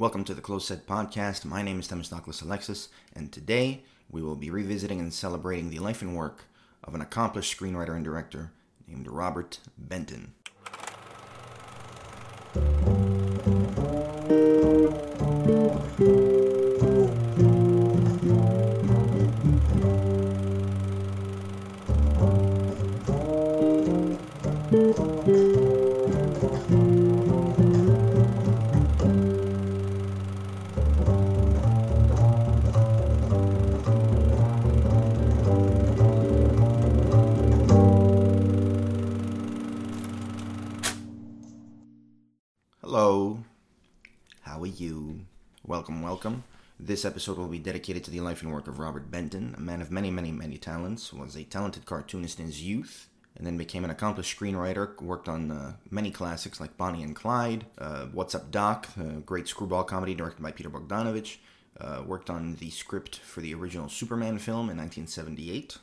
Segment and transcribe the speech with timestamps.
[0.00, 1.44] Welcome to the Closed Set Podcast.
[1.44, 6.00] My name is Themistocles Alexis, and today we will be revisiting and celebrating the life
[6.00, 6.44] and work
[6.82, 8.50] of an accomplished screenwriter and director
[8.88, 10.32] named Robert Benton.
[47.00, 49.80] This episode will be dedicated to the life and work of Robert Benton, a man
[49.80, 53.84] of many, many, many talents, was a talented cartoonist in his youth, and then became
[53.84, 58.50] an accomplished screenwriter, worked on uh, many classics like Bonnie and Clyde, uh, What's Up
[58.50, 61.38] Doc, a great screwball comedy directed by Peter Bogdanovich,
[61.80, 65.78] uh, worked on the script for the original Superman film in 1978,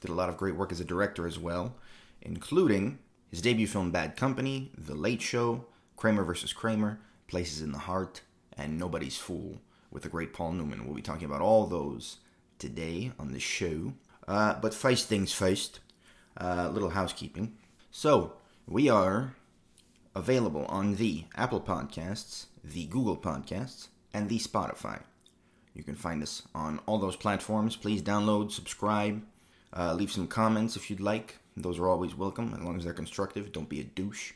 [0.00, 1.76] did a lot of great work as a director as well,
[2.22, 2.98] including
[3.30, 6.52] his debut film Bad Company, The Late Show, Kramer vs.
[6.52, 6.98] Kramer,
[7.28, 8.22] Places in the Heart,
[8.56, 10.84] and Nobody's Fool with the great Paul Newman.
[10.84, 12.18] We'll be talking about all those
[12.58, 13.92] today on the show.
[14.26, 15.80] Uh, but first things first,
[16.40, 17.56] uh, little housekeeping.
[17.90, 18.34] So,
[18.66, 19.34] we are
[20.14, 25.02] available on the Apple Podcasts, the Google Podcasts, and the Spotify.
[25.74, 27.76] You can find us on all those platforms.
[27.76, 29.22] Please download, subscribe,
[29.76, 31.38] uh, leave some comments if you'd like.
[31.56, 33.52] Those are always welcome, as long as they're constructive.
[33.52, 34.32] Don't be a douche.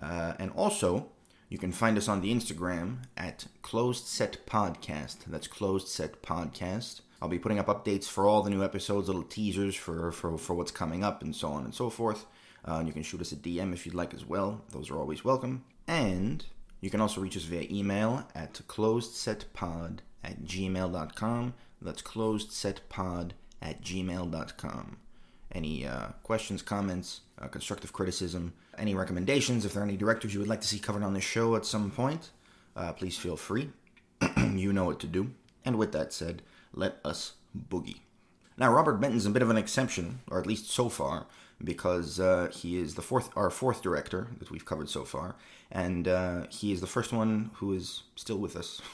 [0.00, 1.11] Uh, and also,
[1.52, 5.26] you can find us on the Instagram at Closed Set Podcast.
[5.26, 7.02] That's Closed Set Podcast.
[7.20, 10.54] I'll be putting up updates for all the new episodes, little teasers for, for, for
[10.54, 12.24] what's coming up, and so on and so forth.
[12.66, 14.62] Uh, and you can shoot us a DM if you'd like as well.
[14.70, 15.62] Those are always welcome.
[15.86, 16.42] And
[16.80, 21.54] you can also reach us via email at closedsetpod at gmail.com.
[21.82, 24.96] That's closedsetpod at gmail.com.
[25.54, 30.40] Any uh, questions, comments, uh, constructive criticism, any recommendations, if there are any directors you
[30.40, 32.30] would like to see covered on this show at some point,
[32.76, 33.70] uh, please feel free.
[34.54, 35.32] you know what to do.
[35.64, 36.42] And with that said,
[36.72, 37.32] let us
[37.68, 38.00] boogie.
[38.56, 41.26] Now, Robert Benton's a bit of an exception, or at least so far,
[41.62, 45.36] because uh, he is the fourth, our fourth director that we've covered so far,
[45.70, 48.80] and uh, he is the first one who is still with us.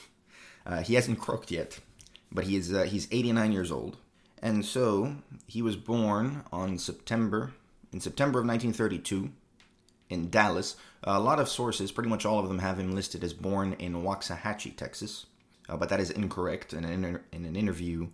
[0.67, 1.79] Uh, he hasn't croaked yet,
[2.31, 3.97] but he is uh, he's 89 years old,
[4.43, 5.17] and so
[5.47, 7.55] he was born on September
[7.93, 9.31] in September of 1932
[10.11, 10.77] in Dallas.
[11.05, 14.03] A lot of sources, pretty much all of them, have him listed as born in
[14.03, 15.27] Waxahachie, Texas,
[15.69, 16.73] uh, but that is incorrect.
[16.73, 18.09] In an, inter- in an interview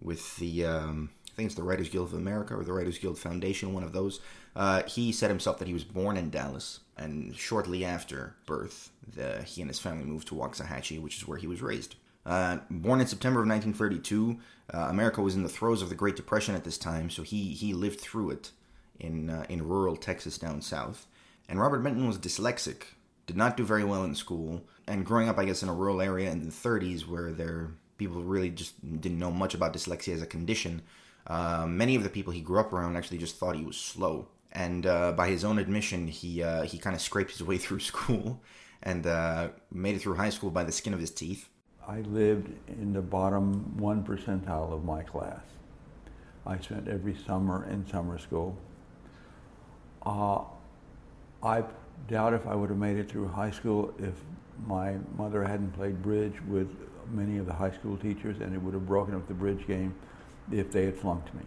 [0.00, 3.18] with the, um, I think it's the Writers Guild of America or the Writers Guild
[3.18, 4.20] Foundation, one of those,
[4.54, 9.42] uh, he said himself that he was born in Dallas, and shortly after birth, the,
[9.42, 11.96] he and his family moved to Waxahachie, which is where he was raised.
[12.24, 14.38] Uh, born in September of 1932,
[14.74, 17.54] uh, America was in the throes of the Great Depression at this time, so he
[17.54, 18.50] he lived through it
[19.00, 21.06] in uh, in rural Texas down south.
[21.48, 22.82] And Robert Benton was dyslexic,
[23.26, 26.00] did not do very well in school, and growing up, I guess, in a rural
[26.00, 30.22] area in the 30s where there people really just didn't know much about dyslexia as
[30.22, 30.82] a condition.
[31.26, 34.28] Uh, many of the people he grew up around actually just thought he was slow.
[34.52, 37.80] And uh, by his own admission, he uh, he kind of scraped his way through
[37.80, 38.40] school
[38.82, 41.48] and uh, made it through high school by the skin of his teeth.
[41.86, 45.40] I lived in the bottom one percentile of my class.
[46.46, 48.56] I spent every summer in summer school.
[50.08, 50.42] Uh,
[51.42, 51.62] I
[52.08, 54.14] doubt if I would have made it through high school if
[54.66, 56.74] my mother hadn't played bridge with
[57.10, 59.94] many of the high school teachers, and it would have broken up the bridge game
[60.50, 61.42] if they had flunked me.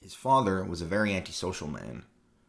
[0.00, 2.04] His father was a very antisocial man,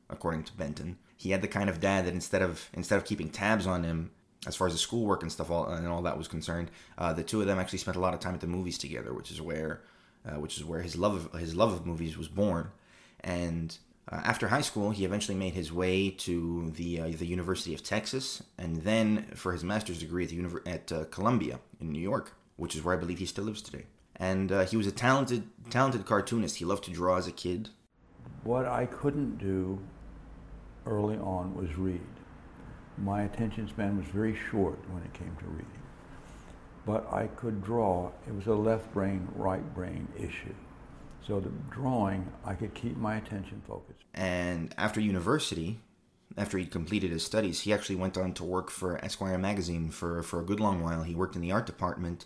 [0.10, 0.98] according to Benton.
[1.16, 4.12] He had the kind of dad that instead of instead of keeping tabs on him
[4.48, 7.24] as far as the schoolwork and stuff all, and all that was concerned, uh, the
[7.24, 9.42] two of them actually spent a lot of time at the movies together, which is
[9.42, 9.82] where
[10.26, 12.72] uh, which is where his love of his love of movies was born.
[13.22, 13.78] And
[14.12, 17.84] uh, after high school, he eventually made his way to the uh, the University of
[17.84, 22.34] Texas, and then for his master's degree at the at uh, Columbia in New York,
[22.56, 23.86] which is where I believe he still lives today.
[24.16, 26.57] And uh, he was a talented talented cartoonist.
[26.57, 27.69] He loved to draw as a kid.
[28.44, 29.80] What I couldn't do
[30.86, 32.01] early on was read.
[32.98, 35.68] My attention span was very short when it came to reading.
[36.86, 38.12] But I could draw.
[38.28, 40.56] It was a left brain, right brain issue.
[41.30, 44.04] So the drawing, I could keep my attention focused.
[44.16, 45.80] And after university,
[46.36, 50.24] after he completed his studies, he actually went on to work for Esquire magazine for,
[50.24, 51.04] for a good long while.
[51.04, 52.26] He worked in the art department,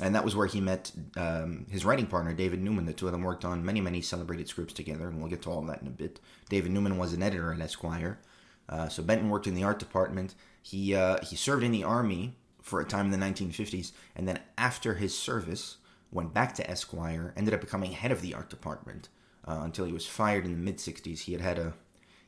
[0.00, 2.86] and that was where he met um, his writing partner, David Newman.
[2.86, 5.50] The two of them worked on many, many celebrated scripts together, and we'll get to
[5.50, 6.20] all of that in a bit.
[6.48, 8.20] David Newman was an editor at Esquire.
[8.68, 10.36] Uh, so Benton worked in the art department.
[10.62, 14.38] He uh, he served in the army for a time in the 1950s, and then
[14.56, 15.78] after his service,
[16.14, 19.08] went back to Esquire, ended up becoming head of the art department
[19.46, 21.20] uh, until he was fired in the mid 60s.
[21.20, 21.74] He had had a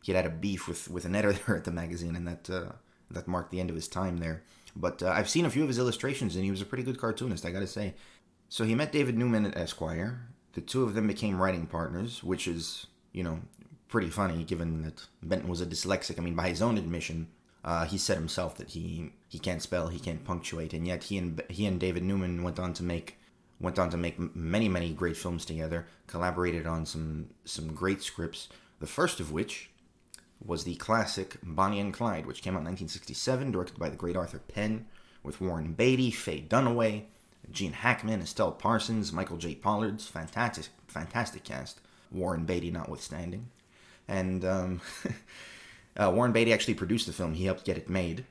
[0.03, 2.73] he had had a beef with, with an editor at the magazine, and that uh,
[3.11, 4.43] that marked the end of his time there.
[4.75, 7.01] But uh, I've seen a few of his illustrations, and he was a pretty good
[7.01, 7.95] cartoonist, I gotta say.
[8.49, 10.29] So he met David Newman at Esquire.
[10.53, 13.41] The two of them became writing partners, which is, you know,
[13.89, 16.19] pretty funny given that Benton was a dyslexic.
[16.19, 17.29] I mean, by his own admission,
[17.65, 21.19] uh, he said himself that he he can't spell, he can't punctuate, and yet he
[21.19, 23.19] and he and David Newman went on to make
[23.61, 25.87] went on to make many many great films together.
[26.07, 28.49] Collaborated on some some great scripts.
[28.81, 29.71] The first of which
[30.45, 34.17] was the classic Bonnie and Clyde, which came out in 1967, directed by the great
[34.17, 34.87] Arthur Penn,
[35.23, 37.05] with Warren Beatty, Faye Dunaway,
[37.51, 39.55] Gene Hackman, Estelle Parsons, Michael J.
[39.55, 41.81] Pollard's fantastic fantastic cast.
[42.13, 43.49] Warren Beatty notwithstanding,
[44.07, 44.81] and um,
[45.97, 47.35] uh, Warren Beatty actually produced the film.
[47.35, 48.25] He helped get it made.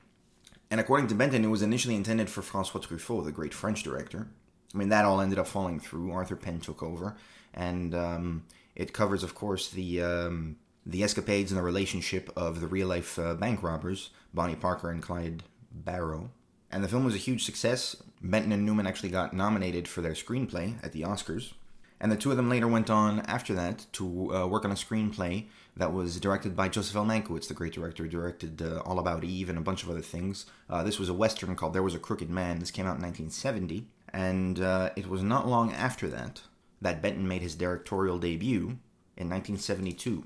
[0.70, 4.28] And according to Benton, it was initially intended for Francois Truffaut, the great French director.
[4.76, 6.12] I mean, that all ended up falling through.
[6.12, 7.16] Arthur Penn took over,
[7.54, 8.44] and um,
[8.74, 13.18] it covers, of course, the um, the escapades and the relationship of the real life
[13.18, 16.30] uh, bank robbers, Bonnie Parker and Clyde Barrow.
[16.70, 17.96] And the film was a huge success.
[18.20, 21.54] Benton and Newman actually got nominated for their screenplay at the Oscars.
[21.98, 24.74] And the two of them later went on after that to uh, work on a
[24.74, 25.46] screenplay
[25.78, 27.06] that was directed by Joseph L.
[27.06, 30.02] Mankiewicz, the great director who directed uh, All About Eve and a bunch of other
[30.02, 30.44] things.
[30.68, 32.58] Uh, this was a western called There Was a Crooked Man.
[32.58, 33.86] This came out in 1970.
[34.16, 36.40] And uh, it was not long after that
[36.80, 38.78] that Benton made his directorial debut
[39.14, 40.24] in 1972.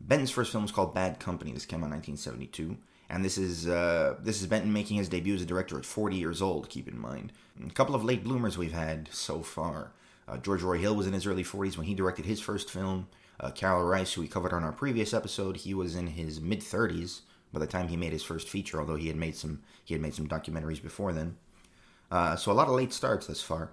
[0.00, 1.52] Benton's first film was called Bad Company.
[1.52, 2.78] This came out in 1972,
[3.10, 6.16] and this is uh, this is Benton making his debut as a director at 40
[6.16, 6.70] years old.
[6.70, 9.92] Keep in mind, a couple of late bloomers we've had so far.
[10.26, 13.08] Uh, George Roy Hill was in his early 40s when he directed his first film.
[13.40, 16.60] Uh, Karel Reisz, who we covered on our previous episode, he was in his mid
[16.60, 17.20] 30s
[17.52, 18.80] by the time he made his first feature.
[18.80, 21.36] Although he had made some he had made some documentaries before then.
[22.10, 23.70] Uh, so a lot of late starts thus far,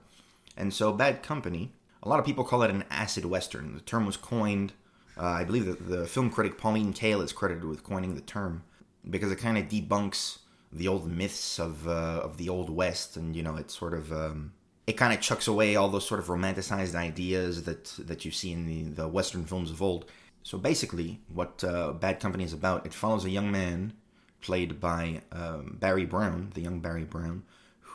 [0.57, 1.71] and so Bad Company.
[2.03, 3.73] A lot of people call it an acid western.
[3.73, 4.73] The term was coined
[5.17, 8.63] uh, I believe that the film critic Pauline Kael is credited with coining the term
[9.09, 10.39] because it kind of debunks
[10.73, 14.11] the old myths of uh, of the old west, and you know, it sort of
[14.11, 14.53] um,
[14.87, 18.51] it kind of chucks away all those sort of romanticized ideas that that you see
[18.51, 20.05] in the, the western films of old.
[20.43, 23.93] So basically, what uh, Bad Company is about, it follows a young man
[24.41, 27.43] played by um, Barry Brown, the young Barry Brown,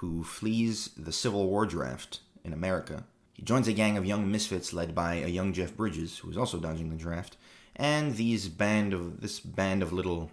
[0.00, 3.04] who flees the Civil War draft in America
[3.40, 6.36] he joins a gang of young misfits led by a young Jeff Bridges, who is
[6.36, 7.38] also dodging the draft,
[7.74, 10.30] and these band of this band of little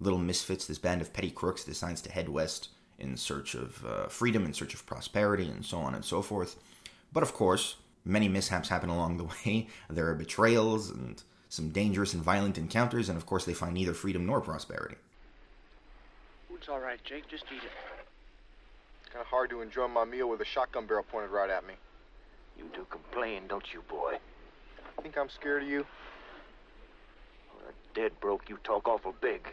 [0.00, 2.68] little misfits, this band of petty crooks, decides to head west
[2.98, 6.56] in search of uh, freedom, in search of prosperity, and so on and so forth.
[7.10, 9.68] But of course, many mishaps happen along the way.
[9.88, 13.94] There are betrayals and some dangerous and violent encounters, and of course, they find neither
[13.94, 14.96] freedom nor prosperity.
[16.50, 17.28] Food's all right, Jake.
[17.28, 18.01] Just eat it.
[19.12, 21.74] Kind of hard to enjoy my meal with a shotgun barrel pointed right at me.
[22.56, 24.14] You do complain, don't you, boy?
[25.02, 25.84] Think I'm scared of you?
[27.54, 29.46] Well, a dead broke, you talk awful big.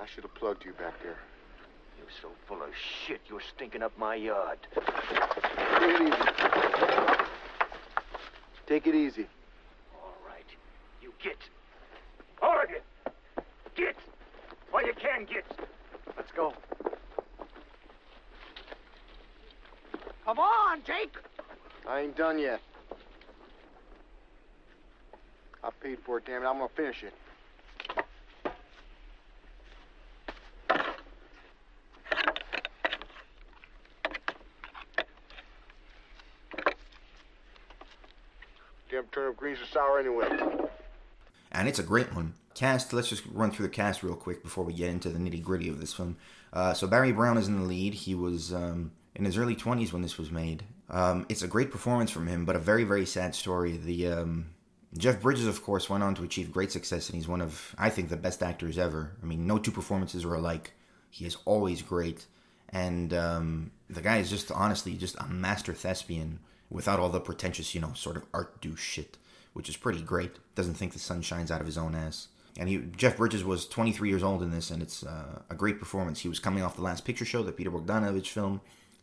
[0.00, 1.18] I should have plugged you back there.
[1.96, 2.70] You're so full of
[3.06, 4.58] shit, you're stinking up my yard.
[4.74, 4.88] Take
[5.86, 6.16] it easy.
[8.66, 9.26] Take it easy.
[9.94, 10.44] All right.
[11.00, 11.38] You get.
[12.42, 12.80] All of you.
[13.76, 13.94] Get.
[14.72, 15.44] While you can get.
[16.16, 16.52] Let's go.
[20.24, 21.14] Come on, Jake.
[21.86, 22.60] I ain't done yet.
[25.62, 26.46] I paid for it, damn it.
[26.46, 27.12] I'm gonna finish it.
[38.90, 40.28] Damn turnip greens are sour anyway.
[41.52, 42.34] and it's a great one.
[42.54, 45.42] Cast, let's just run through the cast real quick before we get into the nitty
[45.42, 46.16] gritty of this film.
[46.52, 47.94] Uh, so Barry Brown is in the lead.
[47.94, 50.64] He was um, in his early 20s when this was made.
[50.90, 53.76] Um, it's a great performance from him, but a very, very sad story.
[53.76, 54.46] The um,
[54.96, 57.90] Jeff Bridges, of course, went on to achieve great success, and he's one of, I
[57.90, 59.12] think, the best actors ever.
[59.22, 60.72] I mean, no two performances are alike.
[61.10, 62.26] He is always great,
[62.70, 66.40] and um, the guy is just honestly just a master thespian
[66.70, 69.16] without all the pretentious, you know, sort of art douche shit,
[69.52, 70.32] which is pretty great.
[70.54, 72.28] Doesn't think the sun shines out of his own ass.
[72.56, 75.80] And he, Jeff Bridges was 23 years old in this, and it's uh, a great
[75.80, 76.20] performance.
[76.20, 78.60] He was coming off the Last Picture Show, the Peter Bogdanovich film,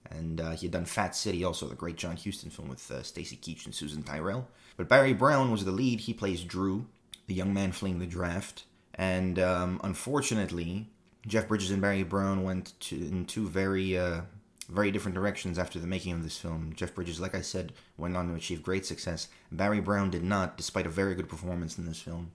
[0.10, 3.03] and uh, he had done Fat City, also the great John Huston film with uh,
[3.03, 4.48] Stacy Keach and Susan Tyrrell.
[4.77, 6.01] But Barry Brown was the lead.
[6.01, 6.88] He plays Drew,
[7.27, 8.63] the young man fleeing the draft.
[8.96, 10.89] And um, unfortunately,
[11.25, 14.22] Jeff Bridges and Barry Brown went to, in two very, uh,
[14.70, 16.74] very different directions after the making of this film.
[16.75, 19.27] Jeff Bridges, like I said, went on to achieve great success.
[19.51, 22.31] Barry Brown did not, despite a very good performance in this film.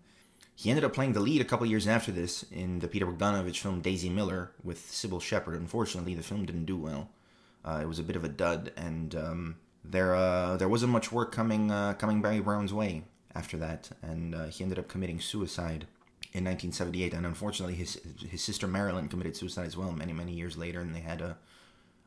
[0.54, 3.61] He ended up playing the lead a couple years after this in the Peter Bogdanovich
[3.61, 5.54] film Daisy Miller with Cybill Shepherd.
[5.54, 7.11] Unfortunately, the film didn't do well.
[7.66, 11.11] Uh, it was a bit of a dud, and um, there uh, there wasn't much
[11.11, 13.02] work coming uh, coming Barry Brown's way
[13.35, 15.87] after that, and uh, he ended up committing suicide
[16.32, 17.12] in 1978.
[17.12, 20.94] And unfortunately, his his sister Marilyn committed suicide as well many many years later, and
[20.94, 21.37] they had a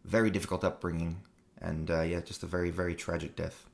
[0.05, 1.21] very difficult upbringing,
[1.61, 3.65] and uh, yeah, just a very very tragic death.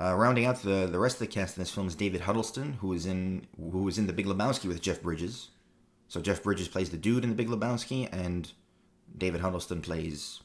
[0.00, 2.74] Uh, rounding out the, the rest of the cast in this film is David Huddleston,
[2.74, 5.48] who is in who was in The Big Lebowski with Jeff Bridges.
[6.06, 8.52] So Jeff Bridges plays the dude in The Big Lebowski, and
[9.16, 10.40] David Huddleston plays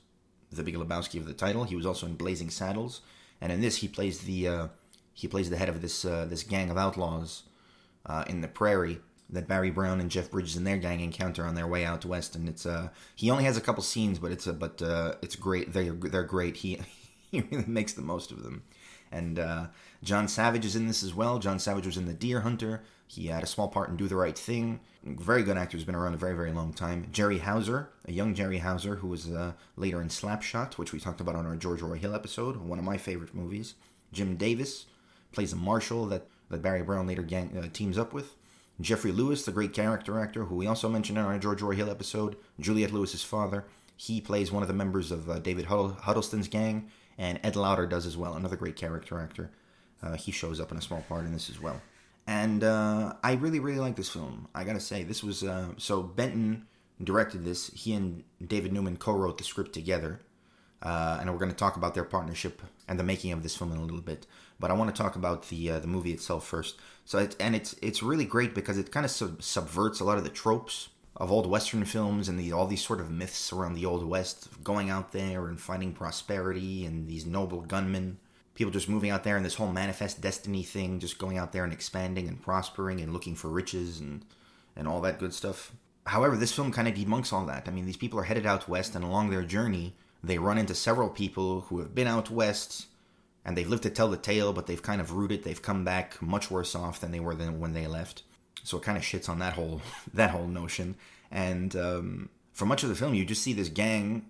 [0.55, 1.63] the Big Lebowski of the title.
[1.63, 3.01] He was also in Blazing Saddles,
[3.41, 4.67] and in this he plays the uh,
[5.13, 7.43] he plays the head of this uh, this gang of outlaws
[8.05, 11.55] uh, in the prairie that Barry Brown and Jeff Bridges and their gang encounter on
[11.55, 12.35] their way out west.
[12.35, 15.35] And it's uh he only has a couple scenes, but it's a but uh, it's
[15.35, 15.73] great.
[15.73, 16.57] They they're great.
[16.57, 16.81] He
[17.31, 18.63] he really makes the most of them.
[19.11, 19.67] And uh,
[20.03, 21.37] John Savage is in this as well.
[21.37, 22.83] John Savage was in The Deer Hunter.
[23.13, 24.79] He had a small part in Do the Right Thing.
[25.03, 27.09] Very good actor, has been around a very, very long time.
[27.11, 31.21] Jerry Houser, a young Jerry Houser, who was uh, later in Slapshot, which we talked
[31.21, 33.75] about on our George Roy Hill episode, one of my favorite movies.
[34.11, 34.87] Jim Davis
[35.31, 38.35] plays a marshal that, that Barry Brown later gang, uh, teams up with.
[38.81, 41.91] Geoffrey Lewis, the great character actor, who we also mentioned in our George Roy Hill
[41.91, 43.65] episode, Juliette Lewis's father.
[43.95, 46.89] He plays one of the members of uh, David Huddleston's gang,
[47.19, 49.51] and Ed Lauter does as well, another great character actor.
[50.01, 51.79] Uh, he shows up in a small part in this as well.
[52.25, 54.47] And uh, I really, really like this film.
[54.55, 56.67] I gotta say, this was uh, so Benton
[57.03, 57.67] directed this.
[57.73, 60.21] He and David Newman co-wrote the script together,
[60.81, 63.77] uh, and we're to talk about their partnership and the making of this film in
[63.77, 64.25] a little bit.
[64.59, 66.77] But I want to talk about the uh, the movie itself first.
[67.03, 70.17] So it, and it's it's really great because it kind of sub- subverts a lot
[70.17, 73.73] of the tropes of old Western films and the, all these sort of myths around
[73.75, 78.17] the Old West, going out there and finding prosperity and these noble gunmen
[78.55, 81.63] people just moving out there and this whole manifest destiny thing, just going out there
[81.63, 84.25] and expanding and prospering and looking for riches and
[84.75, 85.71] and all that good stuff.
[86.07, 87.67] However, this film kind of debunks all that.
[87.67, 89.93] I mean, these people are headed out west, and along their journey,
[90.23, 92.87] they run into several people who have been out west,
[93.45, 95.43] and they've lived to tell the tale, but they've kind of rooted.
[95.43, 98.23] They've come back much worse off than they were than when they left.
[98.63, 99.81] So it kind of shits on that whole
[100.13, 100.95] that whole notion.
[101.31, 104.25] And um, for much of the film, you just see this gang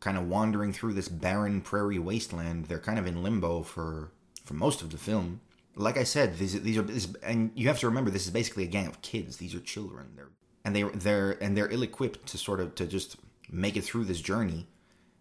[0.00, 2.66] kind of wandering through this barren prairie wasteland.
[2.66, 4.10] They're kind of in limbo for
[4.44, 5.40] for most of the film.
[5.76, 8.64] Like I said, these these are this, and you have to remember this is basically
[8.64, 9.36] a gang of kids.
[9.36, 10.12] These are children.
[10.16, 10.30] They're
[10.64, 13.16] and they they're and they're ill equipped to sort of to just
[13.50, 14.66] make it through this journey.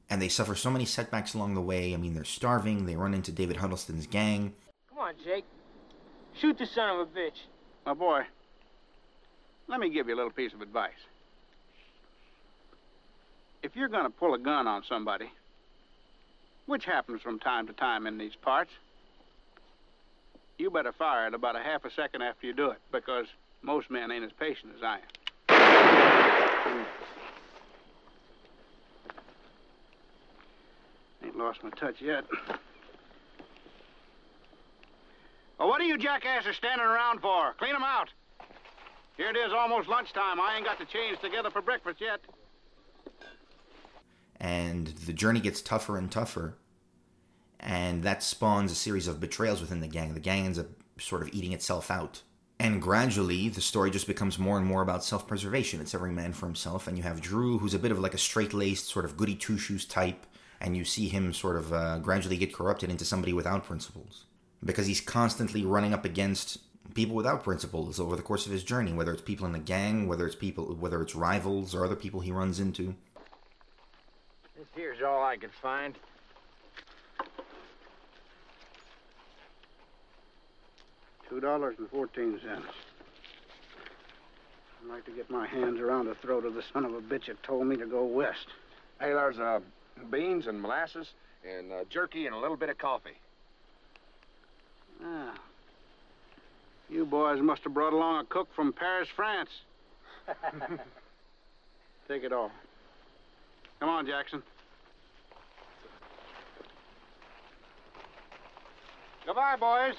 [0.10, 1.94] And they suffer so many setbacks along the way.
[1.94, 2.88] I mean, they're starving.
[2.88, 4.54] They run into David Huddleston's gang.
[4.90, 5.46] Come on, Jake.
[6.42, 7.46] Shoot the son of a bitch.
[7.86, 8.22] My boy,
[9.68, 10.98] let me give you a little piece of advice
[13.64, 15.30] if you're going to pull a gun on somebody,
[16.66, 18.72] which happens from time to time in these parts,
[20.58, 23.26] you better fire it about a half a second after you do it, because
[23.62, 25.00] most men ain't as patient as I
[25.50, 26.86] am.
[31.24, 32.26] Ain't lost my touch yet.
[35.58, 37.54] Well, what are you jackasses standing around for?
[37.58, 38.10] Clean 'em out.
[39.18, 40.40] Here it is, almost lunchtime.
[40.40, 42.22] I ain't got the change together for breakfast yet
[44.94, 46.56] the journey gets tougher and tougher
[47.60, 50.14] and that spawns a series of betrayals within the gang.
[50.14, 50.68] The gang ends up
[51.00, 52.22] sort of eating itself out.
[52.60, 55.82] And gradually the story just becomes more and more about self-preservation.
[55.82, 58.18] It's every man for himself and you have drew who's a bit of like a
[58.18, 60.26] straight-laced sort of goody two-shoes type
[60.62, 64.26] and you see him sort of uh, gradually get corrupted into somebody without principles.
[64.64, 66.60] Because he's constantly running up against
[66.96, 70.08] people without principles over the course of his journey whether it's people in the gang
[70.08, 72.96] whether it's people whether it's rivals or other people he runs into
[74.60, 75.96] this here's all I could find.
[81.30, 82.66] Two dollars and fourteen cents.
[84.82, 87.28] I'd like to get my hands around the throat of the son of a bitch
[87.28, 88.48] that told me to go west.
[89.00, 89.60] Hey, there's uh,
[90.12, 91.08] beans and molasses
[91.48, 93.18] and uh, jerky and a little bit of coffee.
[95.04, 95.36] Ah.
[96.90, 99.50] You boys must have brought along a cook from Paris, France.
[102.08, 102.52] Take it all.
[103.80, 104.44] Come on, Jackson.
[109.26, 109.96] Goodbye, boys.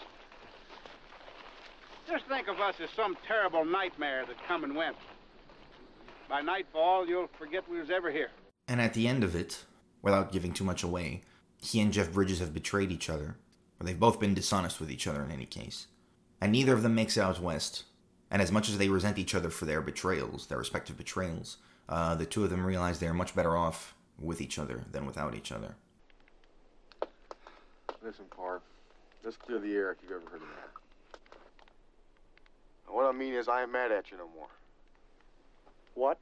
[2.08, 4.96] Just think of us as some terrible nightmare that come and went.
[6.28, 8.30] By nightfall, you'll forget we was ever here.
[8.68, 9.64] And at the end of it,
[10.02, 11.22] without giving too much away,
[11.62, 13.36] he and Jeff Bridges have betrayed each other,
[13.78, 15.86] or they've both been dishonest with each other in any case.
[16.40, 17.84] And neither of them makes it out west.
[18.30, 21.58] And as much as they resent each other for their betrayals, their respective betrayals,
[21.90, 25.34] uh, the two of them realize they're much better off with each other than without
[25.34, 25.74] each other.
[28.02, 28.60] Listen, Parv.
[29.22, 30.70] Let's clear the air if you've ever heard of that.
[32.86, 34.48] What I mean is, I ain't mad at you no more.
[35.94, 36.18] What?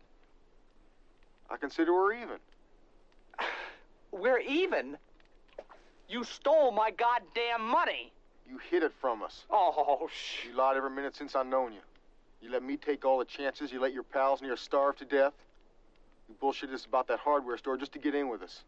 [1.51, 2.39] I consider we're even.
[4.11, 4.97] We're even?
[6.09, 8.13] You stole my goddamn money.
[8.49, 9.45] You hid it from us.
[9.51, 10.47] Oh, sh.
[10.47, 11.81] You lied every minute since I known you.
[12.41, 13.71] You let me take all the chances.
[13.71, 15.35] You let your pals near starve to death.
[16.29, 18.63] You bullshitted us about that hardware store just to get in with us.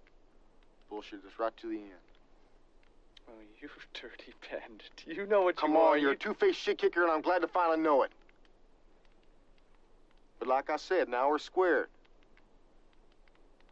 [0.91, 1.91] Bullshitted us right to the end.
[3.29, 4.91] Oh, you dirty bandit.
[5.07, 5.99] You know what Come you on, are.
[5.99, 6.15] you're you...
[6.17, 8.11] a two-faced shit kicker, and I'm glad to finally know it.
[10.39, 11.89] But like I said, now we're squared.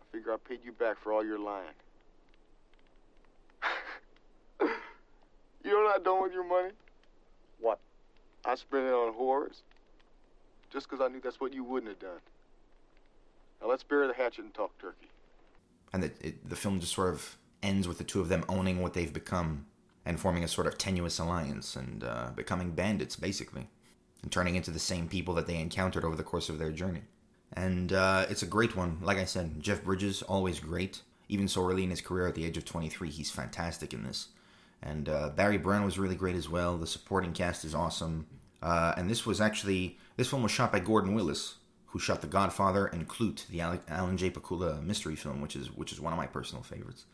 [0.00, 1.66] I figure I paid you back for all your lying.
[4.60, 6.70] you know what I done with your money?
[7.58, 7.78] What?
[8.44, 9.62] I spent it on whores.
[10.70, 12.20] Just 'cause I knew that's what you wouldn't have done.
[13.60, 15.08] Now let's bury the hatchet and talk turkey.
[15.92, 18.80] and it, it, the film just sort of ends with the two of them owning
[18.80, 19.66] what they've become
[20.04, 23.68] and forming a sort of tenuous alliance and uh, becoming bandits basically
[24.22, 27.02] and turning into the same people that they encountered over the course of their journey.
[27.52, 28.98] And uh, it's a great one.
[29.02, 31.02] Like i said jeff bridges always great.
[31.28, 34.28] Even so early in his career at the age of 23 he's fantastic in this.
[34.82, 36.78] And uh, barry brown was really great as well.
[36.78, 38.26] The supporting cast is awesome.
[38.62, 41.56] Uh, and this was actually this film was shot by gordon willis
[41.88, 44.30] who shot The Godfather and Klute, the Alan J.
[44.30, 47.06] Pakula mystery film, which is which is one of my personal favorites.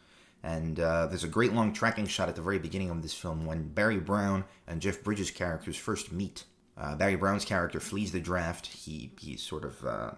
[0.42, 3.46] And uh, there's a great long tracking shot at the very beginning of this film
[3.46, 6.44] when Barry Brown and Jeff Bridges' characters first meet.
[6.76, 8.66] Uh, Barry Brown's character flees the draft.
[8.66, 10.10] He he sort of uh,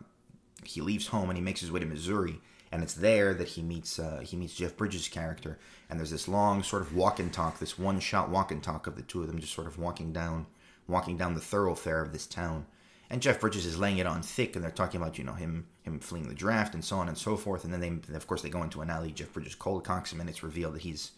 [0.65, 2.41] he leaves home and he makes his way to Missouri,
[2.73, 5.59] and it's there that he meets uh, he meets Jeff Bridges' character.
[5.89, 8.87] And there's this long sort of walk and talk, this one shot walk and talk
[8.87, 10.47] of the two of them just sort of walking down
[10.89, 12.67] walking down the thoroughfare of this town
[13.11, 15.67] and Jeff Bridges is laying it on thick, and they're talking about you know him
[15.83, 17.65] him fleeing the draft and so on and so forth.
[17.65, 19.13] And then they of course they go into an alley.
[19.13, 21.13] Jeff Bridges cold cocks him, and it's revealed that he's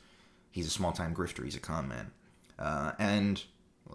[0.50, 1.45] he's a small time grifter.
[1.45, 2.11] He's a con man.
[2.59, 3.42] Uh, and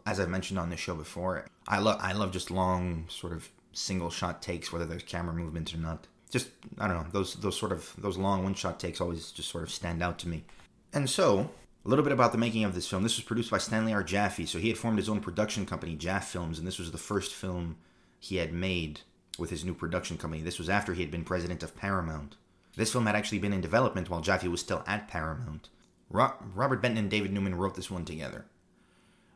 [0.05, 3.49] as I've mentioned on this show before, I love I love just long sort of
[3.73, 6.07] single shot takes, whether there's camera movements or not.
[6.31, 9.49] Just I don't know those those sort of those long one shot takes always just
[9.49, 10.45] sort of stand out to me.
[10.93, 11.49] And so
[11.85, 13.03] a little bit about the making of this film.
[13.03, 14.03] This was produced by Stanley R.
[14.03, 16.97] Jaffe, so he had formed his own production company, Jaffe Films, and this was the
[16.97, 17.77] first film
[18.19, 19.01] he had made
[19.37, 20.41] with his new production company.
[20.41, 22.35] This was after he had been president of Paramount.
[22.75, 25.69] This film had actually been in development while Jaffe was still at Paramount.
[26.09, 28.45] Ro- Robert Benton and David Newman wrote this one together.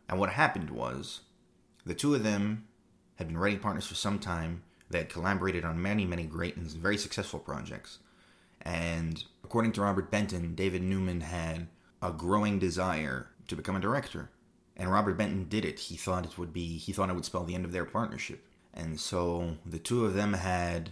[0.08, 1.22] And what happened was,
[1.86, 2.68] the two of them
[3.16, 4.64] had been writing partners for some time.
[4.90, 8.00] They had collaborated on many, many great and very successful projects.
[8.62, 11.68] And according to Robert Benton, David Newman had
[12.08, 14.30] a growing desire to become a director.
[14.76, 15.80] And Robert Benton did it.
[15.80, 18.46] He thought it would be he thought it would spell the end of their partnership.
[18.74, 20.92] And so the two of them had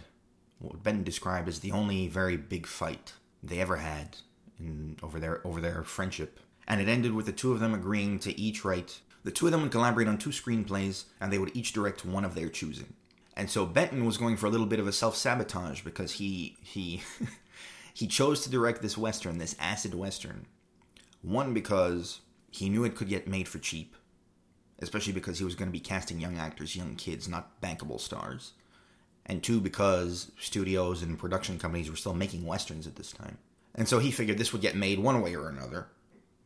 [0.58, 4.16] what Benton described as the only very big fight they ever had
[4.58, 6.40] in, over their over their friendship.
[6.66, 9.52] And it ended with the two of them agreeing to each write the two of
[9.52, 12.94] them would collaborate on two screenplays and they would each direct one of their choosing.
[13.36, 17.02] And so Benton was going for a little bit of a self-sabotage because he he
[17.92, 20.46] he chose to direct this western, this acid western.
[21.26, 22.20] One because
[22.52, 23.96] he knew it could get made for cheap,
[24.78, 28.52] especially because he was going to be casting young actors, young kids, not bankable stars.
[29.26, 33.38] And two, because studios and production companies were still making westerns at this time.
[33.74, 35.88] And so he figured this would get made one way or another.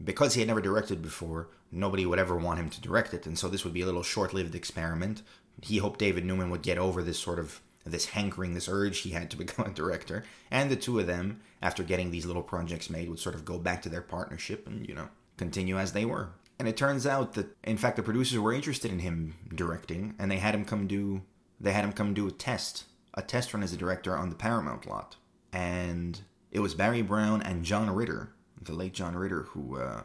[0.02, 3.38] Because he had never directed before, nobody would ever want him to direct it, and
[3.38, 5.20] so this would be a little short-lived experiment.
[5.60, 9.10] He hoped David Newman would get over this sort of this hankering, this urge he
[9.10, 12.90] had to become a director, and the two of them, after getting these little projects
[12.90, 16.04] made, would sort of go back to their partnership and, you know, continue as they
[16.04, 16.30] were.
[16.58, 20.30] And it turns out that, in fact, the producers were interested in him directing, and
[20.30, 21.22] they had him come do
[21.58, 24.36] they had him come do a test, a test run as a director on the
[24.36, 25.16] Paramount lot,
[25.52, 30.02] and it was Barry Brown and John Ritter, the late John Ritter, who uh,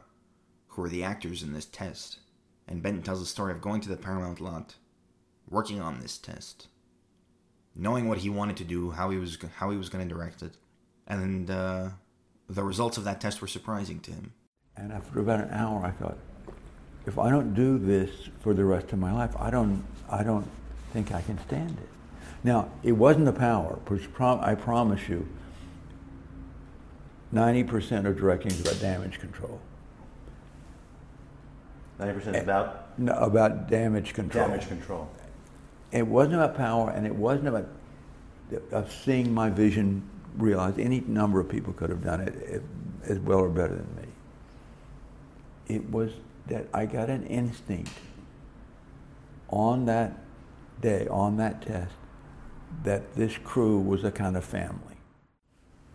[0.67, 2.19] who were the actors in this test.
[2.67, 4.75] And Benton tells the story of going to the Paramount lot,
[5.49, 6.67] working on this test,
[7.75, 10.41] knowing what he wanted to do, how he was how he was going to direct
[10.41, 10.53] it,
[11.07, 11.89] and uh,
[12.49, 14.33] the results of that test were surprising to him.
[14.77, 16.17] And after about an hour, I thought,
[17.05, 18.09] if I don't do this
[18.41, 20.47] for the rest of my life, I don't, I don't
[20.91, 21.89] think I can stand it.
[22.43, 25.27] Now, it wasn't the power, which prom- I promise you,
[27.33, 29.59] 90% of directing is about damage control.
[31.99, 34.47] 90% about No, about damage control.
[34.47, 35.09] damage control.
[35.91, 37.67] It wasn't about power, and it wasn't about
[38.71, 40.79] of seeing my vision realized.
[40.79, 42.61] Any number of people could have done it
[43.05, 44.07] as well or better than me.
[45.75, 46.11] It was
[46.47, 47.91] that I got an instinct
[49.49, 50.17] on that
[50.81, 51.93] day, on that test,
[52.83, 54.97] that this crew was a kind of family.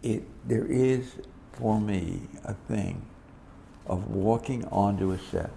[0.02, 1.16] It, there is,
[1.52, 3.02] for me, a thing
[3.86, 5.50] of walking onto a set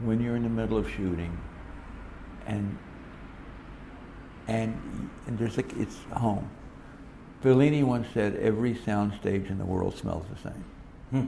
[0.00, 1.36] when you're in the middle of shooting,
[2.46, 2.78] and
[4.46, 6.48] and, and there's like it's home.
[7.42, 10.64] Fellini once said, "Every soundstage in the world smells the same,"
[11.10, 11.26] hmm.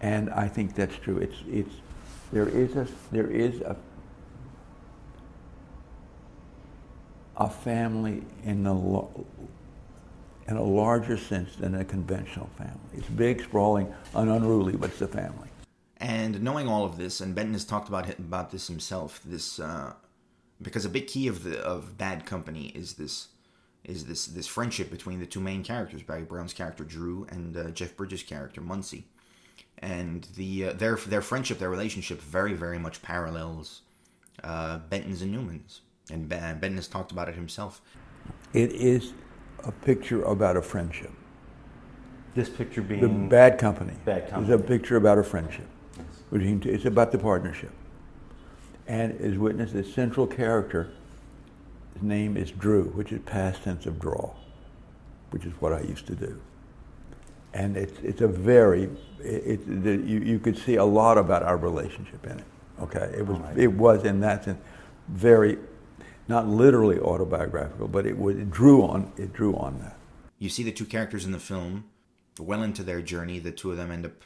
[0.00, 1.18] and I think that's true.
[1.18, 1.74] It's it's
[2.32, 3.76] there is a there is a
[7.36, 8.74] a family in the
[10.48, 12.74] in a larger sense than a conventional family.
[12.94, 15.48] It's big, sprawling, and unruly, but it's a family.
[16.00, 19.20] And knowing all of this, and Benton has talked about it, about this himself.
[19.24, 19.94] This uh,
[20.60, 23.28] because a big key of the of Bad Company is this
[23.84, 27.70] is this this friendship between the two main characters, Barry Brown's character Drew and uh,
[27.70, 29.06] Jeff Bridges' character Muncie,
[29.78, 33.82] and the uh, their their friendship, their relationship, very very much parallels
[34.44, 35.80] uh, Benton's and Newman's,
[36.10, 37.80] and ben, Benton has talked about it himself.
[38.52, 39.14] It is
[39.64, 41.12] a picture about a friendship.
[42.34, 43.94] This picture being The Bad Company.
[44.04, 45.66] Bad company is a picture about a friendship.
[46.30, 47.70] Between two, it's about the partnership.
[48.86, 50.90] And as witness, the central character,
[51.94, 54.34] his name is Drew, which is past tense of draw,
[55.30, 56.40] which is what I used to do.
[57.54, 58.84] And it's, it's a very,
[59.20, 62.44] it, it, the, you, you could see a lot about our relationship in it.
[62.80, 63.58] Okay, it was, Alright.
[63.58, 64.58] it was in that sense
[65.08, 65.58] very,
[66.28, 69.96] not literally autobiographical, but it, was, it drew on, it drew on that.
[70.38, 71.84] You see the two characters in the film,
[72.38, 74.22] well into their journey, the two of them end up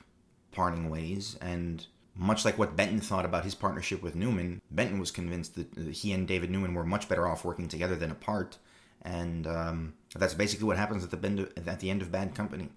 [0.53, 5.11] parting ways, and much like what Benton thought about his partnership with Newman, Benton was
[5.11, 8.59] convinced that he and David Newman were much better off working together than apart,
[9.03, 12.69] and um, that's basically what happens at the bend at the end of Bad Company.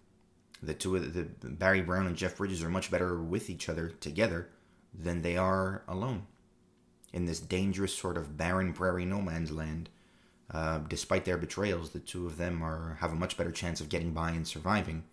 [0.64, 3.70] The two of the, the Barry Brown and Jeff Bridges are much better with each
[3.70, 4.50] other together
[4.98, 6.26] than they are alone
[7.16, 9.90] in this dangerous sort of barren prairie no man's land.
[10.52, 13.90] Uh, despite their betrayals, the two of them are have a much better chance of
[13.90, 15.04] getting by and surviving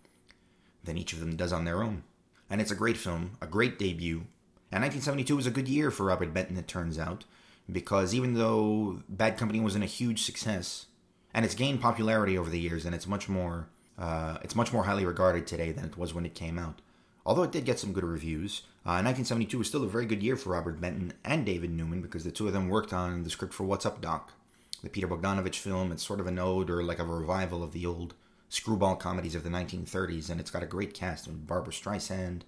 [0.83, 2.03] than each of them does on their own.
[2.49, 4.25] And it's a great film, a great debut.
[4.71, 7.25] And 1972 was a good year for Robert Benton, it turns out,
[7.71, 10.87] because even though Bad Company wasn't a huge success,
[11.33, 14.83] and it's gained popularity over the years, and it's much more uh, it's much more
[14.83, 16.81] highly regarded today than it was when it came out.
[17.25, 20.35] Although it did get some good reviews, uh, 1972 was still a very good year
[20.35, 23.53] for Robert Benton and David Newman because the two of them worked on the script
[23.53, 24.33] for What's Up, Doc,
[24.81, 25.91] the Peter Bogdanovich film.
[25.91, 28.13] It's sort of an ode or like a revival of the old
[28.53, 32.41] screwball comedies of the 1930s, and it's got a great cast of Barbra Streisand,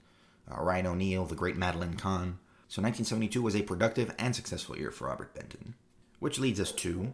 [0.49, 2.37] uh, Ryan O'Neal, the great Madeline Kahn.
[2.67, 5.73] So 1972 was a productive and successful year for Robert Benton,
[6.19, 7.13] which leads us to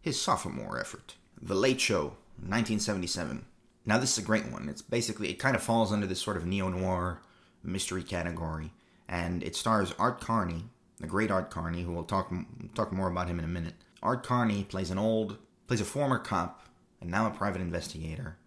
[0.00, 3.44] his sophomore effort, The Late Show, 1977.
[3.84, 4.70] Now this is a great one.
[4.70, 7.20] It's basically it kind of falls under this sort of neo noir
[7.62, 8.72] mystery category,
[9.06, 10.64] and it stars Art Carney,
[10.98, 12.32] the great Art Carney, who we'll talk
[12.74, 13.74] talk more about him in a minute.
[14.02, 16.66] Art Carney plays an old plays a former cop
[17.00, 18.38] and now a private investigator.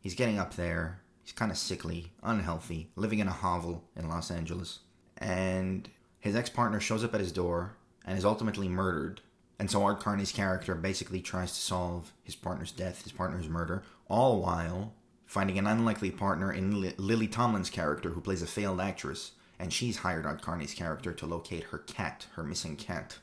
[0.00, 1.00] He's getting up there.
[1.22, 4.80] He's kind of sickly, unhealthy, living in a hovel in Los Angeles,
[5.16, 5.88] and
[6.20, 9.22] his ex partner shows up at his door and is ultimately murdered.
[9.58, 13.82] And so Art Carney's character basically tries to solve his partner's death, his partner's murder,
[14.08, 14.92] all while
[15.26, 19.72] finding an unlikely partner in Li- Lily Tomlin's character, who plays a failed actress, and
[19.72, 23.18] she's hired Art Carney's character to locate her cat, her missing cat.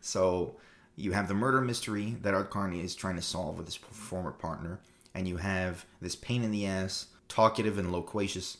[0.00, 0.56] So
[1.00, 4.32] you have the murder mystery that Art Carney is trying to solve with his former
[4.32, 4.80] partner,
[5.14, 8.58] and you have this pain in the ass, talkative and loquacious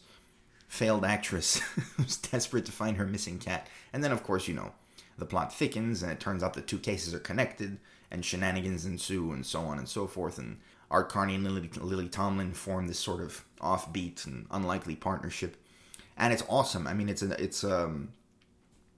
[0.68, 1.58] failed actress
[1.96, 3.66] who's desperate to find her missing cat.
[3.92, 4.72] And then, of course, you know,
[5.18, 7.78] the plot thickens, and it turns out the two cases are connected,
[8.10, 10.38] and shenanigans ensue, and so on and so forth.
[10.38, 10.58] And
[10.90, 15.56] Art Carney and Lily, Lily Tomlin form this sort of offbeat and unlikely partnership,
[16.16, 16.86] and it's awesome.
[16.86, 18.12] I mean, it's a, it's um,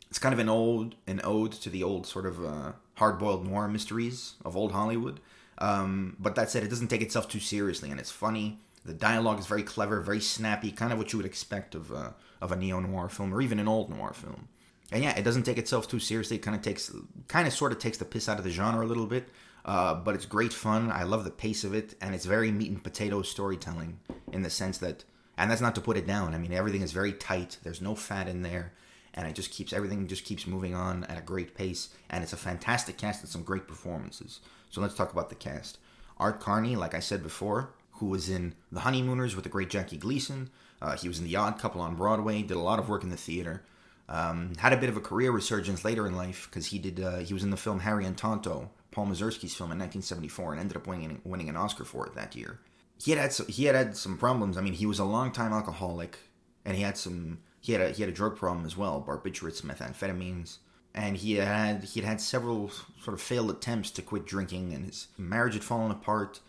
[0.09, 3.67] it's kind of an old an ode to the old sort of uh, hard-boiled noir
[3.69, 5.17] mysteries of old Hollywood.
[5.59, 8.47] Um, but that said, it doesn't take itself too seriously, and it's funny.
[8.85, 12.11] The dialogue is very clever, very snappy, kind of what you would expect of uh,
[12.41, 14.49] of a neo noir film or even an old noir film.
[14.93, 16.37] And yeah, it doesn't take itself too seriously.
[16.37, 16.85] It kind of takes,
[17.29, 19.27] kind of sort of takes the piss out of the genre a little bit.
[19.65, 20.91] Uh, but it's great fun.
[20.91, 24.01] I love the pace of it, and it's very meat and potato storytelling
[24.33, 25.05] in the sense that,
[25.39, 26.35] and that's not to put it down.
[26.35, 27.59] I mean, everything is very tight.
[27.63, 28.73] There's no fat in there,
[29.15, 31.91] and it just keeps everything just keeps moving on at a great pace.
[32.11, 34.41] And it's a fantastic cast and some great performances.
[34.71, 35.79] So let's talk about the cast.
[36.19, 39.97] Art Carney, like I said before, who was in The Honeymooners with the great Jackie
[39.97, 40.51] Gleason.
[40.81, 42.43] Uh, he was in The Odd Couple on Broadway.
[42.43, 43.63] Did a lot of work in the theater.
[44.09, 47.01] Um, had a bit of a career resurgence later in life because he did.
[47.01, 50.61] Uh, he was in the film Harry and Tonto, Paul Mazursky's film in 1974, and
[50.61, 52.59] ended up winning winning an Oscar for it that year.
[53.03, 54.57] He had had some, he had had some problems.
[54.57, 56.19] I mean, he was a longtime alcoholic,
[56.65, 57.39] and he had some.
[57.63, 60.59] He had a he had a drug problem as well, barbiturates, methamphetamines,
[60.95, 62.69] and he had he had several
[63.01, 66.41] sort of failed attempts to quit drinking, and his marriage had fallen apart,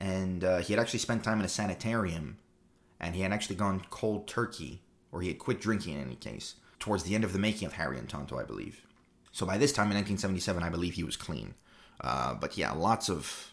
[0.00, 2.38] and uh, he had actually spent time in a sanitarium,
[3.00, 6.56] and he had actually gone cold turkey, or he had quit drinking in any case.
[6.80, 8.82] towards the end of the making of Harry and Tonto, I believe.
[9.32, 11.54] So by this time in 1977, I believe he was clean.
[12.00, 13.52] Uh, but yeah, lots of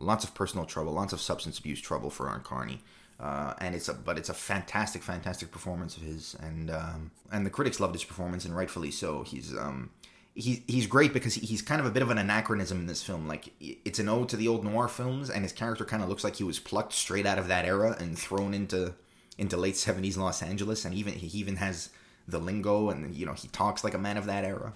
[0.00, 2.80] lots of personal trouble, lots of substance abuse trouble for Art Carney.
[3.22, 7.46] Uh, and it's a but it's a fantastic, fantastic performance of his, and um, and
[7.46, 9.22] the critics loved his performance, and rightfully so.
[9.22, 9.90] He's um,
[10.34, 13.28] he's he's great because he's kind of a bit of an anachronism in this film.
[13.28, 16.24] Like it's an ode to the old noir films, and his character kind of looks
[16.24, 18.94] like he was plucked straight out of that era and thrown into
[19.38, 21.90] into late seventies Los Angeles, and even he even has
[22.26, 24.72] the lingo, and you know he talks like a man of that era.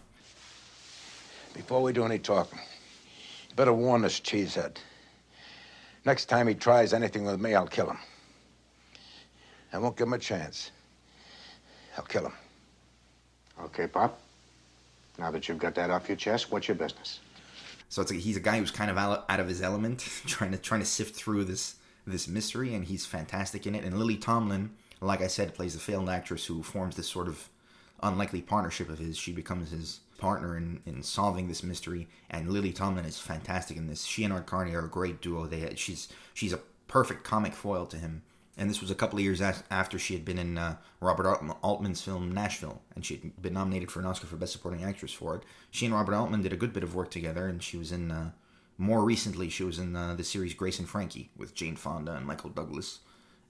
[1.52, 2.60] Before we do any talking,
[3.56, 4.76] better warn this cheesehead.
[6.04, 7.98] Next time he tries anything with me, I'll kill him.
[9.76, 10.70] I won't give him a chance.
[11.98, 12.32] I'll kill him.
[13.60, 14.18] Okay, Pop.
[15.18, 17.20] Now that you've got that off your chest, what's your business?
[17.90, 20.56] So it's like he's a guy who's kind of out of his element, trying to
[20.56, 21.74] trying to sift through this
[22.06, 23.84] this mystery, and he's fantastic in it.
[23.84, 24.70] And Lily Tomlin,
[25.02, 27.50] like I said, plays the failed actress who forms this sort of
[28.02, 29.18] unlikely partnership of his.
[29.18, 33.88] She becomes his partner in, in solving this mystery, and Lily Tomlin is fantastic in
[33.88, 34.04] this.
[34.04, 35.46] She and Art Carney are a great duo.
[35.46, 38.22] They she's she's a perfect comic foil to him.
[38.58, 41.26] And this was a couple of years after she had been in uh, Robert
[41.62, 45.12] Altman's film Nashville, and she had been nominated for an Oscar for Best Supporting Actress
[45.12, 45.42] for it.
[45.70, 48.10] She and Robert Altman did a good bit of work together, and she was in.
[48.10, 48.30] Uh,
[48.78, 52.26] more recently, she was in uh, the series Grace and Frankie with Jane Fonda and
[52.26, 53.00] Michael Douglas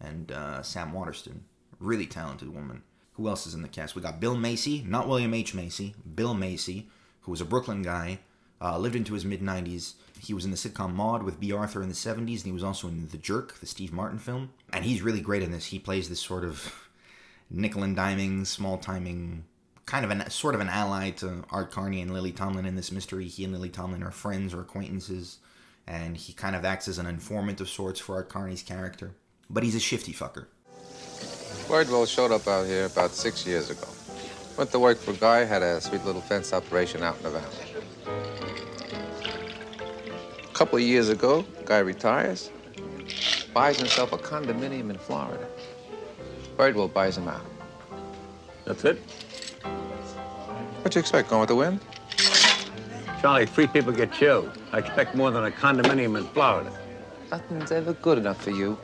[0.00, 1.44] and uh, Sam Waterston.
[1.80, 2.82] Really talented woman.
[3.14, 3.94] Who else is in the cast?
[3.94, 5.54] We got Bill Macy, not William H.
[5.54, 6.88] Macy, Bill Macy,
[7.22, 8.20] who was a Brooklyn guy,
[8.60, 9.94] uh, lived into his mid 90s.
[10.20, 12.64] He was in the sitcom Maude with Bea Arthur in the 70s, and he was
[12.64, 14.50] also in The Jerk, the Steve Martin film.
[14.72, 15.66] And he's really great in this.
[15.66, 16.88] He plays this sort of
[17.50, 19.44] nickel and diming, small timing,
[19.84, 22.90] kind of an sort of an ally to Art Carney and Lily Tomlin in this
[22.90, 23.28] mystery.
[23.28, 25.38] He and Lily Tomlin are friends or acquaintances,
[25.86, 29.12] and he kind of acts as an informant of sorts for Art Carney's character.
[29.48, 30.46] But he's a shifty fucker.
[31.68, 33.86] Bardwell showed up out here about six years ago.
[34.56, 38.45] Went to work for guy, had a sweet little fence operation out in the valley.
[40.56, 42.50] A couple of years ago, guy retires,
[43.52, 45.46] buys himself a condominium in Florida.
[46.56, 47.44] Birdwell buys him out.
[48.64, 48.96] That's it?
[50.80, 51.80] What you expect, going with the wind?
[53.20, 54.58] Charlie, three people get killed.
[54.72, 56.72] I expect more than a condominium in Florida.
[57.30, 58.78] Nothing's ever good enough for you.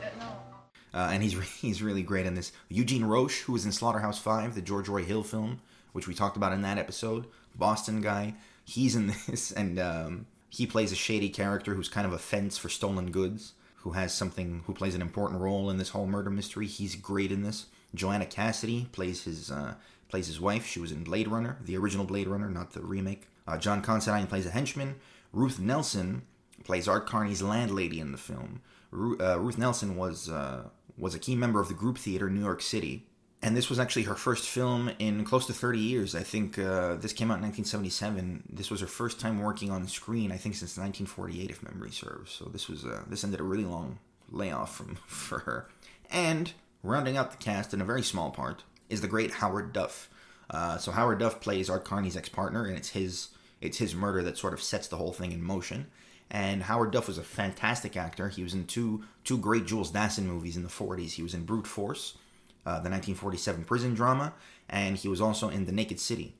[0.93, 2.51] Uh, and he's he's really great in this.
[2.69, 5.59] Eugene Roche, who was in Slaughterhouse Five, the George Roy Hill film,
[5.91, 8.35] which we talked about in that episode, Boston guy.
[8.63, 12.59] He's in this, and um, he plays a shady character who's kind of a fence
[12.59, 16.29] for stolen goods, who has something, who plays an important role in this whole murder
[16.29, 16.67] mystery.
[16.67, 17.65] He's great in this.
[17.95, 19.73] Joanna Cassidy plays his uh,
[20.09, 20.67] plays his wife.
[20.67, 23.27] She was in Blade Runner, the original Blade Runner, not the remake.
[23.47, 24.95] Uh, John Considine plays a henchman.
[25.31, 26.21] Ruth Nelson
[26.63, 28.61] plays Art Carney's landlady in the film.
[28.91, 30.65] Ru- uh, Ruth Nelson was uh,
[30.99, 33.07] was a key member of the Group Theater in New York City.
[33.43, 36.15] And this was actually her first film in close to 30 years.
[36.15, 38.43] I think uh, this came out in 1977.
[38.49, 42.31] This was her first time working on screen, I think, since 1948, if memory serves.
[42.31, 43.99] So this was uh, this ended a really long
[44.31, 45.67] layoff from for her.
[46.09, 46.53] And
[46.83, 50.09] rounding out the cast in a very small part is the great Howard Duff.
[50.49, 53.29] Uh, so Howard Duff plays Art Carney's ex-partner, and it's his
[53.59, 55.87] it's his murder that sort of sets the whole thing in motion.
[56.31, 58.29] And Howard Duff was a fantastic actor.
[58.29, 61.11] He was in two two great Jules Dassin movies in the 40s.
[61.11, 62.17] He was in Brute Force,
[62.65, 64.33] uh, the 1947 prison drama,
[64.69, 66.33] and he was also in The Naked City,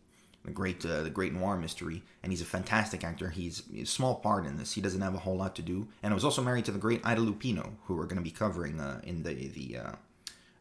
[0.45, 2.01] the great uh, the great noir mystery.
[2.21, 3.29] And he's a fantastic actor.
[3.29, 4.73] He's, he's, a small part in this.
[4.73, 5.88] He doesn't have a whole lot to do.
[6.01, 8.31] And I was also married to the great Ida Lupino, who we're going to be
[8.31, 9.91] covering uh, in the the uh,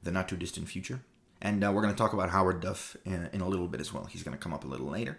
[0.02, 1.00] the not too distant future.
[1.40, 3.92] And uh, we're going to talk about Howard Duff in, in, a little bit as
[3.92, 4.04] well.
[4.04, 5.18] He's going to come up a little later.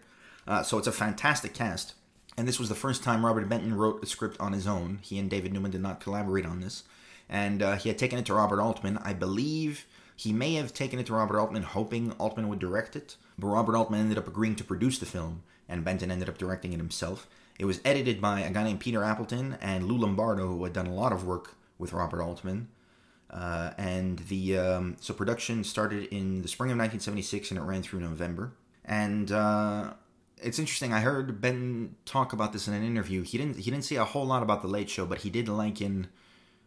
[0.64, 1.96] So it's a fantastic cast.
[2.38, 5.00] And this was the first time Robert Benton wrote a script on his own.
[5.02, 6.84] He and David Newman did not collaborate on this.
[7.28, 9.00] And he had taken it to Robert Altman.
[9.00, 13.16] I believe he may have taken it to Robert Altman hoping Altman would direct it.
[13.38, 16.74] But Robert Altman ended up agreeing to produce the film, and Benton ended up directing
[16.74, 17.28] it himself.
[17.60, 20.88] It was edited by a guy named Peter Appleton and Lou Lombardo, who had done
[20.88, 22.68] a lot of work with Robert Altman.
[23.30, 27.82] Uh, and the um, so production started in the spring of 1976 and it ran
[27.82, 28.54] through November.
[28.86, 29.94] And uh,
[30.38, 30.94] it's interesting.
[30.94, 33.24] I heard Ben talk about this in an interview.
[33.24, 35.48] He didn't he didn't say a whole lot about the Late Show, but he did
[35.48, 36.08] liken.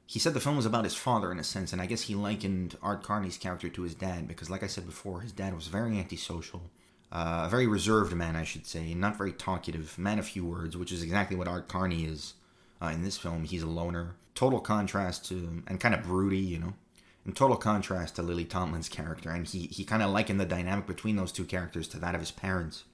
[0.06, 2.14] He said the film was about his father in a sense, and I guess he
[2.14, 5.66] likened Art Carney's character to his dad because, like I said before, his dad was
[5.66, 6.62] very antisocial,
[7.10, 10.76] uh, a very reserved man, I should say, not very talkative, man of few words,
[10.76, 12.34] which is exactly what Art Carney is
[12.80, 13.44] uh, in this film.
[13.44, 16.74] He's a loner, total contrast to and kind of broody, you know,
[17.24, 20.86] in total contrast to Lily Tomlin's character, and he he kind of likened the dynamic
[20.86, 22.84] between those two characters to that of his parents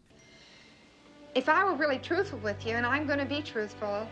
[1.34, 4.06] if I were really truthful with you, and I'm going to be truthful,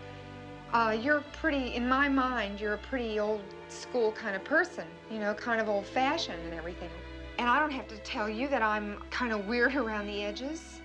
[0.73, 5.19] uh, you're pretty, in my mind, you're a pretty old school kind of person, you
[5.19, 6.91] know, kind of old fashioned and everything.
[7.39, 10.81] And I don't have to tell you that I'm kind of weird around the edges.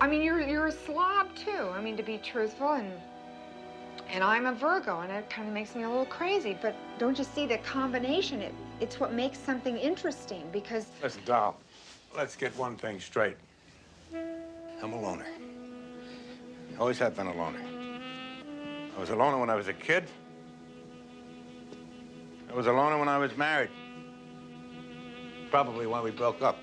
[0.00, 1.70] I mean, you're you're a slob too.
[1.74, 2.92] I mean, to be truthful, and
[4.08, 6.56] and I'm a Virgo, and it kind of makes me a little crazy.
[6.60, 8.40] But don't you see the combination?
[8.40, 11.56] It it's what makes something interesting because Listen, doll,
[12.16, 13.36] let's get one thing straight.
[14.14, 15.26] I'm a loner.
[16.78, 17.67] Always have been a loner.
[18.98, 20.10] I was a loner when I was a kid.
[22.50, 23.70] I was a loner when I was married.
[25.52, 26.58] Probably why we broke up.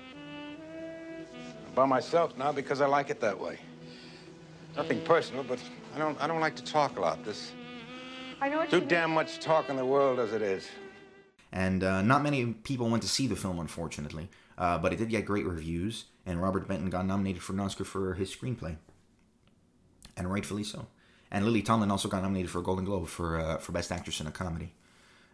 [1.66, 3.58] I'm by myself now because I like it that way.
[4.76, 5.58] Nothing personal, but
[5.94, 7.24] I don't I don't like to talk a lot.
[7.24, 7.52] There's
[8.42, 8.88] I know what too you mean.
[8.90, 10.68] damn much talk in the world as it is.
[11.52, 15.08] And uh, not many people went to see the film, unfortunately, uh, but it did
[15.08, 18.76] get great reviews, and Robert Benton got nominated for an Oscar for his screenplay,
[20.18, 20.86] and rightfully so.
[21.30, 24.20] And Lily Tomlin also got nominated for a Golden Globe for uh, for Best Actress
[24.20, 24.72] in a Comedy,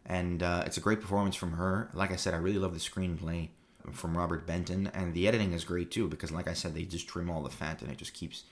[0.07, 1.91] and uh, it's a great performance from her.
[1.93, 3.49] Like I said, I really love the screenplay
[3.93, 7.09] from Robert Benton, and the editing is great too because, like I said, they just
[7.09, 8.45] trim all the fat, and it just keeps.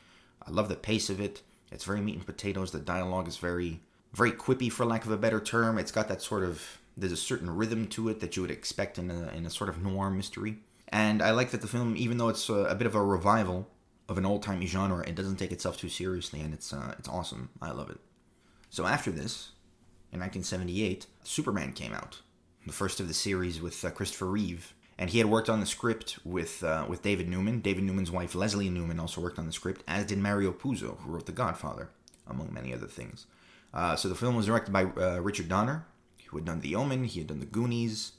[0.47, 1.43] I love the pace of it.
[1.73, 2.73] It's very meat and potatoes.
[2.73, 3.81] The dialogue is very
[4.13, 5.79] very quippy, for lack of a better term.
[5.79, 8.99] It's got that sort of there's a certain rhythm to it that you would expect
[8.99, 10.59] in a in a sort of noir mystery.
[10.89, 13.69] And I like that the film, even though it's a, a bit of a revival
[14.11, 17.09] of an old timey genre, it doesn't take itself too seriously, and it's uh, it's
[17.09, 17.49] awesome.
[17.63, 17.99] I love it.
[18.69, 19.53] So after this,
[20.13, 22.21] in 1978, Superman came out,
[22.67, 25.67] the first of the series with uh, Christopher Reeve, and he had worked on the
[25.67, 27.61] script with uh, with David Newman.
[27.61, 31.13] David Newman's wife Leslie Newman also worked on the script, as did Mario Puzo, who
[31.13, 31.91] wrote The Godfather,
[32.27, 33.27] among many other things.
[33.73, 35.87] Uh, so the film was directed by uh, Richard Donner,
[36.27, 38.13] who had done The Omen, he had done The Goonies,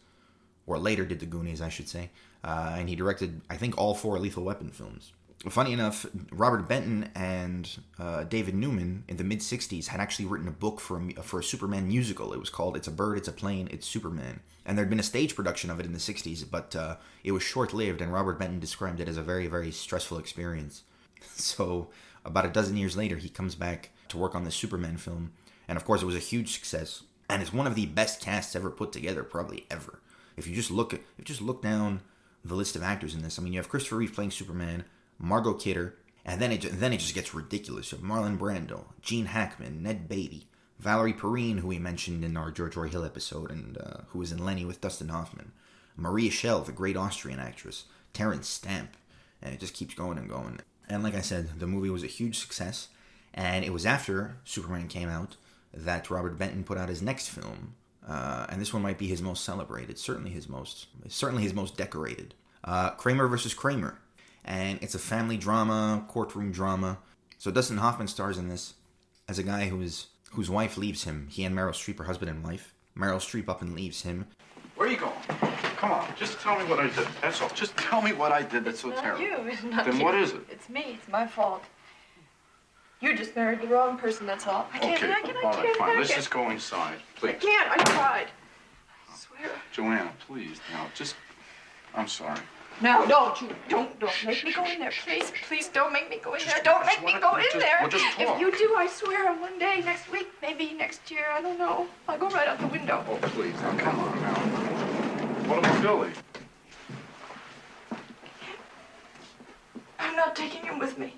[0.65, 2.11] or later did The Goonies, I should say,
[2.45, 5.11] uh, and he directed, I think, all four Lethal Weapon films.
[5.49, 10.47] Funny enough, Robert Benton and uh, David Newman in the mid '60s had actually written
[10.47, 12.31] a book for a, for a Superman musical.
[12.31, 15.03] It was called "It's a Bird, It's a Plane, It's Superman," and there'd been a
[15.03, 18.01] stage production of it in the '60s, but uh, it was short-lived.
[18.01, 20.83] And Robert Benton described it as a very, very stressful experience.
[21.35, 21.89] So,
[22.25, 25.31] about a dozen years later, he comes back to work on the Superman film,
[25.67, 28.55] and of course, it was a huge success, and it's one of the best casts
[28.55, 30.01] ever put together, probably ever.
[30.37, 32.01] If you just look if you just look down
[32.45, 34.85] the list of actors in this, I mean, you have Christopher Reeve playing Superman,
[35.21, 37.93] Margot Kidder, and then it then it just gets ridiculous.
[37.93, 40.47] Marlon Brando, Gene Hackman, Ned Beatty,
[40.79, 44.31] Valerie Perrine, who we mentioned in our George Roy Hill episode, and uh, who was
[44.31, 45.51] in Lenny with Dustin Hoffman,
[45.95, 48.97] Maria Schell, the great Austrian actress, Terence Stamp,
[49.41, 50.59] and it just keeps going and going.
[50.89, 52.89] And like I said, the movie was a huge success,
[53.33, 55.37] and it was after Superman came out
[55.73, 57.75] that Robert Benton put out his next film,
[58.07, 61.77] uh, and this one might be his most celebrated, certainly his most, certainly his most
[61.77, 62.33] decorated.
[62.63, 63.99] Uh, Kramer versus Kramer,
[64.45, 66.99] and it's a family drama, courtroom drama.
[67.37, 68.73] So Dustin Hoffman stars in this
[69.27, 71.27] as a guy who is whose wife leaves him.
[71.29, 72.73] He and Meryl Streep are husband and wife.
[72.97, 74.27] Meryl Streep up and leaves him.
[74.75, 75.13] Where are you going?
[75.77, 77.07] Come on, just tell me what I did.
[77.21, 77.49] That's all.
[77.49, 79.23] Just tell me what I did that's so Not terrible.
[79.23, 79.35] you.
[79.47, 80.03] It's not then you.
[80.03, 80.41] what is it?
[80.49, 80.97] It's me.
[80.99, 81.63] It's my fault.
[82.99, 84.67] You just married the wrong person, that's all.
[84.71, 85.89] I can't, okay, I can't, I all can't, right, fine.
[85.89, 86.19] I Let's can't.
[86.19, 87.29] just go inside, please.
[87.29, 87.71] I can't.
[87.71, 88.27] I tried.
[89.11, 89.49] I swear.
[89.73, 91.15] Joanna, please, now, just.
[91.95, 92.39] I'm sorry.
[92.81, 93.49] No, don't you.
[93.69, 94.91] Don't, don't make me go in there.
[95.03, 96.61] Please, please don't make me go in there.
[96.63, 97.77] Don't make me go in just- there.
[97.81, 98.19] we'll just talk.
[98.19, 101.59] If you do, I swear, on one day, next week, maybe next year, I don't
[101.59, 101.87] know.
[102.07, 103.05] I'll go right out the window.
[103.07, 104.33] Oh, please, now, come on now.
[105.47, 106.11] What about Billy?
[109.99, 111.13] I'm not taking him with me.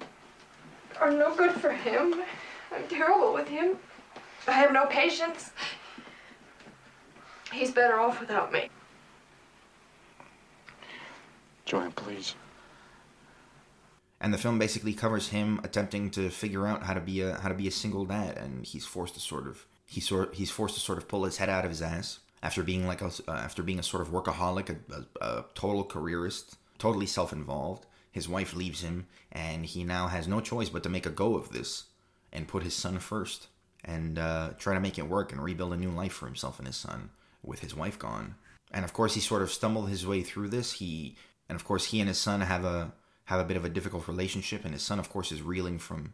[1.01, 2.15] I'm no good for him.
[2.75, 3.77] I'm terrible with him.
[4.47, 5.51] I have no patience.
[7.53, 8.69] He's better off without me.
[11.65, 12.35] Joanne, please.
[14.23, 17.49] and the film basically covers him attempting to figure out how to be a how
[17.49, 20.75] to be a single dad, and he's forced to sort of he's sort he's forced
[20.75, 23.31] to sort of pull his head out of his ass after being like a uh,
[23.31, 27.85] after being a sort of workaholic, a, a, a total careerist, totally self-involved.
[28.11, 31.35] His wife leaves him, and he now has no choice but to make a go
[31.35, 31.85] of this
[32.31, 33.47] and put his son first
[33.83, 36.67] and uh, try to make it work and rebuild a new life for himself and
[36.67, 37.09] his son
[37.41, 38.35] with his wife gone.
[38.71, 40.73] And of course, he sort of stumbled his way through this.
[40.73, 41.15] He
[41.49, 42.93] and of course he and his son have a
[43.25, 46.13] have a bit of a difficult relationship, and his son, of course, is reeling from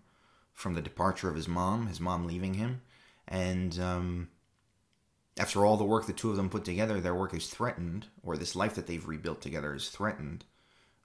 [0.53, 2.81] from the departure of his mom, his mom leaving him,
[3.27, 4.29] and um,
[5.37, 8.35] after all the work the two of them put together, their work is threatened, or
[8.35, 10.43] this life that they've rebuilt together is threatened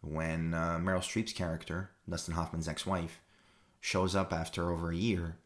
[0.00, 3.20] when uh, Meryl Streep's character, Dustin Hoffman's ex-wife,
[3.80, 5.36] shows up after over a year,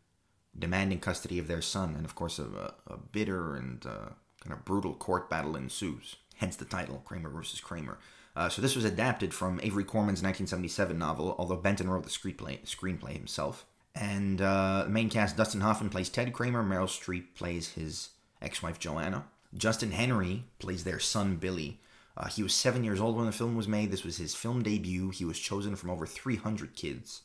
[0.58, 4.64] demanding custody of their son, and of course, a, a bitter and uh, kind of
[4.64, 6.16] brutal court battle ensues.
[6.36, 7.98] Hence the title, Kramer versus Kramer.
[8.38, 12.64] Uh, so this was adapted from Avery Corman's 1977 novel, although Benton wrote the screenplay,
[12.64, 13.66] screenplay himself.
[13.96, 18.10] And uh, the main cast, Dustin Hoffman plays Ted Kramer, Meryl Streep plays his
[18.40, 19.24] ex-wife Joanna.
[19.56, 21.80] Justin Henry plays their son Billy,
[22.16, 23.90] Uh, he was seven years old when the film was made.
[23.90, 25.10] This was his film debut.
[25.10, 27.22] He was chosen from over 300 kids,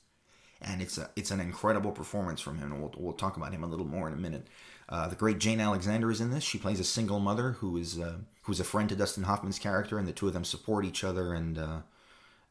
[0.62, 2.72] and it's a it's an incredible performance from him.
[2.72, 4.48] And we'll we'll talk about him a little more in a minute.
[4.90, 6.44] Uh, the great Jane Alexander is in this.
[6.44, 9.98] She plays a single mother who is uh, who's a friend to Dustin Hoffman's character,
[9.98, 11.80] and the two of them support each other, and uh,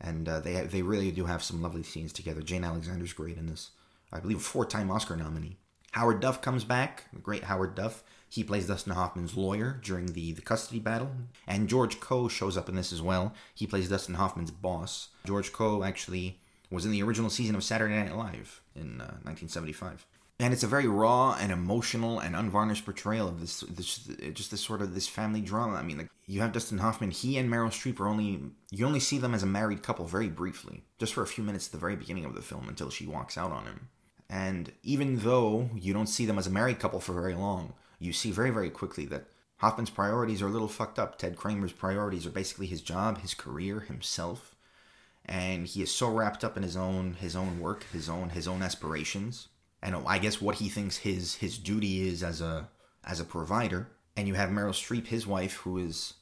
[0.00, 2.42] and uh, they they really do have some lovely scenes together.
[2.42, 3.70] Jane Alexander's great in this.
[4.12, 5.56] I believe a four-time Oscar nominee.
[5.92, 8.02] Howard Duff comes back, the great Howard Duff.
[8.28, 11.10] He plays Dustin Hoffman's lawyer during the, the custody battle.
[11.46, 13.34] And George Coe shows up in this as well.
[13.54, 15.08] He plays Dustin Hoffman's boss.
[15.26, 16.40] George Coe actually
[16.70, 20.06] was in the original season of Saturday Night Live in uh, 1975.
[20.40, 23.98] And it's a very raw and emotional and unvarnished portrayal of this, this,
[24.32, 25.74] just this sort of this family drama.
[25.74, 27.12] I mean, like, you have Dustin Hoffman.
[27.12, 30.28] He and Meryl Streep are only you only see them as a married couple very
[30.28, 33.06] briefly, just for a few minutes at the very beginning of the film until she
[33.06, 33.88] walks out on him.
[34.28, 38.12] And even though you don't see them as a married couple for very long, you
[38.12, 39.26] see very, very quickly that
[39.58, 41.18] Hoffman's priorities are a little fucked up.
[41.18, 44.56] Ted Kramer's priorities are basically his job, his career, himself.
[45.24, 48.48] And he is so wrapped up in his own his own work, his own his
[48.48, 49.48] own aspirations,
[49.82, 52.68] and I guess what he thinks his his duty is as a
[53.04, 53.88] as a provider.
[54.16, 56.14] And you have Meryl Streep, his wife, who is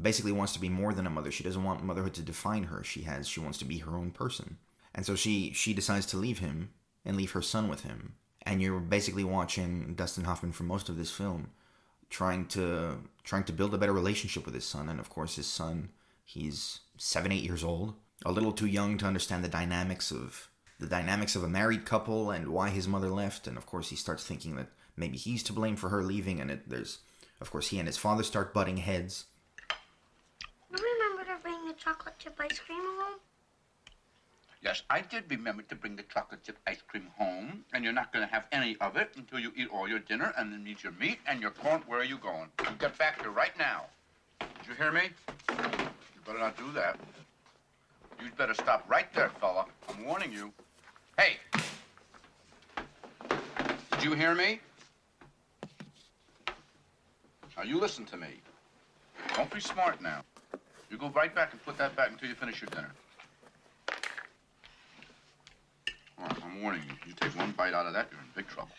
[0.00, 1.30] basically wants to be more than a mother.
[1.30, 2.82] She doesn't want motherhood to define her.
[2.82, 4.58] She has she wants to be her own person.
[4.94, 6.70] And so she she decides to leave him
[7.04, 10.96] and leave her son with him and you're basically watching Dustin Hoffman for most of
[10.96, 11.50] this film
[12.08, 15.46] trying to trying to build a better relationship with his son and of course his
[15.46, 15.90] son
[16.24, 17.94] he's 7 8 years old
[18.24, 20.48] a little too young to understand the dynamics of
[20.78, 23.96] the dynamics of a married couple and why his mother left and of course he
[23.96, 26.98] starts thinking that maybe he's to blame for her leaving and it, there's
[27.40, 29.24] of course he and his father start butting heads
[30.70, 33.18] you remember to bring the chocolate chip ice cream home
[34.66, 38.12] Yes, I did remember to bring the chocolate chip ice cream home, and you're not
[38.12, 40.82] going to have any of it until you eat all your dinner and then eat
[40.82, 41.82] your meat and your corn.
[41.86, 42.48] Where are you going?
[42.64, 43.84] You get back here right now.
[44.40, 45.10] Did you hear me?
[45.50, 46.98] You better not do that.
[48.20, 49.66] You'd better stop right there, fella.
[49.88, 50.52] I'm warning you.
[51.18, 51.38] Hey!
[53.92, 54.60] Did you hear me?
[57.56, 58.28] Now, you listen to me.
[59.34, 60.22] Don't be smart now.
[60.90, 62.90] You go right back and put that back until you finish your dinner.
[66.18, 66.94] All right, I'm warning you.
[67.06, 68.72] You take one bite out of that, you're in big trouble.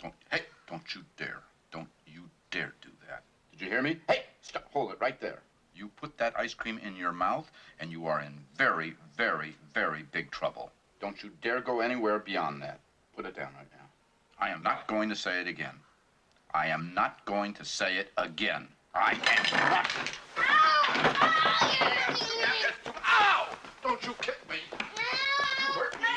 [0.00, 1.40] Don't, hey, don't you dare.
[1.70, 3.22] Don't you dare do that.
[3.52, 3.98] Did you hear me?
[4.08, 5.42] Hey, stop, hold it right there.
[5.74, 7.50] You put that ice cream in your mouth,
[7.80, 10.70] and you are in very, very, very big trouble.
[11.00, 12.80] Don't you dare go anywhere beyond that.
[13.16, 13.86] Put it down right now.
[14.38, 15.74] I am not going to say it again.
[16.54, 18.68] I am not going to say it again.
[18.94, 19.90] I am not.
[20.38, 21.42] Ow!
[23.06, 23.48] Ow!
[23.82, 24.56] Don't you kick me.
[24.70, 26.08] You hurt me.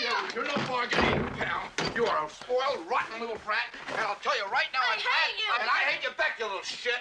[0.00, 1.62] You, you're no bargaining pal.
[1.94, 4.98] You are a spoiled, rotten little brat, and I'll tell you right now, I I'm
[4.98, 5.48] hate mad, you.
[5.60, 7.00] and I hate you back, you little shit.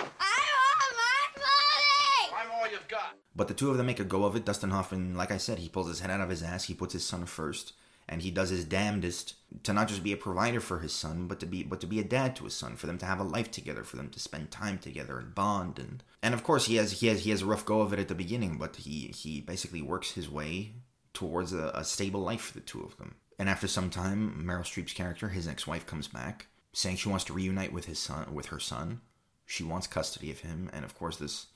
[0.00, 2.25] I want my money!
[2.36, 3.16] I'm all you've got.
[3.34, 4.44] But the two of them make a go of it.
[4.44, 6.64] Dustin Hoffman, like I said, he pulls his head out of his ass.
[6.64, 7.72] He puts his son first,
[8.08, 11.40] and he does his damnedest to not just be a provider for his son, but
[11.40, 13.24] to be but to be a dad to his son, for them to have a
[13.24, 16.76] life together, for them to spend time together and bond, and and of course he
[16.76, 19.12] has he has he has a rough go of it at the beginning, but he
[19.16, 20.72] he basically works his way
[21.12, 23.14] towards a, a stable life for the two of them.
[23.38, 27.32] And after some time, Meryl Streep's character, his ex-wife, comes back saying she wants to
[27.32, 29.00] reunite with his son with her son.
[29.46, 31.46] She wants custody of him, and of course this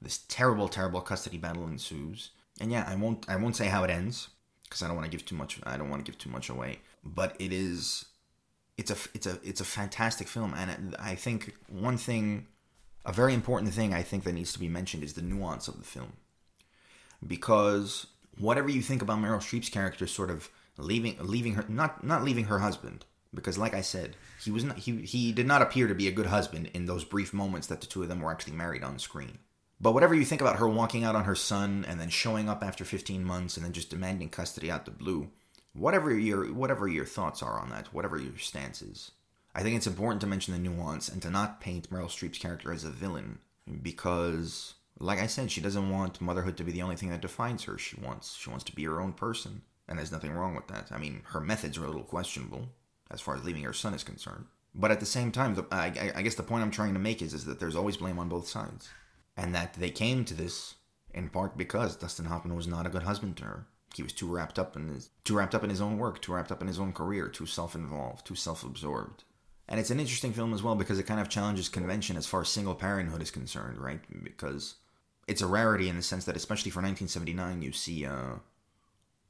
[0.00, 2.30] this terrible, terrible custody battle ensues.
[2.60, 4.28] And yeah, I won't I won't say how it ends
[4.64, 5.60] because I don't want to give too much.
[5.64, 6.80] I don't want to give too much away.
[7.04, 8.04] But it is,
[8.76, 12.46] it's a it's a it's a fantastic film, and I think one thing,
[13.06, 15.78] a very important thing I think that needs to be mentioned is the nuance of
[15.78, 16.14] the film,
[17.26, 18.06] because
[18.38, 22.46] whatever you think about Meryl Streep's character, sort of leaving leaving her not not leaving
[22.46, 25.94] her husband, because like I said, he was not he he did not appear to
[25.94, 28.54] be a good husband in those brief moments that the two of them were actually
[28.54, 29.38] married on screen.
[29.80, 32.64] But whatever you think about her walking out on her son and then showing up
[32.64, 35.30] after 15 months and then just demanding custody out the blue,
[35.72, 39.12] whatever your whatever your thoughts are on that, whatever your stance is,
[39.54, 42.72] I think it's important to mention the nuance and to not paint Meryl Streep's character
[42.72, 43.38] as a villain
[43.82, 47.64] because like I said, she doesn't want motherhood to be the only thing that defines
[47.64, 47.78] her.
[47.78, 50.90] She wants she wants to be her own person, and there's nothing wrong with that.
[50.90, 52.68] I mean, her methods are a little questionable
[53.12, 54.46] as far as leaving her son is concerned.
[54.74, 57.22] But at the same time, the, I, I guess the point I'm trying to make
[57.22, 58.90] is, is that there's always blame on both sides
[59.38, 60.74] and that they came to this
[61.14, 63.66] in part because Dustin Hoffman was not a good husband to her.
[63.94, 66.34] He was too wrapped up in his too wrapped up in his own work, too
[66.34, 69.24] wrapped up in his own career, too self-involved, too self-absorbed.
[69.68, 72.42] And it's an interesting film as well because it kind of challenges convention as far
[72.42, 74.00] as single parenthood is concerned, right?
[74.22, 74.74] Because
[75.26, 78.36] it's a rarity in the sense that especially for 1979 you see uh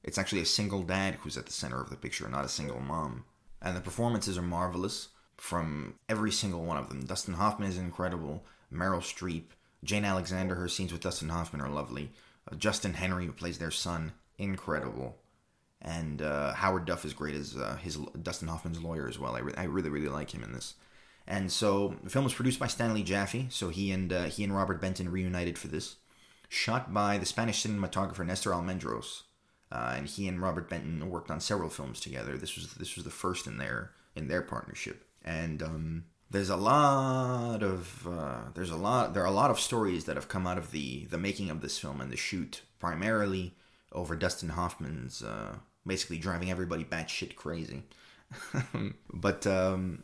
[0.04, 2.80] it's actually a single dad who's at the center of the picture, not a single
[2.80, 3.24] mom.
[3.60, 7.04] And the performances are marvelous from every single one of them.
[7.04, 8.44] Dustin Hoffman is incredible.
[8.72, 9.46] Meryl Streep,
[9.84, 10.54] Jane Alexander.
[10.54, 12.10] Her scenes with Dustin Hoffman are lovely.
[12.50, 15.16] Uh, Justin Henry, who plays their son, incredible.
[15.80, 19.36] And uh, Howard Duff is great as uh, his Dustin Hoffman's lawyer as well.
[19.36, 20.74] I, re- I really really like him in this.
[21.26, 23.48] And so the film was produced by Stanley Jaffe.
[23.50, 25.96] So he and uh, he and Robert Benton reunited for this.
[26.48, 29.24] Shot by the Spanish cinematographer Nestor Almendros,
[29.70, 32.38] uh, and he and Robert Benton worked on several films together.
[32.38, 35.04] This was this was the first in their in their partnership.
[35.24, 39.58] And um, there's a lot of uh, there's a lot there are a lot of
[39.58, 42.62] stories that have come out of the the making of this film and the shoot,
[42.78, 43.54] primarily
[43.92, 45.56] over Dustin Hoffman's uh,
[45.86, 47.84] basically driving everybody batshit crazy.
[49.12, 50.02] but um,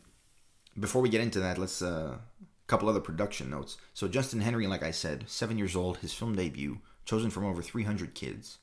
[0.78, 3.76] before we get into that, let's uh, a couple other production notes.
[3.92, 7.60] So Justin Henry, like I said, seven years old, his film debut, chosen from over
[7.60, 8.58] 300 kids,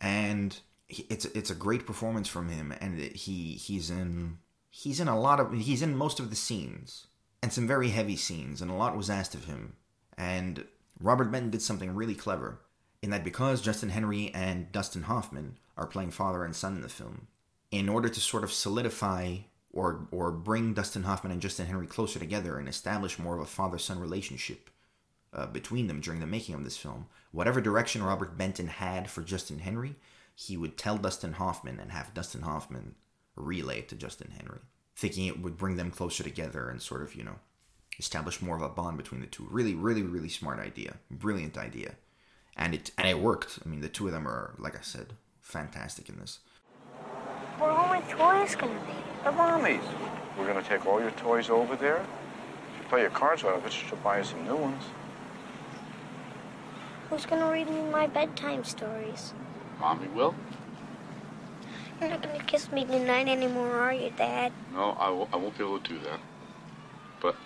[0.00, 0.56] and
[0.86, 4.38] he, it's it's a great performance from him, and he he's in
[4.70, 7.08] he's in a lot of he's in most of the scenes,
[7.42, 9.74] and some very heavy scenes, and a lot was asked of him,
[10.16, 10.64] and
[11.00, 12.60] Robert Benton did something really clever
[13.02, 16.88] in that because Justin Henry and Dustin Hoffman are playing father and son in the
[16.88, 17.26] film,
[17.70, 19.38] in order to sort of solidify
[19.72, 23.46] or or bring Dustin Hoffman and Justin Henry closer together and establish more of a
[23.46, 24.70] father son relationship
[25.32, 27.06] uh, between them during the making of this film.
[27.32, 29.96] Whatever direction Robert Benton had for Justin Henry,
[30.34, 32.96] he would tell Dustin Hoffman and have Dustin Hoffman
[33.40, 34.60] relay it to Justin Henry,
[34.94, 37.36] thinking it would bring them closer together and sort of you know
[37.98, 39.46] establish more of a bond between the two.
[39.50, 41.94] Really, really, really smart idea, brilliant idea,
[42.56, 43.58] and it and it worked.
[43.64, 46.40] I mean, the two of them are like I said, fantastic in this.
[47.58, 49.24] Where are my toys gonna be?
[49.24, 49.82] The mommy's.
[50.38, 51.98] We're gonna take all your toys over there.
[51.98, 54.82] If you play your cards well, I bet you she'll buy you some new ones.
[57.10, 59.34] Who's gonna read me my bedtime stories?
[59.78, 60.34] Mommy will?
[62.00, 64.52] You're not gonna kiss me goodnight anymore, are you, Dad?
[64.72, 66.20] No, I w- I won't be able to do that.
[67.20, 67.36] But,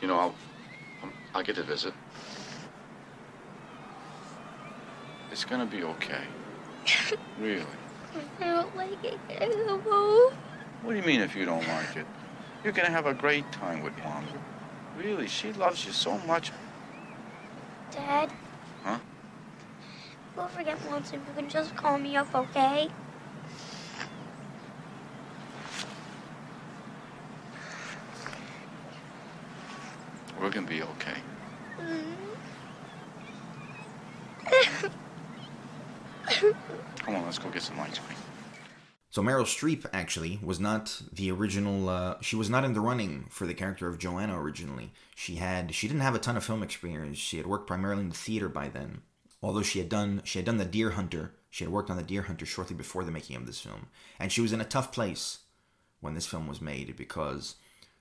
[0.00, 0.34] you know, I'll,
[1.02, 1.92] I'm- I'll get to visit.
[5.32, 6.22] It's gonna be okay.
[7.40, 7.64] really.
[8.40, 10.30] I don't like it anymore.
[10.82, 12.06] What do you mean if you don't like it?
[12.62, 14.24] You're gonna have a great time with Mom.
[14.96, 16.52] Really, she loves you so much.
[17.90, 18.30] Dad?
[18.84, 18.98] Huh?
[20.36, 22.88] Don't forget once if you can just call me up, okay?
[30.44, 31.16] We're gonna be okay.
[36.98, 38.18] Come on, let's go get some ice cream.
[39.08, 41.88] So Meryl Streep actually was not the original.
[41.88, 44.92] Uh, she was not in the running for the character of Joanna originally.
[45.14, 47.16] She had she didn't have a ton of film experience.
[47.16, 49.00] She had worked primarily in the theater by then.
[49.42, 51.32] Although she had done she had done the Deer Hunter.
[51.48, 53.86] She had worked on the Deer Hunter shortly before the making of this film,
[54.20, 55.38] and she was in a tough place
[56.00, 57.54] when this film was made because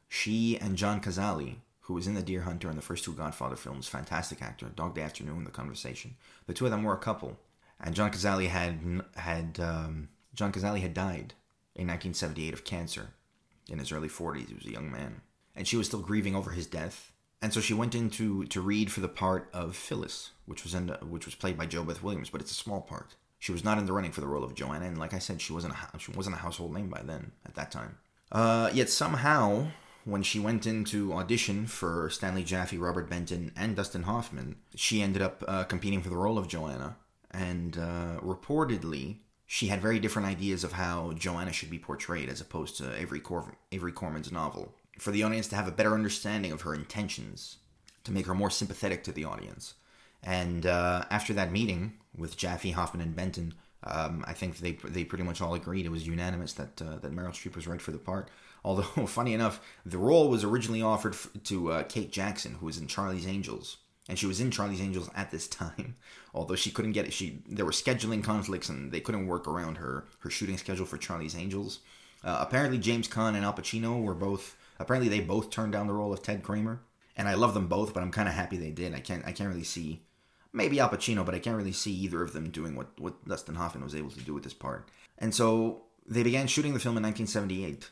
[0.10, 3.56] she and John Cazale, who was in the Deer Hunter and the first two Godfather
[3.56, 6.16] films, fantastic actor, Dog Day Afternoon, The Conversation.
[6.48, 7.38] The two of them were a couple,
[7.80, 8.80] and John Cazale had
[9.16, 11.34] had um, John Cazale had died
[11.76, 13.10] in 1978 of cancer
[13.70, 14.48] in his early 40s.
[14.48, 15.22] He was a young man,
[15.56, 17.12] and she was still grieving over his death.
[17.42, 20.74] And so she went in to, to read for the part of Phyllis, which was
[20.74, 23.16] in, which was played by JoBeth Williams, but it's a small part.
[23.40, 25.42] She was not in the running for the role of Joanna, and like I said,
[25.42, 27.98] she wasn't a, she wasn't a household name by then at that time.
[28.32, 29.68] Uh, yet somehow,
[30.06, 35.02] when she went in to audition for Stanley Jaffe, Robert Benton, and Dustin Hoffman, she
[35.02, 36.98] ended up uh, competing for the role of Joanna.
[37.32, 42.42] And uh, reportedly, she had very different ideas of how Joanna should be portrayed as
[42.42, 44.76] opposed to Avery, Cor- Avery Corman's novel.
[45.00, 47.58] For the audience to have a better understanding of her intentions,
[48.04, 49.76] to make her more sympathetic to the audience.
[50.22, 53.54] And uh, after that meeting with Jaffe, Hoffman, and Benton,
[53.86, 57.14] um, I think they they pretty much all agreed it was unanimous that uh, that
[57.14, 58.30] Meryl Streep was right for the part.
[58.64, 62.88] Although, funny enough, the role was originally offered to uh, Kate Jackson, who was in
[62.88, 65.96] Charlie's Angels, and she was in Charlie's Angels at this time.
[66.34, 69.78] Although she couldn't get it, she there were scheduling conflicts and they couldn't work around
[69.78, 71.80] her her shooting schedule for Charlie's Angels.
[72.24, 75.94] Uh, apparently, James Caan and Al Pacino were both apparently they both turned down the
[75.94, 76.82] role of Ted Kramer,
[77.16, 78.94] and I love them both, but I'm kind of happy they did.
[78.94, 80.02] I can't I can't really see
[80.54, 83.56] maybe Al Pacino, but I can't really see either of them doing what what Dustin
[83.56, 84.90] Hoffman was able to do with this part.
[85.18, 87.90] And so they began shooting the film in 1978,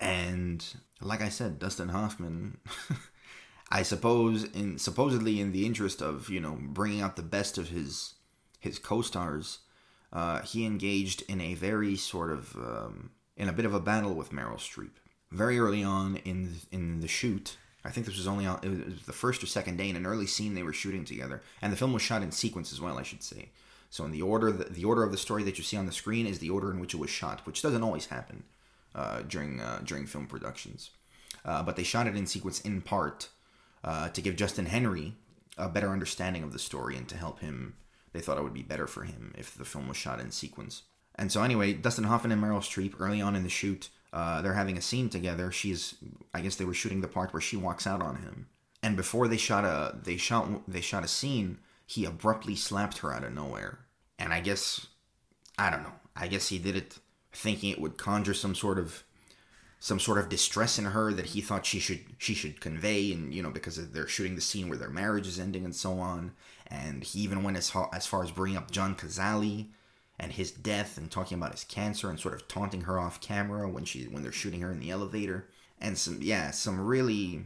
[0.00, 0.64] and
[1.00, 2.58] like I said, Dustin Hoffman.
[3.70, 7.68] I suppose in supposedly in the interest of you know bringing out the best of
[7.68, 8.14] his
[8.60, 9.58] his co-stars,
[10.12, 14.14] uh, he engaged in a very sort of um, in a bit of a battle
[14.14, 14.92] with Meryl Streep
[15.32, 17.56] very early on in in the shoot.
[17.84, 20.06] I think this was only on, it was the first or second day in an
[20.06, 22.98] early scene they were shooting together, and the film was shot in sequence as well,
[22.98, 23.50] I should say.
[23.90, 25.92] So in the order the, the order of the story that you see on the
[25.92, 28.44] screen is the order in which it was shot, which doesn't always happen
[28.96, 30.90] uh, during uh, during film productions.
[31.44, 33.28] Uh, but they shot it in sequence in part
[33.84, 35.14] uh, to give Justin Henry
[35.56, 37.76] a better understanding of the story and to help him.
[38.12, 40.82] They thought it would be better for him if the film was shot in sequence.
[41.14, 44.78] And so, anyway, Dustin Hoffman and Meryl Streep, early on in the shoot, they're having
[44.78, 45.52] a scene together.
[45.52, 45.94] She's,
[46.32, 48.48] I guess they were shooting the part where she walks out on him.
[48.82, 51.58] And before they shot a, they shot, they shot a scene.
[51.86, 53.80] He abruptly slapped her out of nowhere.
[54.18, 54.86] And I guess,
[55.58, 55.92] I don't know.
[56.14, 56.98] I guess he did it
[57.36, 59.04] thinking it would conjure some sort of
[59.78, 63.34] some sort of distress in her that he thought she should she should convey and
[63.34, 66.32] you know because they're shooting the scene where their marriage is ending and so on.
[66.66, 69.68] And he even went as as far as bringing up John Cazale
[70.18, 73.68] and his death and talking about his cancer and sort of taunting her off camera
[73.68, 75.46] when she when they're shooting her in the elevator.
[75.78, 77.44] And some yeah some really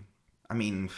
[0.48, 0.88] I mean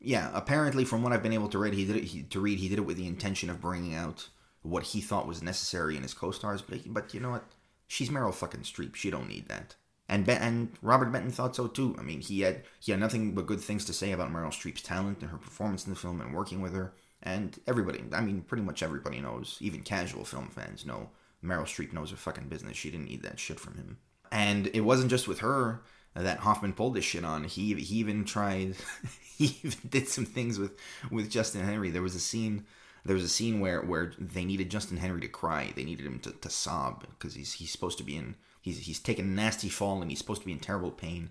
[0.00, 2.58] yeah apparently from what I've been able to read he did it he, to read
[2.58, 4.28] he did it with the intention of bringing out
[4.60, 6.60] what he thought was necessary in his co-stars.
[6.60, 7.44] But but you know what
[7.92, 9.76] she's Meryl fucking Streep she don't need that
[10.12, 11.96] and ben, and Robert Benton thought so too.
[11.98, 14.82] I mean, he had he had nothing but good things to say about Meryl Streep's
[14.82, 16.92] talent and her performance in the film and working with her.
[17.22, 21.08] And everybody, I mean, pretty much everybody knows, even casual film fans know
[21.42, 22.76] Meryl Streep knows her fucking business.
[22.76, 23.96] She didn't need that shit from him.
[24.30, 25.80] And it wasn't just with her
[26.14, 27.44] that Hoffman pulled this shit on.
[27.44, 28.76] He he even tried,
[29.36, 30.72] he even did some things with
[31.10, 31.90] with Justin Henry.
[31.90, 32.66] There was a scene.
[33.04, 35.72] There was a scene where, where they needed Justin Henry to cry.
[35.74, 39.00] They needed him to, to sob because he's he's supposed to be in He's he's
[39.00, 41.30] taken a nasty fall and he's supposed to be in terrible pain.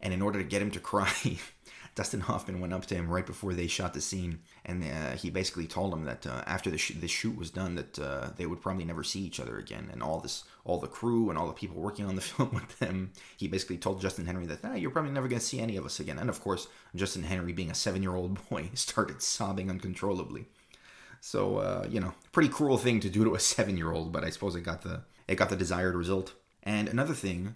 [0.00, 1.12] And in order to get him to cry,
[1.94, 5.28] Dustin Hoffman went up to him right before they shot the scene, and uh, he
[5.28, 8.46] basically told him that uh, after the sh- the shoot was done, that uh, they
[8.46, 9.90] would probably never see each other again.
[9.92, 12.78] And all this, all the crew and all the people working on the film with
[12.78, 15.76] them, he basically told Justin Henry that nah, you're probably never going to see any
[15.76, 16.18] of us again.
[16.18, 20.46] And of course, Justin Henry, being a seven year old boy, started sobbing uncontrollably.
[21.20, 24.24] So uh, you know, pretty cruel thing to do to a seven year old, but
[24.24, 26.34] I suppose it got the it got the desired result.
[26.62, 27.54] And another thing,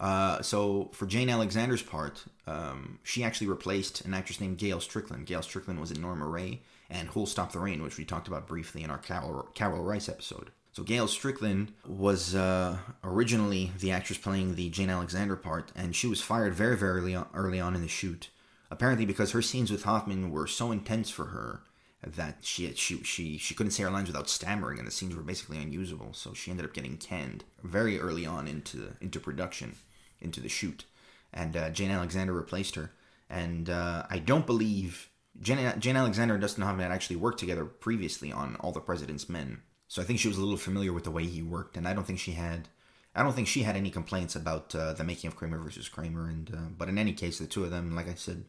[0.00, 5.26] uh, so for Jane Alexander's part, um, she actually replaced an actress named Gail Strickland.
[5.26, 8.48] Gail Strickland was in Norma Rae and Who'll Stop the Rain, which we talked about
[8.48, 10.50] briefly in our Karel, Karel Reisz episode.
[10.72, 16.06] So Gail Strickland was uh, originally the actress playing the Jane Alexander part, and she
[16.06, 18.30] was fired very, very early on, early on in the shoot.
[18.70, 21.62] Apparently, because her scenes with Hoffman were so intense for her
[22.06, 25.22] that she she she she couldn't say her lines without stammering, and the scenes were
[25.22, 26.12] basically unusable.
[26.12, 29.76] So she ended up getting canned very early on into into production,
[30.20, 30.84] into the shoot,
[31.32, 32.92] and uh, Jane Alexander replaced her.
[33.28, 37.64] And uh, I don't believe Jane, Jane Alexander and Dustin Hoffman had actually worked together
[37.64, 39.62] previously on All the President's Men.
[39.86, 41.94] So I think she was a little familiar with the way he worked, and I
[41.94, 42.68] don't think she had.
[43.14, 46.28] I don't think she had any complaints about uh, the making of Kramer versus Kramer,
[46.28, 48.44] and uh, but in any case, the two of them, like I said,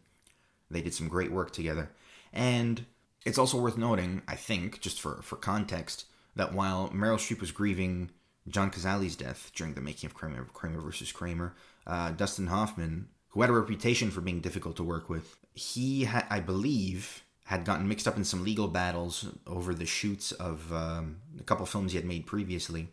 [0.69, 1.91] they did some great work together.
[2.31, 2.85] And
[3.26, 6.05] it's also worth noting, I think, just for, for context,
[6.36, 8.11] that while Meryl Streep was grieving
[8.47, 11.53] John Cazale's death during the making of Kramer, Kramer versus Kramer,
[11.86, 16.26] uh, Dustin Hoffman, who had a reputation for being difficult to work with, he had,
[16.30, 21.17] I believe, had gotten mixed up in some legal battles over the shoots of um,
[21.39, 22.88] a couple films he had made previously,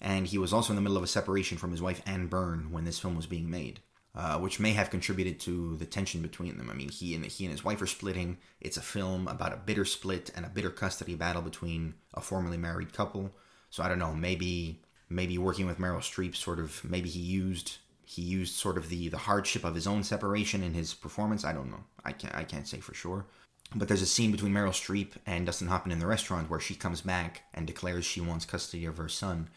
[0.00, 2.70] and he was also in the middle of a separation from his wife Anne Byrne
[2.70, 3.80] when this film was being made
[4.16, 6.70] uh, which may have contributed to the tension between them.
[6.70, 8.38] I mean, he and he and his wife are splitting.
[8.60, 12.56] It's a film about a bitter split and a bitter custody battle between a formerly
[12.56, 13.34] married couple.
[13.68, 14.14] So I don't know.
[14.14, 16.82] Maybe maybe working with Meryl Streep, sort of.
[16.82, 20.72] Maybe he used he used sort of the the hardship of his own separation in
[20.72, 21.44] his performance.
[21.44, 21.84] I don't know.
[22.04, 23.26] I can't I can't say for sure.
[23.74, 26.74] But there's a scene between Meryl Streep and Dustin Hoffman in the restaurant where she
[26.74, 29.48] comes back and declares she wants custody of her son.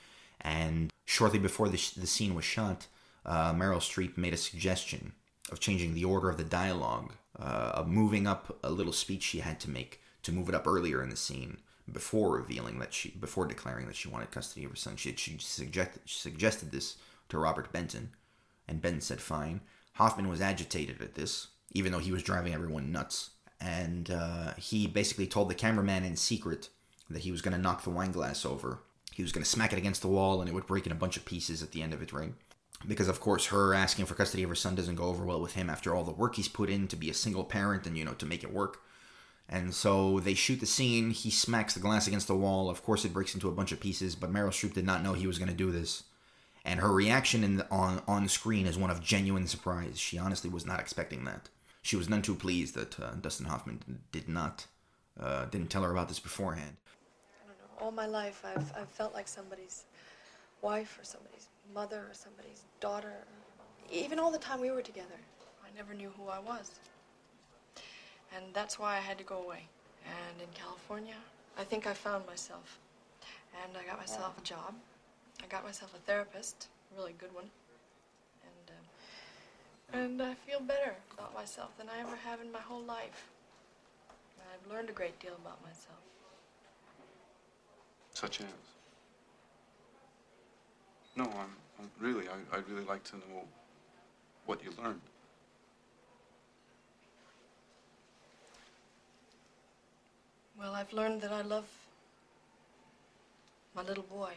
[0.41, 2.87] And shortly before the, the scene was shot,
[3.29, 5.13] uh, Meryl Streep made a suggestion
[5.51, 9.39] of changing the order of the dialogue, uh, of moving up a little speech she
[9.39, 11.59] had to make to move it up earlier in the scene
[11.91, 14.95] before revealing that she, before declaring that she wanted custody of her son.
[14.95, 16.97] She, she suggested, suggested this
[17.29, 18.11] to Robert Benton,
[18.67, 19.61] and Benton said fine.
[19.93, 23.31] Hoffman was agitated at this, even though he was driving everyone nuts.
[23.61, 26.69] And uh, he basically told the cameraman in secret
[27.09, 28.79] that he was going to knock the wine glass over.
[29.13, 30.95] He was going to smack it against the wall and it would break in a
[30.95, 32.33] bunch of pieces at the end of it, right?
[32.87, 35.53] Because of course her asking for custody of her son doesn't go over well with
[35.53, 38.05] him after all the work he's put in to be a single parent and you
[38.05, 38.81] know to make it work.
[39.51, 41.09] And so they shoot the scene.
[41.09, 42.69] He smacks the glass against the wall.
[42.69, 45.13] Of course it breaks into a bunch of pieces but meryl streep did not know
[45.13, 46.03] he was going to do this.
[46.65, 49.99] And her reaction the, on on screen is one of genuine surprise.
[49.99, 51.49] She honestly was not expecting that.
[51.81, 54.67] She was none too pleased that uh, dustin hoffman did not
[55.19, 56.77] uh, didn't tell her about this beforehand.
[57.43, 57.85] I don't know.
[57.85, 59.85] All my life i've, I've felt like somebody's
[60.61, 63.13] wife or somebody's mother or somebody's daughter.
[63.91, 65.19] Even all the time we were together,
[65.63, 66.71] I never knew who I was.
[68.35, 69.63] And that's why I had to go away.
[70.05, 71.15] And in California,
[71.57, 72.79] I think I found myself.
[73.63, 74.73] And I got myself a job.
[75.43, 77.49] I got myself a therapist, a really good one.
[78.43, 80.95] And, uh, and I feel better.
[81.13, 83.29] about myself than I ever have in my whole life.
[84.39, 85.99] And I've learned a great deal about myself.
[88.13, 88.47] Such as?
[91.19, 93.43] No, I'm, I'm really, I, I'd really like to know
[94.45, 95.01] what you learned.
[100.57, 101.65] Well, I've learned that I love
[103.75, 104.31] my little boy.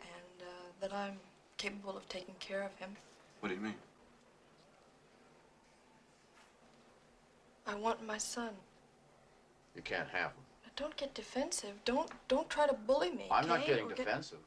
[0.00, 1.18] And uh, that I'm
[1.58, 2.96] capable of taking care of him.
[3.40, 3.74] What do you mean?
[7.66, 8.52] I want my son.
[9.76, 10.44] You can't have him.
[10.64, 11.74] Now, don't get defensive.
[11.84, 13.26] Don't don't try to bully me.
[13.30, 13.66] I'm not okay?
[13.66, 14.38] getting Or get- defensive.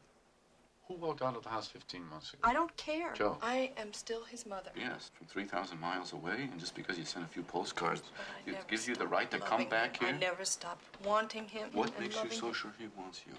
[0.92, 2.42] Who walked out of the house 15 months ago?
[2.44, 3.14] I don't care.
[3.14, 3.38] Joe.
[3.42, 4.72] I am still his mother.
[4.76, 8.04] Yes, from 3,000 miles away, and just because you sent a few postcards,
[8.46, 10.08] it gives you the right to come back him.
[10.08, 10.16] here?
[10.16, 11.70] I never stopped wanting him.
[11.72, 12.54] What makes you so him.
[12.54, 13.34] sure he wants you?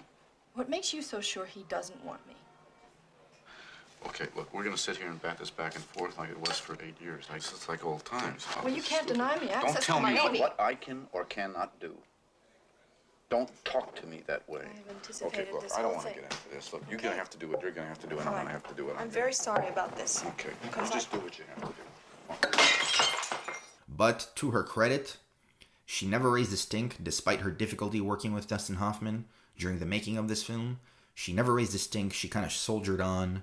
[0.55, 2.33] What makes you so sure he doesn't want me?
[4.07, 6.57] Okay, look, we're gonna sit here and bat this back and forth like it was
[6.57, 7.27] for eight years.
[7.29, 8.47] Like, it's like old times.
[8.63, 11.05] Well, you can't deny me access Don't tell to my me what, what I can
[11.13, 11.95] or cannot do.
[13.33, 14.59] Don't talk to me that way.
[14.61, 16.21] I've Okay, anticipated look, this I don't want to thing.
[16.21, 16.71] get into this.
[16.71, 18.39] Look, you're gonna have to do what you're gonna have to do, and I'm All
[18.41, 20.23] gonna have to do what I'm I'm very sorry about this.
[20.23, 21.61] Okay, Because just I- do what you have
[22.41, 23.43] to do.
[23.89, 25.17] But to her credit,
[25.83, 29.25] she never raised a stink despite her difficulty working with Dustin Hoffman
[29.57, 30.79] during the making of this film.
[31.15, 32.13] She never raised a stink.
[32.13, 33.41] She kind of soldiered on,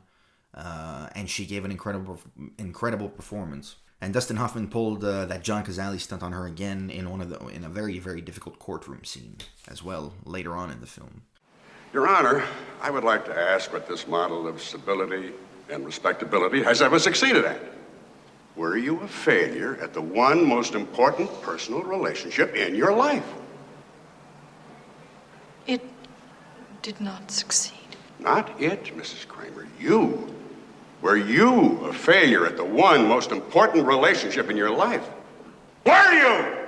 [0.54, 2.20] uh, and she gave an incredible,
[2.58, 3.74] incredible performance.
[4.00, 7.28] And Dustin Hoffman pulled uh, that John Cazale stunt on her again in one of
[7.28, 9.36] the in a very very difficult courtroom scene
[9.68, 11.22] as well later on in the film.
[11.92, 12.44] Your Honor,
[12.80, 15.32] I would like to ask what this model of civility
[15.68, 17.60] and respectability has ever succeeded at.
[18.56, 23.26] Were you a failure at the one most important personal relationship in your life?
[25.66, 25.82] It
[26.82, 27.76] did not succeed.
[28.18, 29.26] Not it, Mrs.
[29.26, 29.66] Kramer.
[29.78, 30.34] You.
[31.02, 35.08] Were you a failure at the one most important relationship in your life?
[35.86, 36.66] Were you?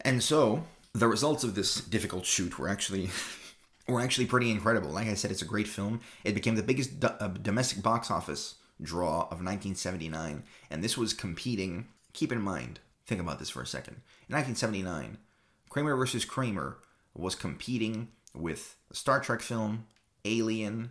[0.00, 3.10] And so the results of this difficult shoot were actually
[3.88, 4.90] were actually pretty incredible.
[4.90, 6.00] Like I said, it's a great film.
[6.24, 11.14] It became the biggest do- uh, domestic box office draw of 1979, and this was
[11.14, 11.86] competing.
[12.12, 14.00] Keep in mind, think about this for a second.
[14.28, 15.18] In 1979,
[15.68, 16.78] Kramer versus Kramer
[17.14, 19.86] was competing with a Star Trek film,
[20.24, 20.90] Alien,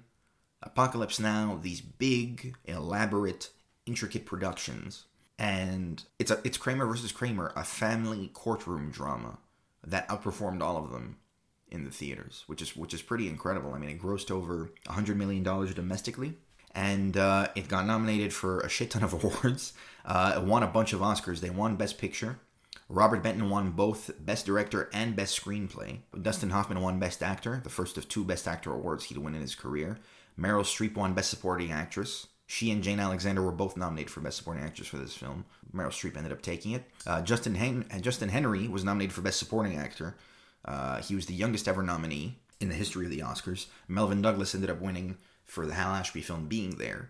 [0.63, 3.49] Apocalypse Now, these big, elaborate,
[3.85, 5.05] intricate productions.
[5.39, 9.39] And it's a it's Kramer versus Kramer, a family courtroom drama
[9.85, 11.17] that outperformed all of them
[11.69, 13.73] in the theaters, which is which is pretty incredible.
[13.73, 16.35] I mean, it grossed over hundred million dollars domestically,
[16.73, 19.73] and uh, it got nominated for a shit ton of awards.
[20.05, 21.39] Uh, it won a bunch of Oscars.
[21.39, 22.39] They won Best Picture.
[22.89, 25.99] Robert Benton won both Best Director and Best Screenplay.
[26.21, 29.41] Dustin Hoffman won Best Actor, the first of two Best Actor awards he'd win in
[29.41, 29.99] his career.
[30.39, 32.27] Meryl Streep won Best Supporting Actress.
[32.45, 35.45] She and Jane Alexander were both nominated for Best Supporting Actress for this film.
[35.73, 36.83] Meryl Streep ended up taking it.
[37.05, 40.15] Uh, Justin Hen- Justin Henry was nominated for Best Supporting Actor.
[40.65, 43.67] Uh, he was the youngest ever nominee in the history of the Oscars.
[43.89, 47.09] Melvyn Douglas ended up winning for the Hal Ashby film Being There.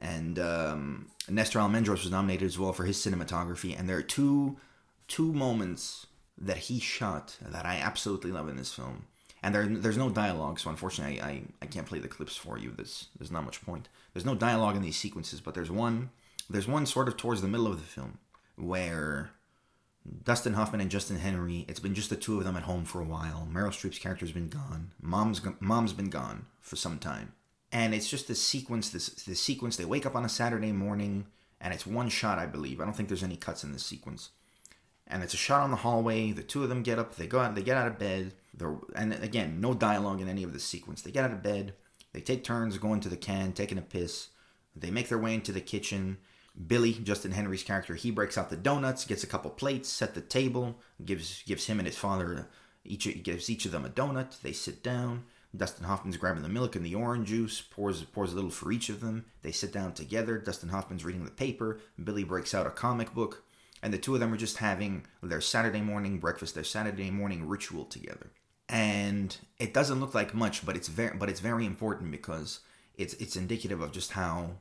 [0.00, 3.78] And um, Nestor Almendros was nominated as well for his cinematography.
[3.78, 4.58] And there are two
[5.08, 6.06] two moments
[6.38, 9.06] that he shot that I absolutely love in this film.
[9.42, 12.58] And there, there's no dialogue, so unfortunately, I, I, I can't play the clips for
[12.58, 12.72] you.
[12.74, 13.88] There's, there's not much point.
[14.12, 16.10] There's no dialogue in these sequences, but there's one,
[16.50, 18.18] there's one sort of towards the middle of the film
[18.56, 19.30] where
[20.24, 21.64] Dustin Hoffman and Justin Henry.
[21.68, 23.48] It's been just the two of them at home for a while.
[23.50, 24.92] Meryl Streep's character's been gone.
[25.00, 27.32] Mom's mom's been gone for some time,
[27.72, 28.90] and it's just this sequence.
[28.90, 29.76] This this sequence.
[29.76, 31.26] They wake up on a Saturday morning,
[31.60, 32.80] and it's one shot, I believe.
[32.80, 34.30] I don't think there's any cuts in this sequence,
[35.06, 36.32] and it's a shot on the hallway.
[36.32, 37.16] The two of them get up.
[37.16, 37.54] They go out.
[37.54, 38.32] They get out of bed.
[38.56, 41.02] They're, and again, no dialogue in any of the sequence.
[41.02, 41.74] They get out of bed.
[42.12, 44.28] They take turns going to the can, taking a piss.
[44.74, 46.18] They make their way into the kitchen.
[46.66, 50.22] Billy, Justin Henry's character, he breaks out the donuts, gets a couple plates, set the
[50.22, 52.48] table, gives gives him and his father
[52.84, 54.40] each gives each of them a donut.
[54.40, 55.24] They sit down.
[55.54, 58.88] Dustin Hoffman's grabbing the milk and the orange juice, pours pours a little for each
[58.88, 59.26] of them.
[59.42, 60.38] They sit down together.
[60.38, 61.80] Dustin Hoffman's reading the paper.
[62.02, 63.44] Billy breaks out a comic book,
[63.82, 67.46] and the two of them are just having their Saturday morning breakfast, their Saturday morning
[67.46, 68.30] ritual together.
[68.68, 72.60] And it doesn't look like much, but it's very but it's very important because
[72.96, 74.56] it's it's indicative of just how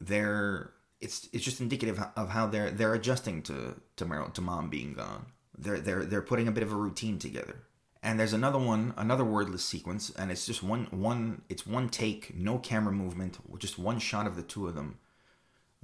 [0.00, 4.94] they're it's it's just indicative of how they're they're adjusting to to to mom being
[4.94, 5.26] gone.
[5.58, 7.56] They're they're they're putting a bit of a routine together.
[8.04, 12.34] And there's another one, another wordless sequence, and it's just one one it's one take,
[12.34, 14.98] no camera movement, just one shot of the two of them.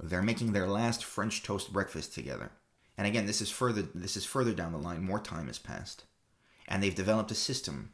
[0.01, 2.51] They're making their last French toast breakfast together.
[2.97, 6.03] And again, this is further this is further down the line, more time has passed.
[6.69, 7.91] And they've developed a system.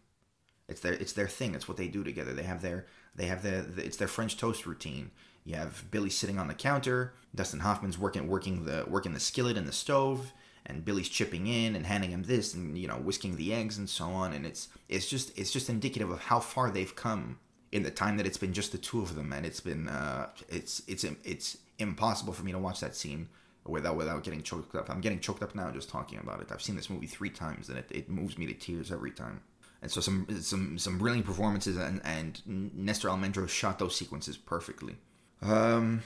[0.68, 2.34] It's their it's their thing, it's what they do together.
[2.34, 5.12] They have their they have their it's their French toast routine
[5.46, 7.14] You have Billy sitting on the counter.
[7.34, 10.34] Dustin Hoffman's working working the working the skillet in the stove,
[10.66, 13.90] and Billy's chipping in and handing him this, and you know whisking the eggs and
[13.90, 14.34] so on.
[14.34, 17.40] And it's it's just it's just indicative of how far they've come
[17.72, 20.30] in the time that it's been just the two of them, and it's been uh,
[20.50, 23.30] it's it's it's impossible for me to watch that scene
[23.66, 24.90] without without getting choked up.
[24.90, 26.52] I'm getting choked up now just talking about it.
[26.52, 29.42] I've seen this movie three times, and it, it moves me to tears every time.
[29.82, 32.42] And so some some some brilliant performances, and and
[32.76, 34.96] Nestor Almendro shot those sequences perfectly.
[35.42, 36.02] Um,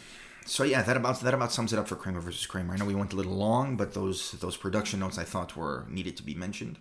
[0.46, 2.74] so yeah, that about that about sums it up for Kramer versus Kramer.
[2.74, 5.86] I know we went a little long, but those those production notes I thought were
[5.90, 6.78] needed to be mentioned.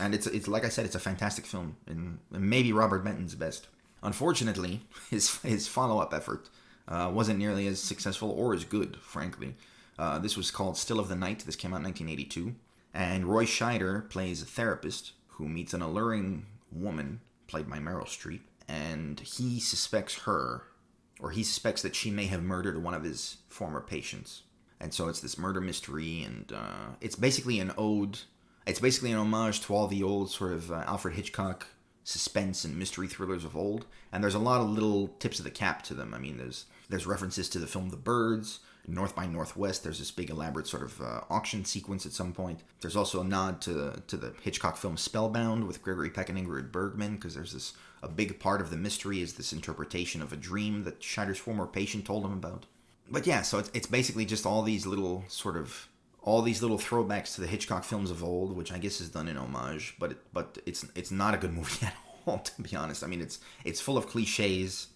[0.00, 3.68] And it's it's like I said, it's a fantastic film, and maybe Robert Benton's best.
[4.02, 6.48] Unfortunately, his his follow up effort
[6.88, 9.54] uh, wasn't nearly as successful or as good, frankly.
[10.00, 11.44] Uh, this was called Still of the Night.
[11.44, 12.54] This came out in 1982.
[12.94, 18.40] And Roy Scheider plays a therapist who meets an alluring woman, played by Meryl Streep,
[18.66, 20.62] and he suspects her,
[21.20, 24.44] or he suspects that she may have murdered one of his former patients.
[24.80, 28.20] And so it's this murder mystery, and uh, it's basically an ode.
[28.66, 31.66] It's basically an homage to all the old sort of uh, Alfred Hitchcock
[32.04, 33.84] suspense and mystery thrillers of old.
[34.10, 36.14] And there's a lot of little tips of the cap to them.
[36.14, 39.82] I mean, there's there's references to the film The Birds, North by Northwest.
[39.82, 42.60] There's this big elaborate sort of uh, auction sequence at some point.
[42.80, 46.72] There's also a nod to to the Hitchcock film Spellbound with Gregory Peck and Ingrid
[46.72, 50.36] Bergman because there's this a big part of the mystery is this interpretation of a
[50.36, 52.66] dream that Scheider's former patient told him about.
[53.10, 55.88] But yeah, so it's, it's basically just all these little sort of
[56.22, 59.28] all these little throwbacks to the Hitchcock films of old, which I guess is done
[59.28, 61.94] in homage, but it, but it's it's not a good movie at
[62.26, 63.02] all, to be honest.
[63.02, 64.88] I mean, it's it's full of cliches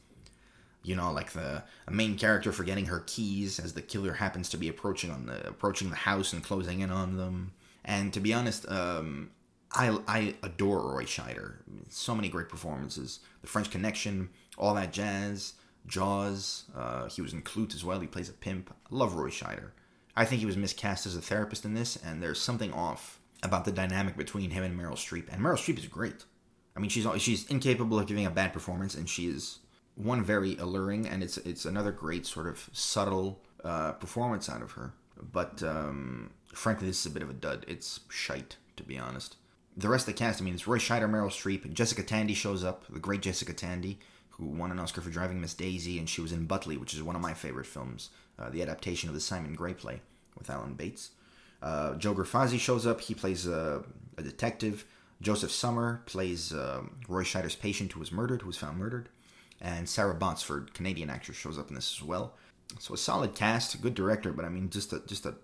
[0.85, 4.69] you know, like the main character forgetting her keys as the killer happens to be
[4.69, 7.53] approaching on the approaching the house and closing in on them.
[7.85, 9.31] And to be honest, um,
[9.73, 11.57] I I adore Roy Scheider.
[11.89, 13.21] So many great performances.
[13.41, 15.55] The French Connection, all that jazz,
[15.87, 16.65] Jaws.
[16.77, 18.01] Uh, he was in Klute as well.
[18.01, 18.71] He plays a pimp.
[18.71, 19.71] I love Roy Scheider.
[20.17, 23.65] I think he was miscast as a therapist in this, and there's something off about
[23.65, 25.33] the dynamic between him and Meryl Streep.
[25.33, 26.25] And Meryl Streep is great.
[26.77, 29.59] I mean, she's she's incapable of giving a bad performance, and she is
[29.97, 34.73] one very alluring, and it's it's another great sort of subtle uh, performance out of
[34.73, 34.93] her.
[35.33, 37.65] But um, frankly, this is a bit of a dud.
[37.69, 39.37] It's shite, to be honest.
[39.77, 42.63] The rest of the cast, I mean, it's Roy Scheider, Meryl Streep, Jessica Tandy shows
[42.63, 43.99] up, the great Jessica Tandy,
[44.31, 47.03] who won an Oscar for Driving Miss Daisy, and she was in Butley, which is
[47.03, 50.01] one of my favorite films, uh, the adaptation of the Simon Gray play
[50.39, 51.11] with Alan Bates.
[51.61, 53.01] Uh, Joe Grifasi shows up.
[53.01, 53.83] He plays a,
[54.17, 54.85] a detective.
[55.21, 59.09] Josef Sommer plays uh, Roy Scheider's patient who was murdered, who was found murdered
[59.61, 62.35] and Sarah Botsford, Canadian actress, shows up in this as well.
[62.79, 65.35] So a solid cast, a good director, but I mean, just a just a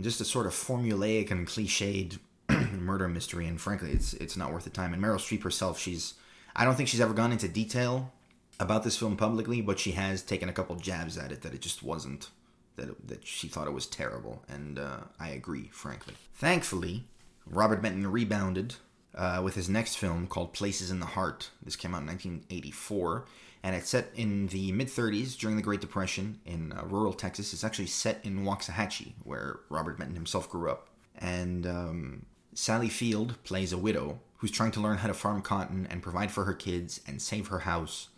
[0.00, 2.18] just a sort of formulaic and cliched
[2.72, 4.92] murder mystery, and frankly, it's it's not worth the time.
[4.92, 6.14] And Meryl Streep herself, she's
[6.54, 8.12] I don't think she's ever gone into detail
[8.58, 11.60] about this film publicly, but she has taken a couple jabs at it that it
[11.60, 12.30] just wasn't
[12.76, 16.14] that it, that she thought it was terrible, and uh, I agree, frankly.
[16.34, 17.04] Thankfully,
[17.46, 18.74] Robert Benton rebounded
[19.14, 21.50] uh, with his next film called Places in the Heart.
[21.62, 23.26] This came out in 1984
[23.62, 27.52] and it's set in the mid 30s during the Great Depression in uh, rural Texas.
[27.52, 30.88] It's actually set in Waxahachie, where Robert Benton himself grew up.
[31.18, 35.86] And um, Sally Field plays a widow who's trying to learn how to farm cotton
[35.90, 38.08] and provide for her kids and save her house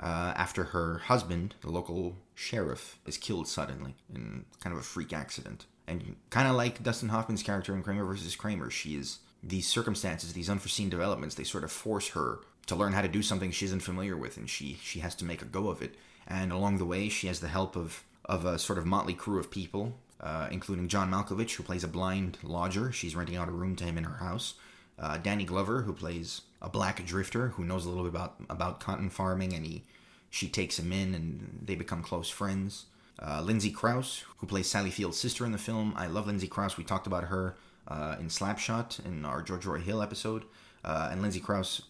[0.00, 5.12] uh, after her husband, the local sheriff, is killed suddenly in kind of a freak
[5.12, 5.66] accident.
[5.86, 10.32] And kind of like Dustin Hoffman's character in Kramer versus Kramer, she is these circumstances,
[10.32, 13.66] these unforeseen developments, they sort of force her to learn how to do something she
[13.66, 15.94] isn't familiar with, and she she has to make a go of it.
[16.26, 19.38] And along the way, she has the help of of a sort of motley crew
[19.38, 22.92] of people, uh, including John Malkovich, who plays a blind lodger.
[22.92, 24.54] She's renting out a room to him in her house.
[24.98, 28.80] Uh, Danny Glover, who plays a black drifter who knows a little bit about about
[28.80, 29.82] cotton farming, and he
[30.30, 32.86] she takes him in, and they become close friends.
[33.20, 35.92] Uh, Lindsay Crouse, who plays Sally Field's sister in the film.
[35.96, 36.76] I love Lindsay Crouse.
[36.76, 37.56] We talked about her
[37.86, 40.44] uh, in Slapshot in our George Roy Hill episode.
[40.84, 41.82] Uh, and Lindsay Crouse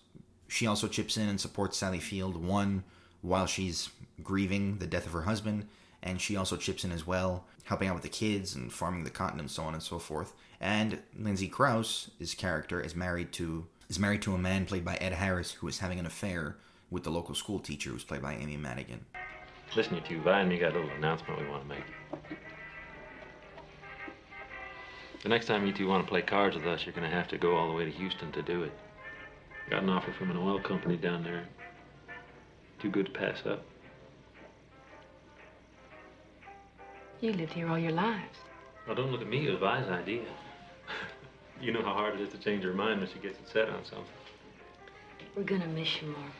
[0.52, 2.84] she also chips in and supports Sally Field, one,
[3.22, 3.88] while she's
[4.22, 5.66] grieving the death of her husband,
[6.02, 9.10] and she also chips in as well, helping out with the kids and farming the
[9.10, 10.34] cotton and so on and so forth.
[10.60, 15.14] And Lindsay Crouse's character is married to is married to a man played by Ed
[15.14, 16.56] Harris who is having an affair
[16.90, 19.06] with the local school teacher who's played by Amy Madigan.
[19.74, 21.84] Listen, you, Vi, and me got a little announcement we want to make.
[25.22, 27.28] The next time you two want to play cards with us, you're going to have
[27.28, 28.72] to go all the way to Houston to do it.
[29.72, 31.48] Got an offer from an oil company down there.
[32.78, 33.64] Too good to pass up.
[37.22, 38.36] You lived here all your lives.
[38.86, 39.46] Well, don't look at me.
[39.46, 40.24] It was Vi's idea.
[41.62, 43.70] you know how hard it is to change her mind when she gets it set
[43.70, 44.04] on something.
[45.34, 46.32] We're gonna miss you, Margaret.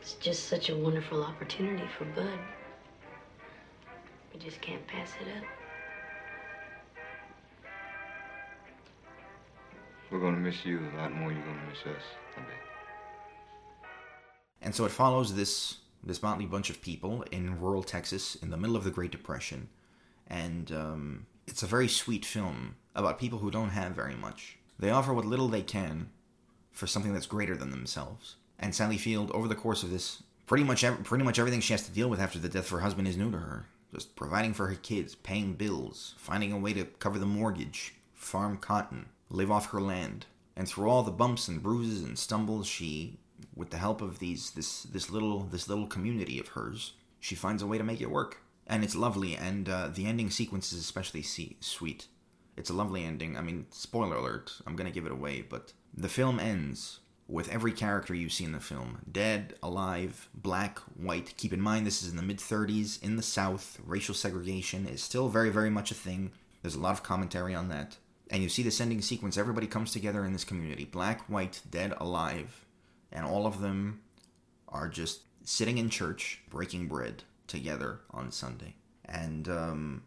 [0.00, 2.38] It's just such a wonderful opportunity for Bud.
[4.32, 5.61] We just can't pass it up.
[10.12, 12.02] We're gonna miss you a lot more you're gonna miss us,
[12.36, 12.48] I bet.
[14.60, 18.58] And so it follows this this motley bunch of people in rural Texas in the
[18.58, 19.70] middle of the Great Depression,
[20.26, 24.58] and um, it's a very sweet film about people who don't have very much.
[24.78, 26.10] They offer what little they can
[26.72, 28.36] for something that's greater than themselves.
[28.58, 31.72] And Sally Field, over the course of this, pretty much ev- pretty much everything she
[31.72, 33.64] has to deal with after the death of her husband is new to her.
[33.94, 38.58] Just providing for her kids, paying bills, finding a way to cover the mortgage, farm
[38.58, 40.26] cotton, live off her land.
[40.54, 43.18] And through all the bumps and bruises and stumbles, she,
[43.56, 47.62] with the help of these this this little this little community of hers, she finds
[47.62, 48.38] a way to make it work.
[48.66, 52.06] And it's lovely, and uh, the ending sequence is especially see- sweet.
[52.56, 53.36] It's a lovely ending.
[53.36, 57.72] I mean, spoiler alert, I'm gonna give it away, but the film ends with every
[57.72, 61.34] character you see in the film dead, alive, black, white.
[61.36, 63.80] Keep in mind, this is in the mid 30s in the South.
[63.84, 66.30] Racial segregation is still very, very much a thing.
[66.60, 67.96] There's a lot of commentary on that.
[68.32, 71.92] And you see this ending sequence, everybody comes together in this community black, white, dead,
[71.98, 72.64] alive.
[73.12, 74.00] And all of them
[74.70, 78.74] are just sitting in church, breaking bread together on Sunday.
[79.04, 80.02] And um,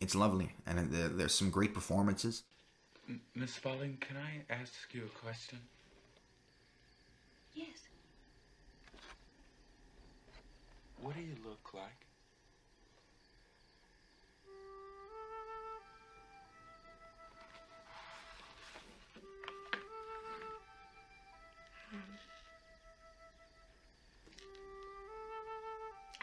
[0.00, 0.52] it's lovely.
[0.66, 2.42] And there, there's some great performances.
[3.36, 5.58] Miss Spaulding, can I ask you a question?
[7.54, 7.68] Yes.
[11.00, 12.06] What do you look like?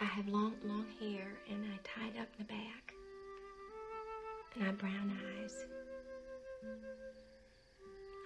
[0.01, 2.93] I have long, long hair, and I tied up the back.
[4.55, 5.65] And I have brown eyes.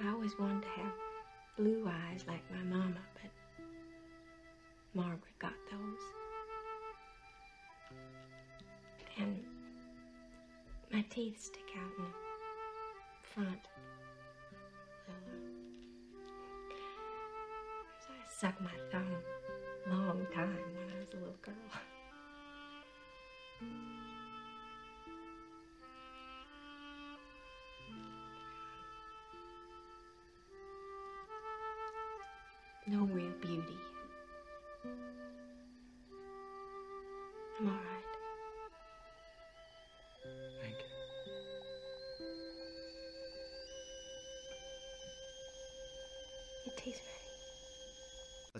[0.04, 0.92] I always wanted to have
[1.58, 3.32] blue eyes like my mama, but
[4.94, 6.04] Margaret got those.
[9.18, 9.44] And
[10.92, 12.12] my teeth stick out in the
[13.34, 13.68] front.
[15.10, 15.14] Uh,
[18.00, 18.83] so I sucked my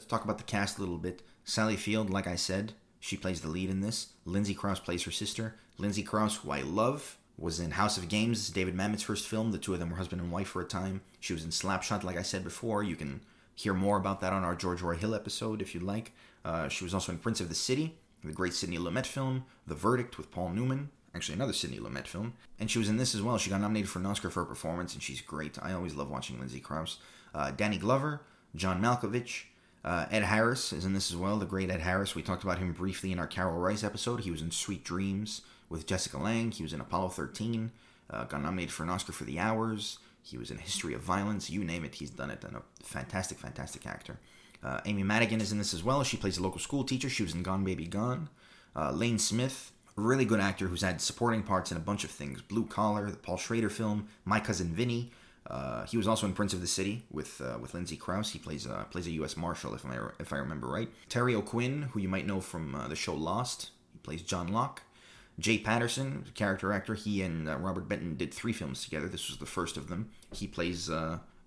[0.04, 1.22] Let's talk about the cast a little bit.
[1.46, 4.08] Sally Field, like I said, she plays the lead in this.
[4.26, 5.56] Lindsay Crouse plays her sister.
[5.78, 9.54] Lindsay Crouse, who I love, was in House of Games, David Mamet's first film.
[9.54, 11.04] The two of them were husband and wife for a time.
[11.22, 12.84] She was in Slapshot, like I said before.
[12.84, 13.22] You can
[13.56, 16.12] hear more about that on our George Roy Hill episode if you'd like.
[16.44, 17.96] Uh, she was also in Prince of the City,
[18.26, 22.34] the great Sidney Lumet film, The Verdict with Paul Newman, actually another Sidney Lumet film.
[22.60, 23.38] And she was in this as well.
[23.38, 25.58] She got nominated for an Oscar for her performance, and she's great.
[25.62, 26.98] I always love watching Lindsay Crouse.
[27.34, 28.20] Uh, Danny Glover,
[28.54, 29.46] John Malkovich,
[29.84, 32.16] uh, Ed Harris is in this as well, the great Ed Harris.
[32.16, 34.22] We talked about him briefly in our Karel Reisz episode.
[34.22, 36.52] He was in Sweet Dreams with Jessica Lange.
[36.52, 37.72] He was in Apollo 13.
[38.10, 39.98] Uh, got nominated for an Oscar for The Hours.
[40.22, 41.50] He was in History of Violence.
[41.50, 42.44] You name it, he's done it.
[42.46, 44.20] And a fantastic, fantastic actor.
[44.64, 46.04] Uh, Amy Madigan is in this as well.
[46.04, 47.10] She plays a local school teacher.
[47.10, 48.30] She was in Gone Baby Gone.
[48.76, 52.12] Uh, Lane Smith, a really good actor who's had supporting parts in a bunch of
[52.12, 52.42] things.
[52.42, 55.12] Blue Collar, the Paul Schrader film, My Cousin Vinny.
[55.48, 58.32] Uh, he was also in Prince of the City with uh, with Lindsay Crouse.
[58.32, 59.36] He plays uh, plays a U.S.
[59.36, 60.90] Marshal, if I if I remember right.
[61.10, 64.84] Terry O'Quinn, who you might know from uh, the show Lost, he plays John Locke.
[65.40, 69.08] Jay Patterson, character actor, he and uh, Robert Benton did three films together.
[69.08, 70.12] This was the first of them.
[70.32, 70.90] He plays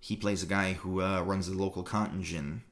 [0.01, 2.63] he plays a guy who runs the local cotton gin,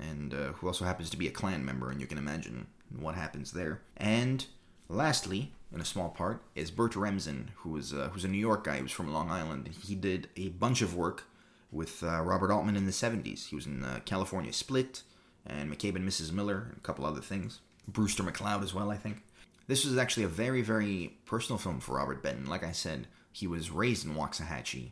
[0.00, 2.66] and who also happens to be a Klan member, and you can imagine
[2.98, 3.82] what happens there.
[3.98, 4.44] And
[4.88, 8.64] lastly, in a small part, is Bert Remsen, who is uh, who's a New York
[8.64, 8.76] guy.
[8.76, 9.68] He was from Long Island.
[9.82, 11.24] He did a bunch of work
[11.70, 13.46] with uh, Robert Altman in the 70s.
[13.48, 15.02] He was in uh, California Split
[15.46, 16.30] and McCabe and Mrs.
[16.32, 17.60] Miller and a couple other things.
[17.88, 19.22] Brewster McCloud as well, I think.
[19.66, 22.46] This was actually a very, very personal film for Robert Benton.
[22.46, 24.90] Like I said, he was raised in Waxahachie.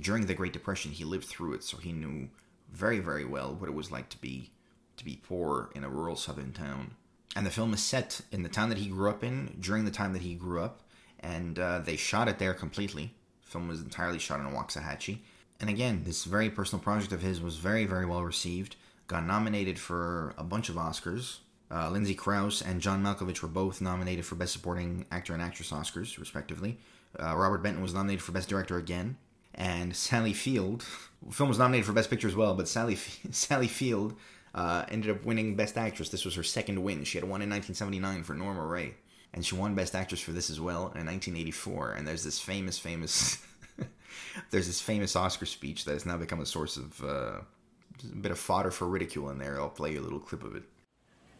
[0.00, 2.28] During the Great Depression, he lived through it, so he knew
[2.70, 4.50] very, very well what it was like to be
[4.96, 6.96] to be poor in a rural southern town
[7.36, 9.90] and the film is set in the town that he grew up in during the
[9.90, 10.80] time that he grew up,
[11.20, 13.14] and uh, they shot it there completely.
[13.44, 15.18] The film was entirely shot in Waxahachie,
[15.60, 18.76] and again, this very personal project of his was very, very well received.
[19.06, 21.38] Got nominated for a bunch of Oscars.
[21.70, 25.70] Uh, Lindsay Crouse and John Malkovich were both nominated for Best Supporting Actor and Actress
[25.70, 26.78] Oscars, respectively.
[27.18, 29.16] Uh, Robert Benton was nominated for Best Director again,
[29.54, 30.84] and Sally Field,
[31.30, 32.94] film was nominated for Best Picture as well, but Sally
[33.30, 34.14] Sally Field
[34.58, 36.08] Uh, ended up winning Best Actress.
[36.08, 37.04] This was her second win.
[37.04, 38.92] She had won in 1979 for Norma Rae,
[39.32, 41.92] and she won Best Actress for this as well in 1984.
[41.92, 43.38] And there's this famous, famous,
[44.50, 48.32] there's this famous Oscar speech that has now become a source of uh, a bit
[48.32, 49.60] of fodder for ridicule in there.
[49.60, 50.64] I'll play you a little clip of it.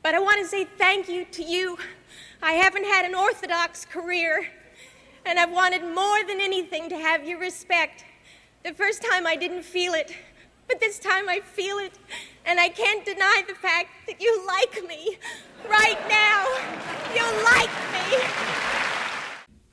[0.04, 1.76] But I want to say thank you to you.
[2.40, 4.46] I haven't had an orthodox career,
[5.26, 8.04] and I've wanted more than anything to have your respect.
[8.62, 10.14] The first time I didn't feel it,
[10.68, 11.98] but this time I feel it,
[12.48, 15.18] and I can't deny the fact that you like me.
[15.68, 16.46] Right now,
[17.14, 18.26] you like me.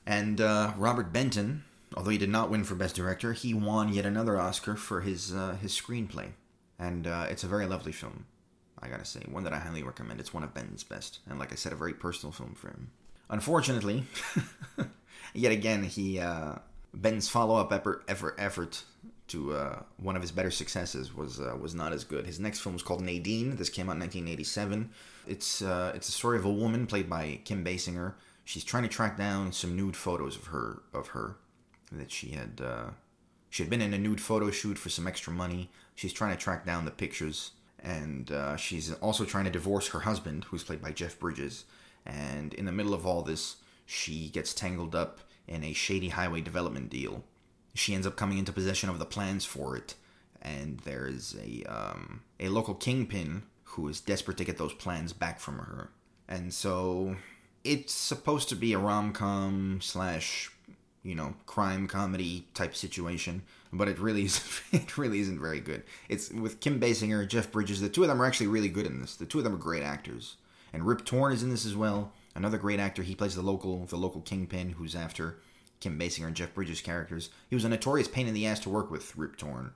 [0.05, 1.63] And uh, Robert Benton,
[1.95, 5.33] although he did not win for Best Director, he won yet another Oscar for his
[5.33, 6.31] uh, his screenplay,
[6.77, 8.25] and uh, it's a very lovely film.
[8.79, 10.19] I gotta say, one that I highly recommend.
[10.19, 12.91] It's one of Benton's best, and like I said, a very personal film for him.
[13.29, 14.03] Unfortunately,
[15.33, 16.55] yet again, he uh,
[16.93, 18.83] Benton's follow up effort, effort effort
[19.27, 22.25] to uh, one of his better successes was uh, was not as good.
[22.25, 23.55] His next film was called Nadine.
[23.55, 24.89] This came out in 1987.
[25.27, 28.13] It's uh, it's a story of a woman played by Kim Basinger.
[28.43, 31.37] She's trying to track down some nude photos of her of her
[31.91, 32.89] that she had uh,
[33.49, 35.69] she had been in a nude photo shoot for some extra money.
[35.95, 37.51] She's trying to track down the pictures,
[37.83, 41.65] and uh, she's also trying to divorce her husband, who's played by Jeff Bridges.
[42.05, 43.55] And in the middle of all this,
[43.85, 47.23] she gets tangled up in a shady highway development deal
[47.75, 49.93] she ends up coming into possession of the plans for it,
[50.41, 55.39] and there's a um, a local kingpin who is desperate to get those plans back
[55.39, 55.89] from her.
[56.27, 57.17] And so
[57.63, 60.49] it's supposed to be a rom com slash
[61.03, 65.83] you know crime comedy type situation, but it really is it really isn't very good.
[66.07, 67.81] It's with Kim Basinger, Jeff Bridges.
[67.81, 69.15] The two of them are actually really good in this.
[69.15, 70.37] The two of them are great actors,
[70.71, 72.13] and Rip Torn is in this as well.
[72.33, 73.03] Another great actor.
[73.03, 75.39] He plays the local the local kingpin who's after
[75.79, 77.29] Kim Basinger and Jeff Bridges characters.
[77.49, 79.71] He was a notorious pain in the ass to work with, Rip Torn,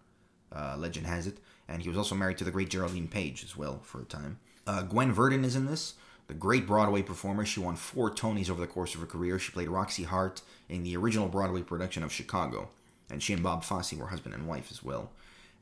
[0.51, 1.37] uh, legend has it.
[1.67, 4.39] And he was also married to the great Geraldine Page as well for a time.
[4.65, 5.93] Uh, Gwen Verdon is in this,
[6.27, 7.45] the great Broadway performer.
[7.45, 9.37] She won four Tonys over the course of her career.
[9.37, 12.69] She played Roxie Hart in the original Broadway production of Chicago.
[13.09, 15.11] And she and Bob Fosse were husband and wife as well.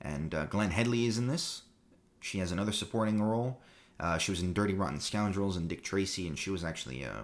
[0.01, 1.63] And uh, Glenne Headly is in this.
[2.19, 3.61] She has another supporting role.
[3.99, 7.23] Uh, she was in Dirty Rotten Scoundrels and Dick Tracy, and she was actually uh,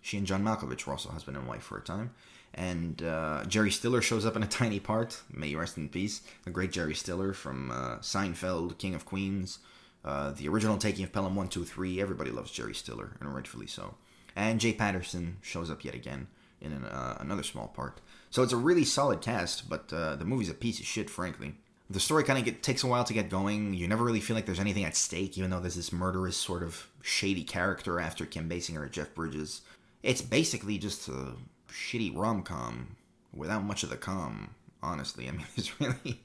[0.00, 2.10] she and John Malkovich were also husband and wife for a time
[2.54, 5.20] and uh, Jerry Stiller shows up in a tiny part.
[5.32, 6.22] May you rest in peace.
[6.44, 9.58] The great Jerry Stiller from uh, Seinfeld, King of Queens,
[10.04, 12.00] uh, the original taking of Pelham 123.
[12.00, 13.94] Everybody loves Jerry Stiller, and rightfully so.
[14.34, 16.28] And Jay Patterson shows up yet again
[16.60, 18.00] in an, uh, another small part.
[18.30, 21.54] So it's a really solid cast, but uh, the movie's a piece of shit, frankly.
[21.88, 23.74] The story kind of takes a while to get going.
[23.74, 26.62] You never really feel like there's anything at stake, even though there's this murderous sort
[26.62, 29.62] of shady character after Kim Basinger or Jeff Bridges.
[30.02, 31.32] It's basically just a
[31.70, 32.96] shitty rom com
[33.34, 34.54] without much of the com.
[34.82, 36.22] Honestly, I mean, it's really,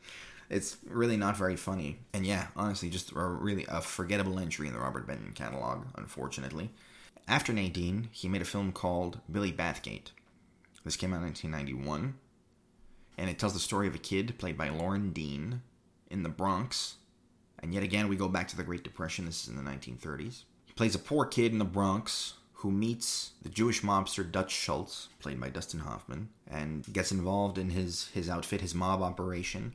[0.50, 2.00] it's really not very funny.
[2.14, 5.86] And yeah, honestly, just a really a forgettable entry in the Robert Benton catalog.
[5.96, 6.72] Unfortunately,
[7.28, 10.12] after Nadine, he made a film called Billy Bathgate.
[10.84, 12.14] This came out in 1991,
[13.18, 15.62] and it tells the story of a kid played by Loren Dean
[16.12, 16.98] in the Bronx.
[17.58, 19.26] And yet again, we go back to the Great Depression.
[19.26, 20.44] This is in the 1930s.
[20.66, 25.10] He plays a poor kid in the Bronx who meets the Jewish mobster Dutch Schultz,
[25.20, 29.74] played by Dustin Hoffman, and gets involved in his, his outfit, his mob operation.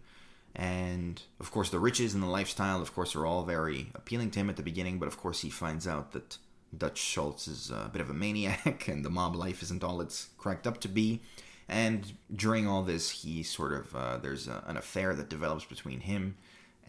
[0.54, 4.40] And of course, the riches and the lifestyle, of course, are all very appealing to
[4.40, 6.38] him at the beginning, but of course, he finds out that
[6.76, 10.28] Dutch Schultz is a bit of a maniac and the mob life isn't all it's
[10.38, 11.20] cracked up to be.
[11.68, 16.00] And during all this, he sort of, uh, there's a, an affair that develops between
[16.00, 16.36] him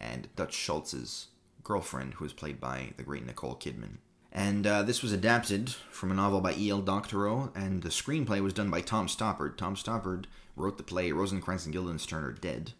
[0.00, 1.28] and Dutch Schultz's
[1.62, 3.98] girlfriend, who is played by the great Nicole Kidman.
[4.32, 6.80] And uh, this was adapted from a novel by E.L.
[6.80, 9.58] Doctorow, and the screenplay was done by Tom Stoppard.
[9.58, 10.24] Tom Stoppard
[10.56, 12.72] wrote the play Rosencrantz and Guildenstern Are Dead,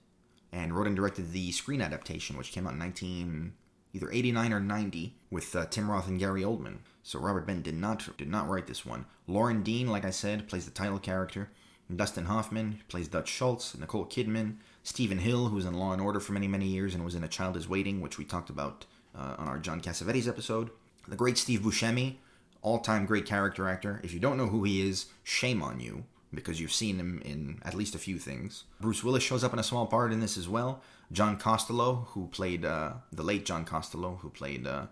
[0.51, 3.53] and wrote and directed the screen adaptation, which came out in 19
[3.93, 6.79] either 89 or 90 with uh, Tim Roth and Gary Oldman.
[7.03, 9.07] So Robert Benton did not did not write this one.
[9.27, 11.51] Loren Dean, like I said, plays the title character.
[11.95, 13.77] Dustin Hoffman plays Dutch Schultz.
[13.77, 14.57] Nicole Kidman.
[14.83, 17.25] Steven Hill, who was in Law and Order for many many years and was in
[17.25, 20.71] A Child Is Waiting, which we talked about uh, on our John Cassavetes episode.
[21.09, 22.17] The great Steve Buscemi,
[22.63, 24.01] all time great character actor.
[24.05, 26.05] If you don't know who he is, shame on you
[26.35, 28.65] because you've seen him in at least a few things.
[28.81, 30.83] Bruce Willis shows up in a small part in this as well.
[31.11, 34.87] John Costelloe, who played uh, the late John Costelloe, who played uh,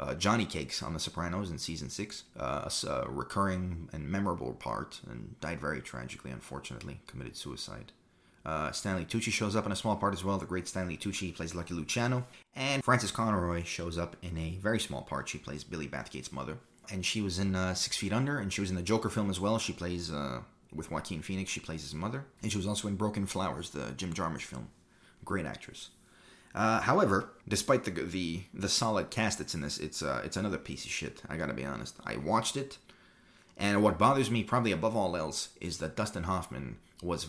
[0.00, 5.00] uh, Johnny Cakes on The Sopranos in season six, uh, a recurring and memorable part,
[5.08, 7.92] and died very tragically, unfortunately, committed suicide.
[8.44, 10.36] Uh, Stanley Tucci shows up in a small part as well.
[10.36, 12.26] The great Stanley Tucci plays Lucky Luciano.
[12.54, 15.28] And Frances Conroy shows up in a very small part.
[15.28, 16.58] She plays Billy Bathgate's mother.
[16.92, 19.30] And she was in uh, Six Feet Under, and she was in the Joker film
[19.30, 19.58] as well.
[19.58, 20.42] She plays, uh,
[20.74, 22.26] with Joaquin Phoenix, she plays his mother.
[22.42, 24.68] And she was also in Broken Flowers, the Jim Jarmusch film.
[25.24, 25.88] Great actress.
[26.54, 30.58] Uh, however, despite the the the solid cast that's in this, it's uh, it's another
[30.58, 31.20] piece of shit.
[31.28, 31.96] I gotta be honest.
[32.06, 32.78] I watched it,
[33.56, 37.28] and what bothers me probably above all else is that Dustin Hoffman was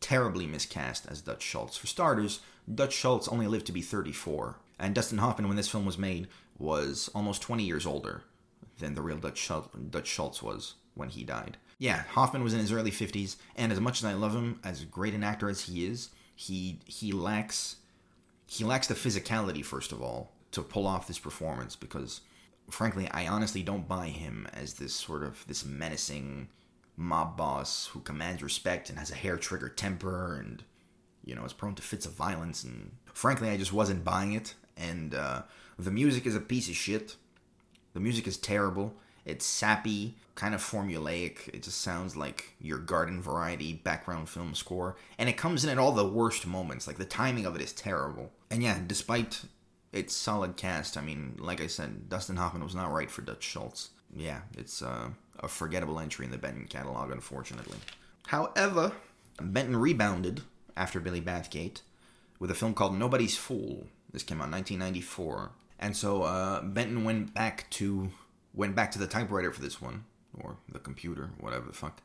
[0.00, 1.76] terribly miscast as Dutch Schultz.
[1.76, 2.40] For starters,
[2.72, 6.28] Dutch Schultz only lived to be 34, and Dustin Hoffman, when this film was made,
[6.58, 8.22] was almost 20 years older
[8.78, 11.56] than the real Dutch Schultz, Dutch Schultz was when he died.
[11.78, 14.84] Yeah, Hoffman was in his early 50s, and as much as I love him, as
[14.84, 17.76] great an actor as he is, he he lacks
[18.46, 22.20] he lacks the physicality first of all to pull off this performance because
[22.70, 26.48] frankly I honestly don't buy him as this sort of this menacing
[26.96, 30.64] mob boss who commands respect and has a hair trigger temper and
[31.24, 34.54] you know is prone to fits of violence and frankly I just wasn't buying it
[34.76, 35.42] and uh,
[35.78, 37.16] the music is a piece of shit
[37.92, 38.94] the music is terrible
[39.26, 41.48] it's sappy, kind of formulaic.
[41.48, 44.96] It just sounds like your garden variety background film score.
[45.18, 46.86] And it comes in at all the worst moments.
[46.86, 48.30] Like the timing of it is terrible.
[48.52, 49.42] And yeah, despite
[49.92, 53.42] its solid cast, I mean, like I said, Dustin Hoffman was not right for Dutch
[53.42, 53.90] Schultz.
[54.14, 55.08] Yeah, it's uh,
[55.40, 57.78] a forgettable entry in the Benton catalog, unfortunately.
[58.26, 58.92] However,
[59.40, 60.42] Benton rebounded
[60.76, 61.80] after Billy Bathgate
[62.38, 63.86] with a film called Nobody's Fool.
[64.12, 65.50] This came out in 1994.
[65.78, 68.10] And so uh, Benton went back to
[68.54, 70.04] went back to the typewriter for this one,
[70.40, 72.00] or the computer, whatever the fuck.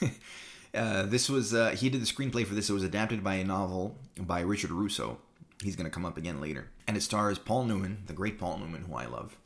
[0.74, 2.70] uh, this was uh, he did the screenplay for this.
[2.70, 5.18] It was adapted by a novel by Richard Russo.
[5.62, 8.58] He's going to come up again later, and it stars Paul Newman, the great Paul
[8.58, 9.36] Newman, who I love.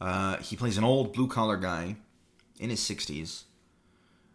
[0.00, 1.96] Uh, he plays an old blue collar guy
[2.58, 3.44] in his sixties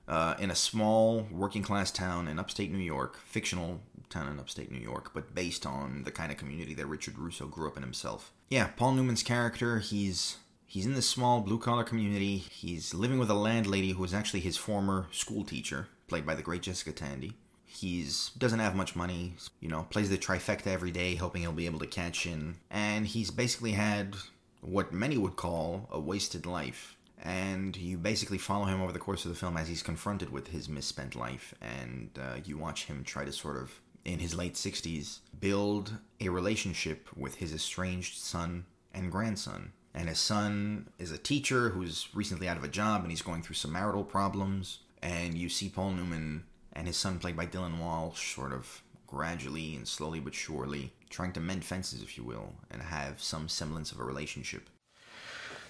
[0.07, 4.71] uh, in a small working class town in upstate New York, fictional town in upstate
[4.71, 7.83] New York, but based on the kind of community that Richard Russo grew up in
[7.83, 8.31] himself.
[8.49, 10.37] Yeah, Paul Newman's character, he's
[10.71, 12.37] He's in this small blue collar community.
[12.37, 16.41] He's living with a landlady who is actually his former school teacher, played by the
[16.41, 17.33] great Jessica Tandy.
[17.65, 21.65] He's doesn't have much money, you know, plays the trifecta every day, hoping he'll be
[21.65, 22.55] able to catch in.
[22.69, 24.15] And he's basically had
[24.61, 26.95] what many would call a wasted life.
[27.21, 30.47] And you basically follow him over the course of the film as he's confronted with
[30.47, 34.55] his misspent life, and uh, you watch him try to sort of, in his late
[34.55, 41.17] 60s, build a relationship with his estranged son and grandson and his son is a
[41.17, 44.79] teacher who's recently out of a job and he's going through some marital problems.
[45.01, 49.75] And you see Paul Newman and his son, played by Dylan Walsh, sort of gradually
[49.75, 53.91] and slowly but surely trying to mend fences, if you will, and have some semblance
[53.91, 54.69] of a relationship.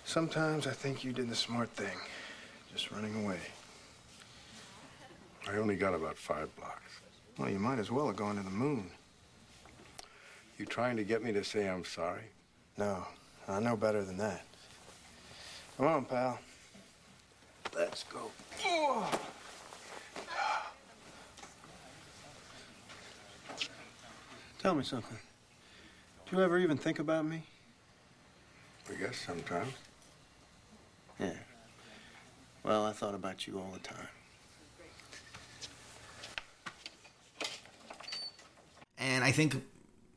[0.06, 1.98] Sometimes I think you did the smart thing,
[2.74, 3.40] just running away.
[5.50, 7.00] I only got about five blocks.
[7.38, 8.90] Well, you might as well have gone to the moon.
[10.58, 12.24] You trying to get me to say I'm sorry?
[12.78, 13.06] No,
[13.48, 14.44] I know better than that.
[15.78, 16.40] Come on, pal.
[17.76, 18.30] Let's go.
[18.66, 19.12] Oh.
[24.60, 25.18] Tell me something.
[26.30, 27.42] Do you ever even think about me?
[28.90, 29.74] I guess sometimes.
[31.22, 31.34] Yeah.
[32.64, 34.08] Well, I thought about you all the time.
[38.98, 39.64] And I think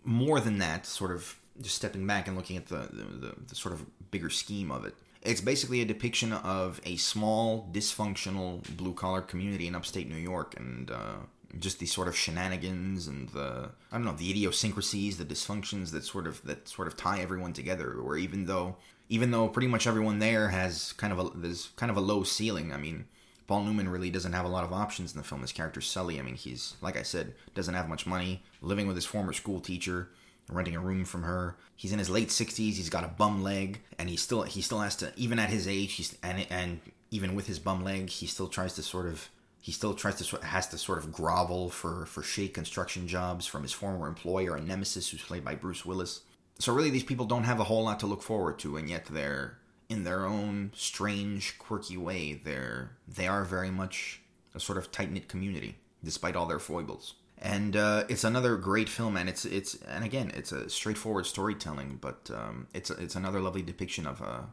[0.04, 3.74] more than that, sort of just stepping back and looking at the, the, the sort
[3.74, 4.94] of bigger scheme of it.
[5.22, 10.54] It's basically a depiction of a small, dysfunctional blue collar community in upstate New York,
[10.58, 11.16] and uh,
[11.58, 16.04] just these sort of shenanigans and the I don't know the idiosyncrasies, the dysfunctions that
[16.04, 17.94] sort of that sort of tie everyone together.
[17.94, 18.76] Or even though
[19.08, 22.22] even though pretty much everyone there has kind of a there's kind of a low
[22.22, 22.72] ceiling.
[22.72, 23.06] I mean,
[23.46, 25.42] Paul Newman really doesn't have a lot of options in the film.
[25.42, 28.96] His character Sully, I mean, he's like I said, doesn't have much money, living with
[28.96, 30.08] his former school teacher
[30.48, 31.56] renting a room from her.
[31.76, 32.56] He's in his late 60s.
[32.56, 35.66] He's got a bum leg, and he still he still has to even at his
[35.66, 35.94] age.
[35.94, 39.28] He's and and even with his bum leg, he still tries to sort of
[39.60, 43.62] he still tries to has to sort of grovel for for shake construction jobs from
[43.62, 46.20] his former employer and nemesis, who's played by Bruce Willis.
[46.58, 49.06] So really, these people don't have a whole lot to look forward to, and yet
[49.06, 49.58] they're
[49.88, 52.34] in their own strange, quirky way.
[52.34, 54.22] They're they are very much
[54.54, 57.14] a sort of tight knit community, despite all their foibles
[57.44, 61.98] and uh, it's another great film and it's it's and again it's a straightforward storytelling
[62.00, 64.48] but um, it's it's another lovely depiction of a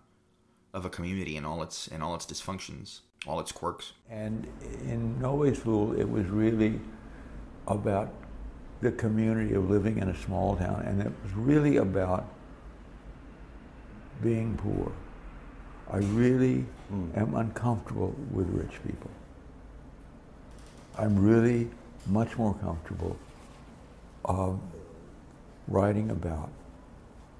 [0.73, 4.47] of a community and all its and all its dysfunctions all its quirks and
[4.83, 6.79] in Nobody's Fool it was really
[7.67, 8.13] about
[8.81, 12.25] the community of living in a small town and it was really about
[14.21, 14.91] being poor
[15.91, 17.17] i really mm.
[17.17, 19.09] am uncomfortable with rich people
[20.97, 21.69] i'm really
[22.07, 23.15] much more comfortable
[24.25, 24.59] of
[25.67, 26.49] writing about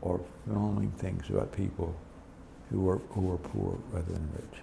[0.02, 1.96] or filming things about people
[2.70, 4.62] who are who are poor rather than rich.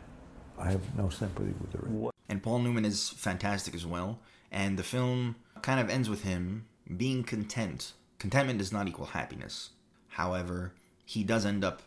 [0.59, 2.13] I have no sympathy with the rich.
[2.29, 4.19] And Paul Newman is fantastic as well.
[4.51, 6.67] And the film kind of ends with him
[6.97, 9.71] being content contentment does not equal happiness.
[10.09, 10.73] However,
[11.05, 11.83] he does end up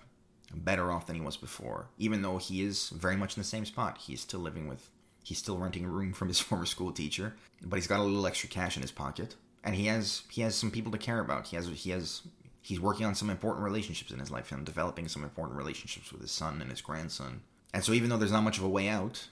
[0.54, 3.66] better off than he was before, even though he is very much in the same
[3.66, 4.00] spot.
[4.00, 4.90] He's still living with,
[5.24, 8.28] he's still renting a room from his former school teacher, but he's got a little
[8.28, 11.48] extra cash in his pocket, and he has he has some people to care about.
[11.48, 12.22] He has he has
[12.62, 16.22] he's working on some important relationships in his life and developing some important relationships with
[16.22, 17.42] his son and his grandson.
[17.74, 19.28] And so, even though there's not much of a way out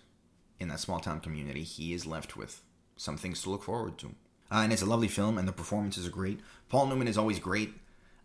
[0.59, 2.61] in that small town community, he is left with
[2.95, 4.15] some things to look forward to.
[4.51, 6.39] Uh, and it's a lovely film, and the performances are great.
[6.69, 7.73] Paul Newman is always great.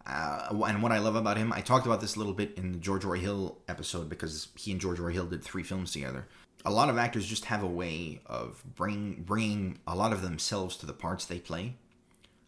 [0.07, 2.73] Uh, and what I love about him, I talked about this a little bit in
[2.73, 6.27] the George Roy Hill episode because he and George Roy Hill did three films together.
[6.67, 10.77] A lot of actors just have a way of bring, bringing a lot of themselves
[10.79, 11.75] to the parts they play.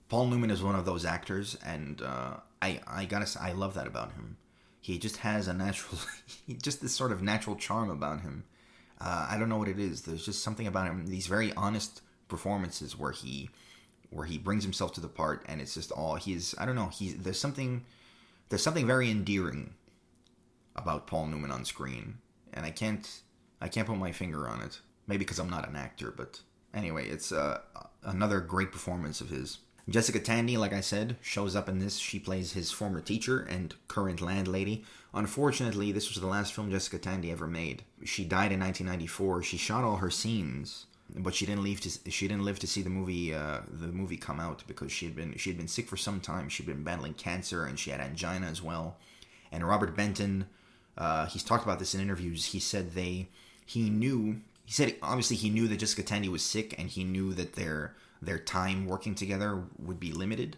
[0.09, 3.75] Paul Newman is one of those actors, and uh, I I gotta say, I love
[3.75, 4.37] that about him.
[4.81, 5.99] He just has a natural,
[6.63, 8.45] just this sort of natural charm about him.
[9.01, 10.03] Uh, I don't know what it is.
[10.03, 11.07] There's just something about him.
[11.07, 13.51] These very honest performances where he
[14.11, 16.89] where he brings himself to the part and it's just all he's I don't know,
[16.89, 17.85] he's there's something
[18.49, 19.75] there's something very endearing
[20.77, 22.19] about Paul Newman on screen.
[22.53, 23.09] And I can't
[23.61, 24.81] I can't put my finger on it.
[25.07, 26.41] Maybe because I'm not an actor, but
[26.75, 27.61] anyway, it's uh,
[28.03, 29.59] another great performance of his.
[29.89, 31.97] Jessica Tandy, like I said, shows up in this.
[31.97, 34.85] She plays his former teacher and current landlady.
[35.15, 37.85] Unfortunately, this was the last film Jessica Tandy ever made.
[38.05, 39.45] She died in 1994.
[39.45, 42.83] She shot all her scenes but she didn't leave to she didn't live to see
[42.83, 45.89] the movie uh, the movie come out because she had been she had been sick
[45.89, 46.49] for some time.
[46.49, 48.97] She'd been battling cancer and she had angina as well.
[49.53, 50.47] And Robert Benton,
[50.99, 52.47] uh, he's talked about this in interviews.
[52.47, 53.29] He said they
[53.65, 57.33] he knew he said obviously he knew that Jessica Tandy was sick and he knew
[57.35, 60.57] that their their time working together would be limited.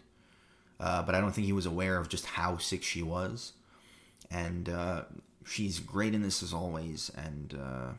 [0.80, 3.52] Uh, but I don't think he was aware of just how sick she was.
[4.30, 5.02] And uh,
[5.44, 7.10] she's great in this as always.
[7.16, 7.92] And uh,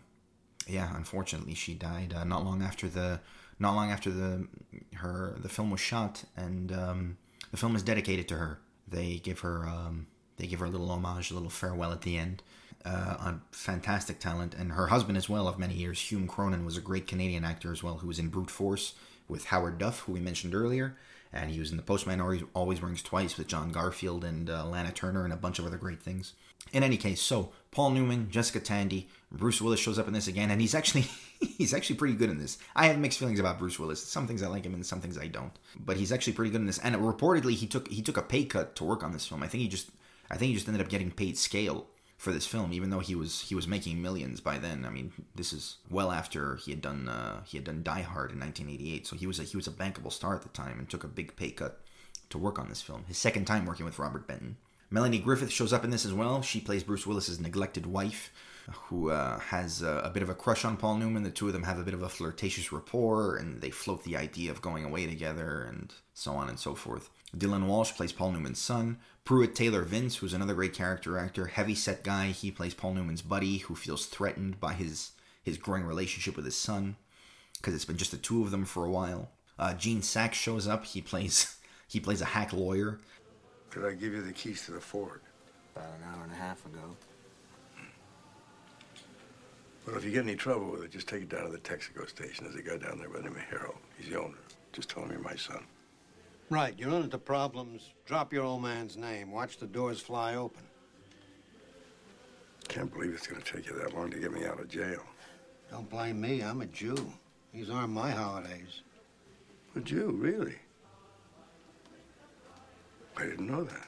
[0.70, 3.20] yeah, unfortunately, she died uh, not long after the
[3.60, 4.48] not long after the
[4.96, 7.18] her the film was shot, and um,
[7.52, 8.60] the film is dedicated to her.
[8.88, 12.18] They give her um, they give her a little homage, a little farewell at the
[12.18, 12.42] end.
[12.86, 16.78] Uh, a fantastic talent, and her husband as well of many years, Hume Cronyn, was
[16.78, 18.94] a great Canadian actor as well, who was in Brute Force
[19.28, 20.96] with Howard Duff, who we mentioned earlier,
[21.34, 24.66] and he was in The Postman Always, Always Rings Twice with John Garfield and uh,
[24.66, 26.34] Lana Turner and a bunch of other great things.
[26.72, 30.50] In any case, so Paul Newman, Jessica Tandy, Bruce Willis shows up in this again,
[30.50, 31.06] and he's actually
[31.40, 32.58] he's actually pretty good in this.
[32.76, 34.04] I have mixed feelings about Bruce Willis.
[34.04, 35.58] Some things I like him, and some things I don't.
[35.80, 36.80] But he's actually pretty good in this.
[36.80, 39.44] And reportedly, he took he took a pay cut to work on this film.
[39.44, 39.90] I think he just
[40.30, 41.88] I think he just ended up getting paid scale
[42.18, 44.84] for this film, even though he was he was making millions by then.
[44.86, 48.32] I mean, this is well after he had done uh, he had done Die Hard
[48.32, 50.90] in 1988, so he was a, he was a bankable star at the time and
[50.90, 51.80] took a big pay cut
[52.30, 53.06] to work on this film.
[53.08, 54.58] His second time working with Robert Benton.
[54.92, 56.42] Melanie Griffith shows up in this as well.
[56.42, 58.32] She plays Bruce Willis's neglected wife,
[58.88, 61.24] who uh, has a, a, bit of a crush on Paul Newman.
[61.24, 64.18] The two of them have a bit of a flirtatious rapport, and they float the
[64.18, 67.10] idea of going away together, and so on and so forth.
[67.38, 68.98] Dylan Walsh plays Paul Newman's son.
[69.24, 72.28] Pruitt Taylor Vince, who's another great character actor, heavy set guy.
[72.28, 75.12] He plays Paul Newman's buddy, who feels threatened by his
[75.44, 76.96] his growing relationship with his son,
[77.58, 79.30] because it's been just the two of them for a while.
[79.58, 80.86] Uh, Gene Saks shows up.
[80.86, 81.58] He plays
[81.88, 83.00] he plays a hack lawyer
[83.74, 85.22] did I give you the keys to the Ford?
[85.76, 86.96] About an hour and a half ago.
[89.86, 92.08] Well, if you get any trouble with it, just take it down to the Texaco
[92.08, 92.46] station.
[92.46, 93.78] There's a guy down there by the name of Harold.
[93.98, 94.38] He's the owner.
[94.74, 95.64] Just tell him you're my son.
[96.50, 96.74] Right.
[96.78, 99.32] You run into problems, drop your old man's name.
[99.32, 100.64] Watch the doors fly open.
[102.68, 105.02] Can't believe it's going to take you that long to get me out of jail.
[105.72, 106.42] Don't blame me.
[106.42, 107.12] I'm a Jew.
[107.54, 108.82] These aren't my holidays.
[109.76, 110.56] A Jew, really?
[113.20, 113.88] I didn't know that.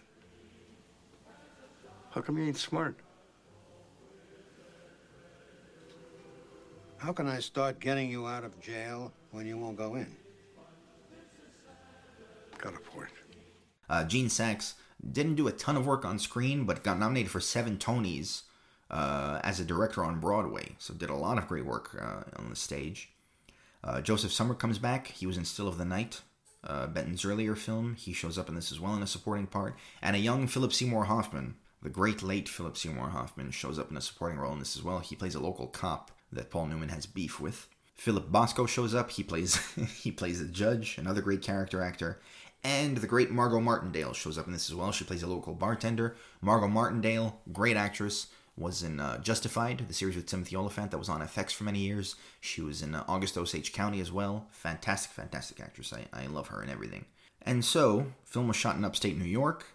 [2.10, 2.98] How come you ain't smart?
[6.98, 10.16] How can I start getting you out of jail when you won't go in?
[12.58, 13.10] Got a point.
[13.90, 14.74] Uh, Gene Saks
[15.12, 18.44] didn't do a ton of work on screen, but got nominated for seven Tonys
[18.92, 20.76] uh, as a director on Broadway.
[20.78, 23.10] So did a lot of great work uh, on the stage.
[23.84, 25.08] Uh, Josef Sommer comes back.
[25.08, 26.22] He was in Still of the Night,
[26.64, 27.96] uh, Benton's earlier film.
[27.96, 29.76] He shows up in this as well in a supporting part.
[30.02, 33.98] And a young Philip Seymour Hoffman, the great late Philip Seymour Hoffman, shows up in
[33.98, 35.00] a supporting role in this as well.
[35.00, 37.68] He plays a local cop that Paul Newman has beef with.
[37.96, 39.12] Philip Bosco shows up.
[39.12, 39.56] He plays
[40.02, 42.20] he plays the judge, another great character actor.
[42.64, 44.92] And the great Margot Martindale shows up in this as well.
[44.92, 46.16] She plays a local bartender.
[46.42, 48.28] Margot Martindale, great actress
[48.62, 51.80] was in uh, Justified, the series with Timothy Olyphant that was on FX for many
[51.80, 52.16] years.
[52.40, 54.48] She was in uh, August Osage County as well.
[54.52, 55.94] Fantastic, fantastic actress.
[55.94, 57.06] I, I love her and everything.
[57.42, 59.66] And so, film was shot in upstate New York,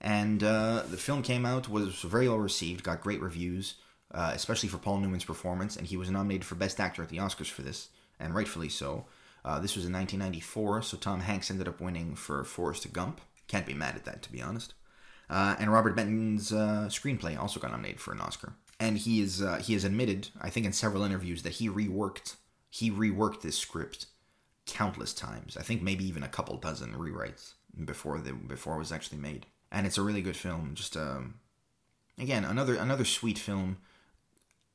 [0.00, 3.74] and uh, the film came out, was very well received, got great reviews,
[4.12, 7.16] uh, especially for Paul Newman's performance, and he was nominated for Best Actor at the
[7.16, 7.88] Oscars for this,
[8.20, 9.06] and rightfully so.
[9.44, 13.20] Uh, this was in 1994, so Tom Hanks ended up winning for Forrest Gump.
[13.46, 14.74] Can't be mad at that, to be honest.
[15.30, 18.54] Uh, and Robert Benton's uh, screenplay also got nominated for an Oscar.
[18.80, 22.36] And he is uh, he has admitted, I think, in several interviews that he reworked
[22.70, 24.06] he reworked this script
[24.66, 25.56] countless times.
[25.56, 29.46] I think maybe even a couple dozen rewrites before the before it was actually made.
[29.72, 30.72] And it's a really good film.
[30.74, 31.34] Just um,
[32.18, 33.78] again another another sweet film,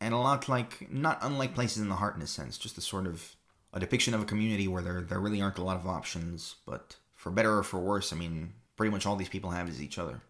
[0.02, 2.58] and a lot like not unlike Places in the Heart in a sense.
[2.58, 3.36] Just a sort of
[3.72, 6.98] a depiction of a community where there there really aren't a lot of options, but
[7.16, 9.98] for better or for worse, I mean, pretty much all these people have is each
[9.98, 10.22] other.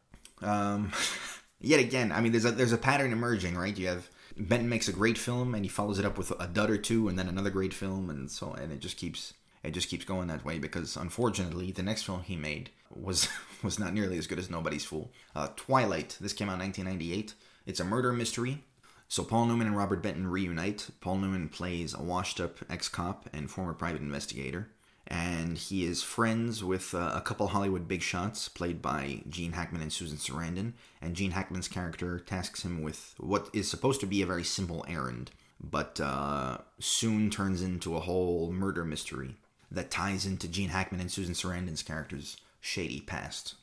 [0.44, 0.92] Um,
[1.60, 3.78] yet again, I mean, there's a there's a pattern emerging, right?
[3.78, 6.70] You have Benton makes a great film and he follows it up with a dud
[6.70, 9.34] or two, and then another great film, and so and it just keeps
[9.64, 13.30] it just keeps going that way because unfortunately, the next film he made was
[13.64, 15.12] was not nearly as good as Nobody's Fool.
[15.36, 16.18] Uh, Twilight.
[16.20, 17.34] This came out in 1998.
[17.66, 18.64] It's a murder mystery.
[19.08, 20.90] So Paul Newman and Robert Benton reunite.
[21.00, 24.70] Paul Newman plays a washed-up ex-cop and former private investigator
[25.08, 29.82] and he is friends with uh, a couple Hollywood big shots played by Gene Hackman
[29.82, 30.74] and Susan Sarandon.
[31.02, 34.86] And Gene Hackman's character tasks him with what is supposed to be a very simple
[34.88, 35.32] errand,
[35.62, 39.36] but uh, soon turns into a whole murder mystery
[39.70, 43.56] that ties into Gene Hackman and Susan Sarandon's characters' shady past.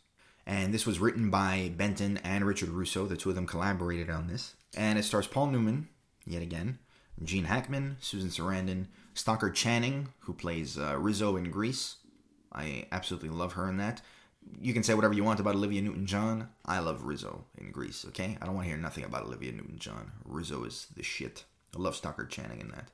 [0.46, 3.06] And this was written by Benton and Richard Russo.
[3.06, 4.54] The two of them collaborated on this.
[4.76, 5.88] And it stars Paul Newman,
[6.26, 6.78] yet again,
[7.22, 8.86] Gene Hackman, Susan Sarandon,
[9.20, 11.96] Stockard Channing, who plays uh, Rizzo in Grease.
[12.52, 14.00] I absolutely love her in that.
[14.60, 16.48] You can say whatever you want about Olivia Newton John.
[16.64, 18.38] I love Rizzo in Grease, okay?
[18.40, 20.12] I don't want to hear nothing about Olivia Newton John.
[20.24, 21.44] Rizzo is the shit.
[21.76, 22.88] I love Stockard Channing in that.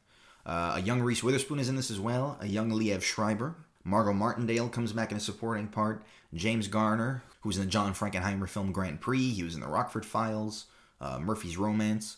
[0.44, 2.39] Uh, a young Reese Witherspoon is in this as well.
[2.40, 3.55] A young Liev Schreiber.
[3.85, 6.05] Margot Martindale comes back in a supporting part.
[6.35, 9.31] James Garner, who's in the John Frankenheimer film Grand Prix.
[9.31, 10.66] He was in the Rockford Files,
[11.01, 12.16] uh, Murphy's Romance.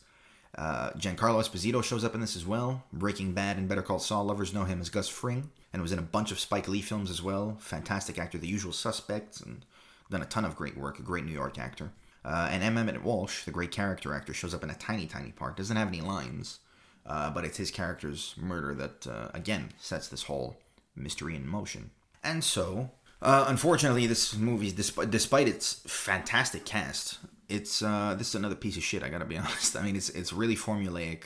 [0.59, 2.83] Uh, Giancarlo Esposito shows up in this as well.
[2.93, 6.01] Breaking Bad and Better Call Saul lovers know him as Gus Fring, and was in
[6.01, 7.57] a bunch of Spike Lee films as well.
[7.61, 9.65] Fantastic actor, The Usual Suspects, and
[10.11, 10.99] done a ton of great work.
[10.99, 11.93] A great New York actor.
[12.25, 12.77] Uh, and M.
[12.77, 15.57] Emmett Walsh, the great character actor, shows up in a tiny, tiny part.
[15.57, 16.59] Doesn't have any lines,
[17.07, 20.57] uh, but it's his character's murder that, uh, again, sets this whole
[20.97, 21.91] mystery in motion.
[22.25, 22.91] And so,
[23.23, 27.19] uh, unfortunately, this movie, despite, despite its fantastic cast,
[27.49, 29.03] it's uh, this is another piece of shit.
[29.03, 29.77] I gotta be honest.
[29.77, 31.25] I mean, it's it's really formulaic,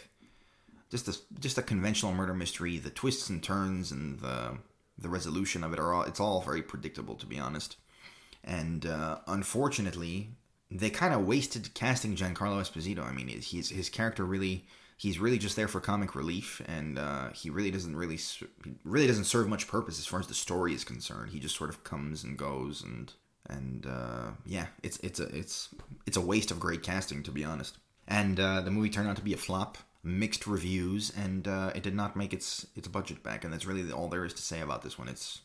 [0.91, 2.79] just a just a conventional murder mystery.
[2.79, 4.59] The twists and turns and the
[4.99, 7.77] the resolution of it are all it's all very predictable, to be honest.
[8.45, 10.31] And uh, unfortunately,
[10.71, 13.05] they kind of wasted casting Giancarlo Esposito.
[13.05, 14.67] I mean, he's his character really
[14.97, 18.21] he's really just there for comic relief, and uh, he really doesn't really
[18.85, 21.33] really doesn't serve much purpose as far as the story is concerned.
[21.33, 23.13] He just sort of comes and goes and
[23.53, 25.69] and uh, yeah, it's it's a it's
[26.07, 27.79] it's a waste of great casting to be honest.
[28.09, 31.83] And uh, the movie turned out to be a flop, mixed reviews, and uh, it
[31.83, 33.45] did not make its its budget back.
[33.45, 35.09] And that's really all there is to say about this one.
[35.09, 35.41] It's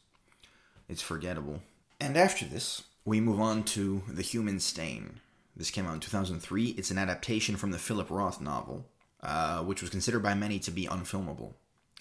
[0.89, 1.61] it's forgettable.
[1.99, 5.19] And after this, we move on to The Human Stain.
[5.55, 6.69] This came out in 2003.
[6.77, 8.85] It's an adaptation from the Philip Roth novel,
[9.23, 11.53] uh, which was considered by many to be unfilmable.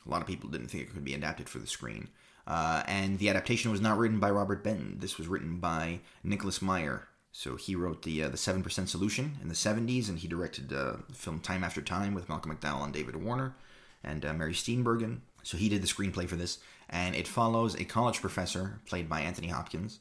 [0.06, 2.08] A lot of people didn't think it could be adapted for the screen.
[2.46, 4.96] Uh, and the adaptation was not written by Robert Benton.
[5.00, 7.08] This was written by Nicholas Meyer.
[7.32, 10.72] So he wrote the uh, the Seven Percent Solution in the '70s, and he directed
[10.72, 13.54] uh, the film Time After Time with Malcolm McDowell and David Warner
[14.02, 15.18] and uh, Mary Steenburgen.
[15.42, 16.58] So he did the screenplay for this,
[16.88, 19.98] and it follows a college professor played by Anthony Hopkins.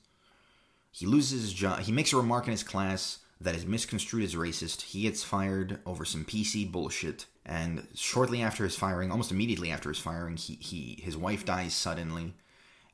[0.92, 1.80] He loses his job.
[1.80, 4.82] He makes a remark in his class that is misconstrued as racist.
[4.82, 9.90] He gets fired over some PC bullshit and shortly after his firing, almost immediately after
[9.90, 12.34] his firing, he, he his wife dies suddenly,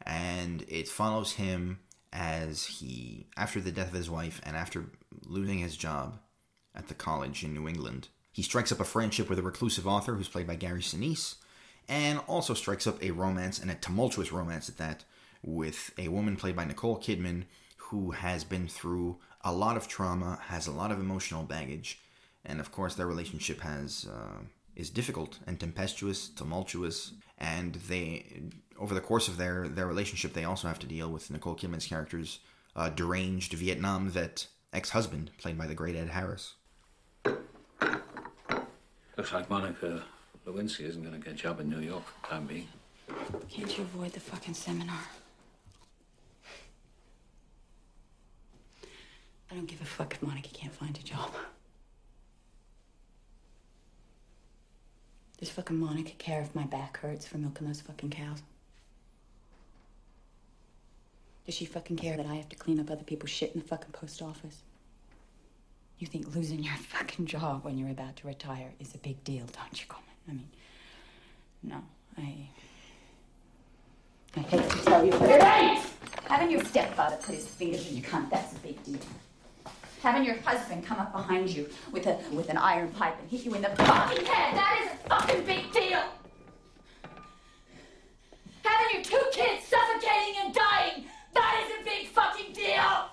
[0.05, 1.79] and it follows him
[2.11, 4.85] as he after the death of his wife and after
[5.25, 6.19] losing his job
[6.75, 10.15] at the college in New England, he strikes up a friendship with a reclusive author
[10.15, 11.35] who's played by Gary Sinise,
[11.87, 15.05] and also strikes up a romance and a tumultuous romance at that
[15.41, 17.45] with a woman played by Nicole Kidman
[17.77, 21.99] who has been through a lot of trauma, has a lot of emotional baggage,
[22.45, 24.41] and of course their relationship has uh,
[24.75, 28.25] is difficult and tempestuous, tumultuous, and they
[28.79, 31.87] over the course of their their relationship they also have to deal with Nicole Kidman's
[31.87, 32.39] character's
[32.75, 36.53] uh, deranged Vietnam vet ex-husband played by the great Ed Harris.
[39.17, 40.03] Looks like Monica
[40.47, 42.67] Lewinsky isn't going to get a job in New York for the time being.
[43.49, 45.01] Can't you avoid the fucking seminar?
[49.51, 51.31] I don't give a fuck if Monica can't find a job.
[55.37, 58.43] Does fucking Monica care if my back hurts from milking those fucking cows?
[61.45, 63.67] Does she fucking care that I have to clean up other people's shit in the
[63.67, 64.61] fucking post office?
[65.97, 69.45] You think losing your fucking job when you're about to retire is a big deal,
[69.47, 70.09] don't you, Coleman?
[70.29, 70.49] I mean,
[71.63, 71.83] no,
[72.17, 72.47] I.
[74.37, 75.85] I hate to tell you, but it ain't!
[76.29, 78.99] Having your stepfather put his fingers in your cunt, that's a big deal.
[80.01, 83.45] Having your husband come up behind you with a with an iron pipe and hit
[83.45, 86.01] you in the fucking head, that is a fucking big deal.
[88.63, 91.05] Having your two kids suffocating and dying,
[91.35, 93.09] that is a big fucking deal.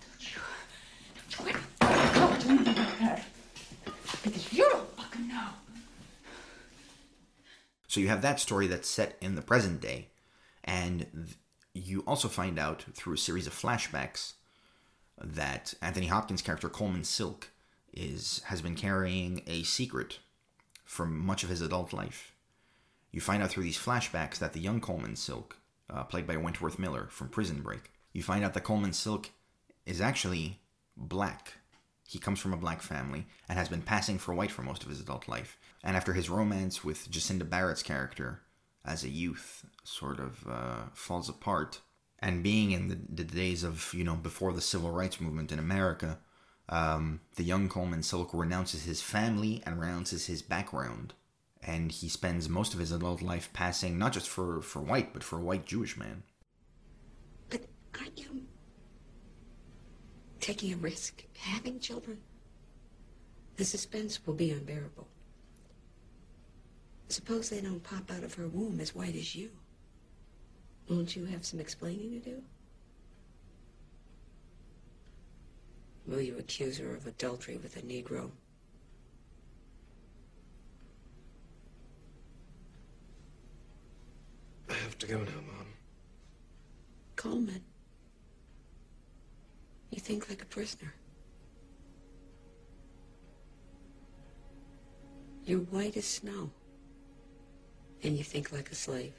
[0.00, 0.40] Don't you,
[1.36, 3.24] don't you ever talk to me like that.
[4.22, 5.48] Because you don't fucking know.
[7.88, 10.10] So you have that story that's set in the present day,
[10.62, 11.36] and th-
[11.76, 14.34] you also find out through a series of flashbacks
[15.22, 17.50] that Anthony Hopkins' character Coleman Silk
[17.92, 20.18] is has been carrying a secret
[20.84, 22.32] for much of his adult life.
[23.10, 25.56] You find out through these flashbacks that the young Coleman Silk,
[25.88, 29.30] uh, played by Wentworth Miller from Prison Break, you find out that Coleman Silk
[29.84, 30.60] is actually
[30.96, 31.54] black.
[32.06, 34.90] He comes from a black family and has been passing for white for most of
[34.90, 35.58] his adult life.
[35.82, 38.42] And after his romance with Jacinda Barrett's character
[38.86, 41.80] as a youth sort of uh, falls apart,
[42.20, 45.58] and being in the, the, days of, you know, before the civil rights movement in
[45.58, 46.18] America,
[46.68, 51.14] um, the young Coleman Silk renounces his family and renounces his background.
[51.62, 55.24] And he spends most of his adult life passing not just for, for white, but
[55.24, 56.22] for a white Jewish man.
[57.50, 57.62] But
[57.98, 58.42] aren't you
[60.40, 62.18] taking a risk having children?
[63.56, 65.08] The suspense will be unbearable.
[67.08, 69.50] Suppose they don't pop out of her womb as white as you.
[70.88, 72.42] Won't you have some explaining to do?
[76.06, 78.30] Will you accuse her of adultery with a Negro?
[84.68, 85.66] I have to go now, Mom.
[87.16, 87.62] Coleman.
[89.90, 90.94] You think like a prisoner.
[95.44, 96.50] You're white as snow.
[98.06, 99.14] And you think like a slave.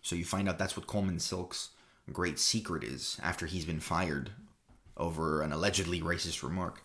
[0.00, 1.70] So you find out that's what Coleman Silk's
[2.12, 4.30] great secret is after he's been fired
[4.96, 6.84] over an allegedly racist remark.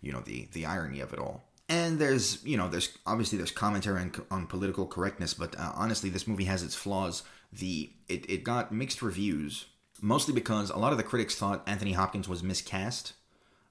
[0.00, 1.44] You know, the, the irony of it all.
[1.68, 6.10] And there's, you know, there's obviously there's commentary on, on political correctness, but uh, honestly,
[6.10, 7.22] this movie has its flaws.
[7.52, 9.66] The it, it got mixed reviews,
[10.00, 13.12] mostly because a lot of the critics thought Anthony Hopkins was miscast.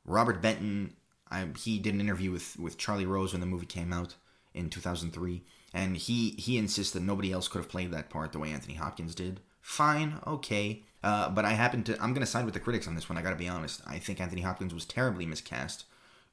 [0.05, 0.95] Robert Benton,
[1.29, 4.15] I, he did an interview with, with Charlie Rose when the movie came out
[4.53, 8.39] in 2003, and he he insists that nobody else could have played that part the
[8.39, 9.39] way Anthony Hopkins did.
[9.61, 13.09] Fine, okay, uh, but I happen to I'm gonna side with the critics on this
[13.09, 13.17] one.
[13.17, 13.81] I gotta be honest.
[13.87, 15.85] I think Anthony Hopkins was terribly miscast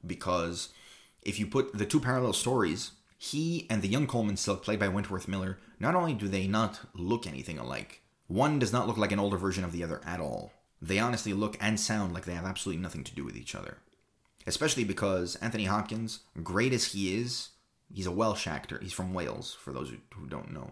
[0.05, 0.69] because
[1.21, 4.87] if you put the two parallel stories, he and the young Coleman Silk, played by
[4.87, 9.11] Wentworth Miller, not only do they not look anything alike, one does not look like
[9.11, 10.53] an older version of the other at all.
[10.81, 13.79] They honestly look and sound like they have absolutely nothing to do with each other.
[14.47, 17.49] Especially because Anthony Hopkins, great as he is,
[17.93, 18.79] he's a Welsh actor.
[18.81, 20.71] He's from Wales, for those who don't know.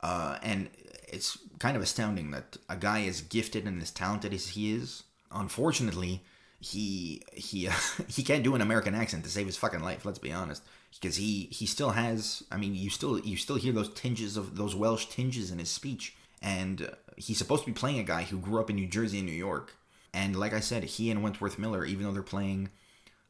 [0.00, 0.68] Uh, and
[1.08, 5.04] it's kind of astounding that a guy as gifted and as talented as he is,
[5.30, 6.22] unfortunately,
[6.60, 7.72] he he uh,
[8.08, 10.04] he can't do an American accent to save his fucking life.
[10.04, 10.62] Let's be honest,
[11.00, 12.42] because he he still has.
[12.50, 15.70] I mean, you still you still hear those tinges of those Welsh tinges in his
[15.70, 19.18] speech, and he's supposed to be playing a guy who grew up in New Jersey
[19.18, 19.76] and New York.
[20.14, 22.70] And like I said, he and Wentworth Miller, even though they're playing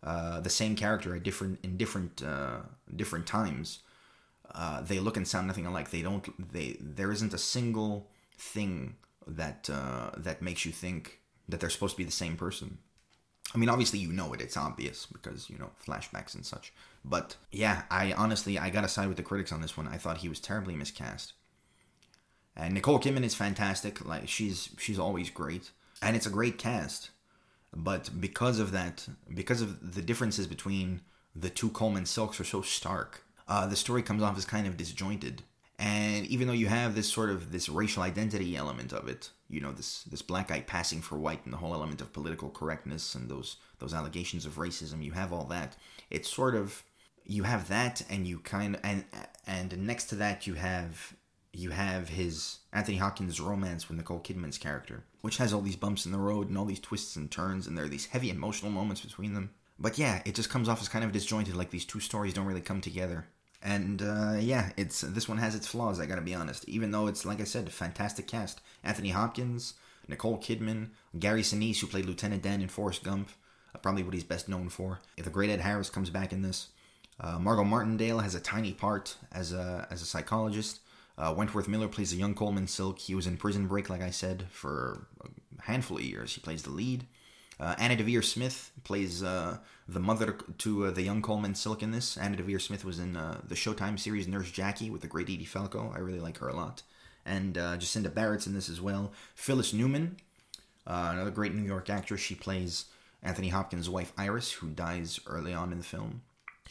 [0.03, 2.61] uh, the same character at different in different uh,
[2.95, 3.81] different times,
[4.55, 5.91] uh, they look and sound nothing alike.
[5.91, 6.53] They don't.
[6.53, 8.97] They there isn't a single thing
[9.27, 12.79] that uh, that makes you think that they're supposed to be the same person.
[13.55, 16.73] I mean, obviously you know it; it's obvious because you know flashbacks and such.
[17.05, 19.87] But yeah, I honestly I gotta side with the critics on this one.
[19.87, 21.35] I thought he was terribly miscast.
[22.57, 24.05] And Nicole Kidman is fantastic.
[24.05, 25.71] Like she's she's always great,
[26.03, 27.11] and it's a great cast.
[27.75, 31.01] But because of that, because of the differences between
[31.35, 34.77] the two Coleman Silks are so stark, uh, the story comes off as kind of
[34.77, 35.43] disjointed.
[35.79, 39.61] And even though you have this sort of this racial identity element of it, you
[39.61, 43.15] know, this this black guy passing for white and the whole element of political correctness
[43.15, 45.77] and those those allegations of racism, you have all that.
[46.11, 46.85] It's sort of
[47.25, 49.05] you have that and you kind of and
[49.47, 51.15] and next to that you have
[51.53, 56.07] you have his Anthony Hopkins romance with Nicole Kidman's character, which has all these bumps
[56.07, 58.71] in the road and all these twists and turns, and there are these heavy emotional
[58.71, 59.51] moments between them.
[59.79, 62.47] But yeah, it just comes off as kind of disjointed, like these two stories don't
[62.47, 63.27] really come together.
[63.63, 66.01] And uh, yeah, it's this one has its flaws.
[66.01, 66.69] I gotta be honest.
[66.69, 69.75] Even though it's like I said, a fantastic cast: Anthony Hopkins,
[70.09, 70.89] Nicole Kidman,
[71.19, 73.31] Gary Sinise, who played Lieutenant Dan in Forrest Gump,
[73.75, 75.01] uh, probably what he's best known for.
[75.17, 76.69] If The great Ed Harris comes back in this.
[77.21, 80.81] Uh, Margot Martindale has a tiny part as a as a psychologist.
[81.19, 82.99] Uh, Wentworth Miller plays a young Coleman Silk.
[82.99, 86.35] He was in Prison Break, like I said, for a handful of years.
[86.35, 87.07] He plays the lead.
[87.61, 91.93] Uh, Anna Deavere Smith plays uh, the mother to uh, the young Coleman Silk in
[91.93, 92.17] this.
[92.17, 95.45] Anna Deavere Smith was in uh, the Showtime series Nurse Jackie with the great Edie
[95.45, 95.93] Falco.
[95.95, 96.83] I really like her a lot.
[97.25, 99.13] and uh, Jacinda Barrett's in this as well.
[99.35, 100.17] Phyllis Newman,
[100.87, 102.21] another great New York actress.
[102.21, 102.87] She plays
[103.23, 106.23] Anthony Hopkins' wife Iris, who dies early on in the film.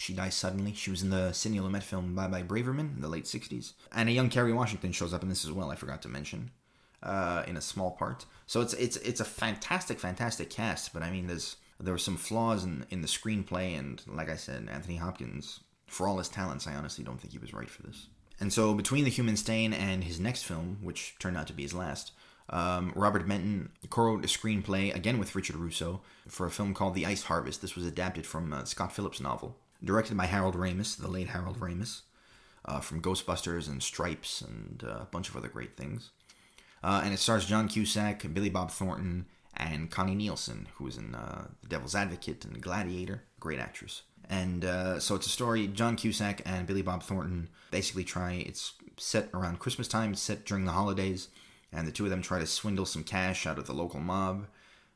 [0.02, 0.74] She dies suddenly.
[0.74, 3.74] She was in the Sidney Lumet film Bye Bye Braverman in the late 60s.
[3.92, 6.50] And a young Kerry Washington shows up in this as well, I forgot to mention,
[7.04, 8.26] uh, in a small part.
[8.48, 12.18] So it's it's it's a fantastic, fantastic cast, but I mean, there's there were some
[12.18, 16.66] flaws in, in the screenplay, and like I said, Anthony Hopkins, for all his talents,
[16.66, 18.08] I honestly don't think he was right for this.
[18.40, 21.62] And so between The Human Stain and his next film, which turned out to be
[21.62, 22.12] his last,
[22.50, 27.06] um, Robert Benton co-wrote a screenplay again with Richard Russo for a film called The
[27.06, 27.62] Ice Harvest.
[27.62, 31.60] This was adapted from uh, Scott Phillips' novel, directed by Harold Ramis, the late Harold
[31.60, 32.02] Ramis,
[32.66, 36.12] uh, from Ghostbusters and Stripes and uh, a bunch of other great things.
[36.84, 39.26] Uh, and it stars John Cusack, Billy Bob Thornton,
[39.56, 44.04] and Connie Nielsen, who was in uh, The Devil's Advocate and Gladiator, great actress.
[44.30, 45.68] And uh, so it's a story.
[45.68, 48.34] John Cusack and Billy Bob Thornton basically try.
[48.34, 50.14] It's set around Christmas time.
[50.14, 51.28] It's set during the holidays,
[51.72, 54.48] and the two of them try to swindle some cash out of the local mob.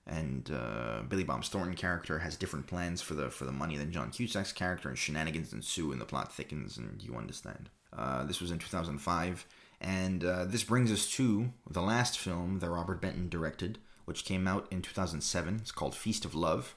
[0.07, 3.91] And uh, Billy Bob Thornton character has different plans for the for the money than
[3.91, 7.69] John Cusack's character, and shenanigans ensue, and the plot thickens, and you understand.
[7.91, 9.45] Uh, this was in 2005,
[9.81, 14.47] and uh, this brings us to the last film that Robert Benton directed, which came
[14.47, 15.55] out in 2007.
[15.61, 16.75] It's called Feast of Love.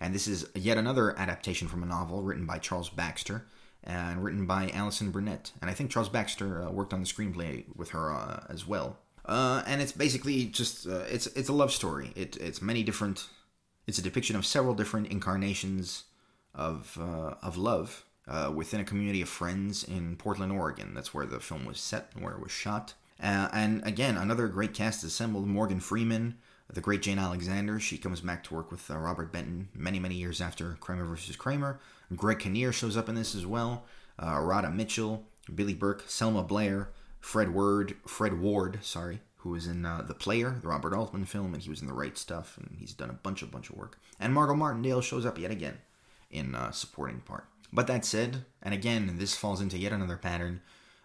[0.00, 3.46] And this is yet another adaptation from a novel written by Charles Baxter
[3.82, 5.52] and written by Allison Burnett.
[5.60, 8.98] And I think Charles Baxter uh, worked on the screenplay with her uh, as well.
[9.26, 12.12] Uh, and it's basically just uh, it's it's a love story.
[12.14, 13.26] It, it's many different.
[13.86, 16.04] It's a depiction of several different incarnations
[16.54, 20.94] of uh, of love uh, within a community of friends in Portland, Oregon.
[20.94, 22.94] That's where the film was set, and where it was shot.
[23.18, 26.36] and again, another great cast assembled: Morgan Freeman,
[26.72, 27.78] the great Jane Alexander.
[27.80, 31.36] She comes back to work with uh, Robert Benton many, many years after Kramer versus
[31.36, 31.80] Kramer.
[32.14, 33.84] Greg Kinnear shows up in this as well.
[34.18, 36.90] Uh, Radha Mitchell, Billy Burke, Selma Blair,
[37.26, 41.54] Fred Ward, Fred Ward, sorry, who was in uh, The Player, the Robert Altman film,
[41.54, 43.76] and he was in The Right Stuff, and he's done a bunch, of bunch of
[43.76, 43.98] work.
[44.20, 45.78] And Margot Martindale shows up yet again
[46.30, 47.48] in uh, supporting part.
[47.72, 50.60] But that said, and again, this falls into yet another pattern.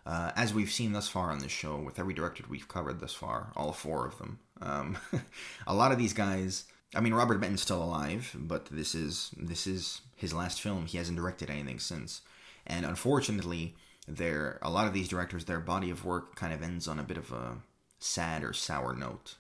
[0.05, 3.15] Uh, as we've seen thus far on this show, with every director we've covered thus
[3.15, 4.99] far, all four of them, um,
[5.65, 6.65] a lot of these guys.
[6.93, 10.85] I mean, Robert Benton's still alive, but this is this is his last film.
[10.85, 12.21] He hasn't directed anything since,
[12.67, 13.73] and unfortunately,
[14.07, 17.03] there a lot of these directors, their body of work kind of ends on a
[17.03, 17.57] bit of a
[17.99, 19.35] sad or sour note.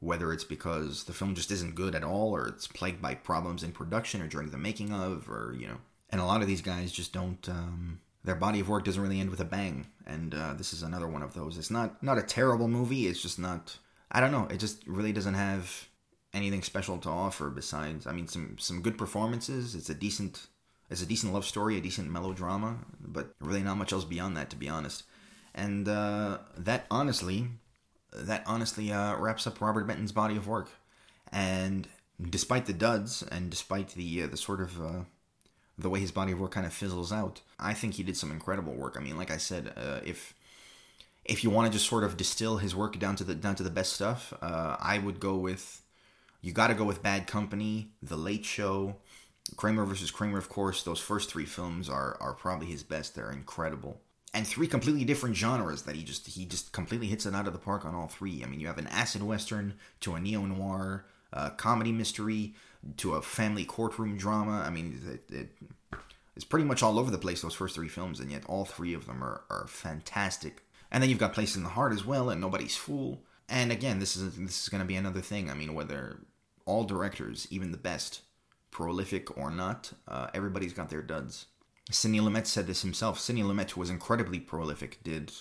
[0.00, 3.64] Whether it's because the film just isn't good at all, or it's plagued by problems
[3.64, 5.78] in production or during the making of, or you know,
[6.10, 7.48] and a lot of these guys just don't.
[7.48, 10.82] Um, their body of work doesn't really end with a bang, and uh, this is
[10.82, 11.58] another one of those.
[11.58, 13.08] It's not not a terrible movie.
[13.08, 13.76] It's just not
[14.10, 14.46] I don't know.
[14.50, 15.88] It just really doesn't have
[16.32, 19.74] anything special to offer besides, I mean, some some good performances.
[19.74, 20.46] It's a decent,
[20.90, 24.50] it's a decent love story, a decent melodrama, but really not much else beyond that,
[24.50, 25.04] to be honest.
[25.54, 27.48] And uh, that honestly,
[28.12, 30.70] that honestly uh, wraps up Robert Benton's body of work.
[31.30, 31.88] And
[32.30, 35.00] despite the duds, and despite the uh, the sort of uh,
[35.76, 38.32] the way his body of work kind of fizzles out, I think he did some
[38.32, 38.96] incredible work.
[38.96, 40.34] I mean, like I said, uh, if
[41.24, 43.62] if you want to just sort of distill his work down to the down to
[43.62, 45.82] the best stuff, uh, I would go with
[46.40, 48.96] you got to go with Bad Company, The Late Show,
[49.56, 50.38] Kramer versus Kramer.
[50.38, 53.14] Of course, those first three films are are probably his best.
[53.14, 54.00] They're incredible,
[54.34, 57.52] and three completely different genres that he just he just completely hits it out of
[57.52, 58.42] the park on all three.
[58.42, 62.54] I mean, you have an acid western to a neo noir, a uh, comedy mystery
[62.98, 64.62] to a family courtroom drama.
[64.64, 65.98] I mean, it, it,
[66.36, 67.42] it's pretty much all over the place.
[67.42, 71.10] Those first three films, and yet all three of them are are fantastic and then
[71.10, 73.20] you've got Place in the Heart as well, and Nobody's Fool.
[73.48, 75.50] And again, this is this is going to be another thing.
[75.50, 76.20] I mean, whether
[76.64, 78.22] all directors, even the best,
[78.70, 81.46] prolific or not, uh, everybody's got their duds.
[81.90, 83.18] Sidney Lumet said this himself.
[83.18, 85.32] Sidney Lumet, was incredibly prolific, did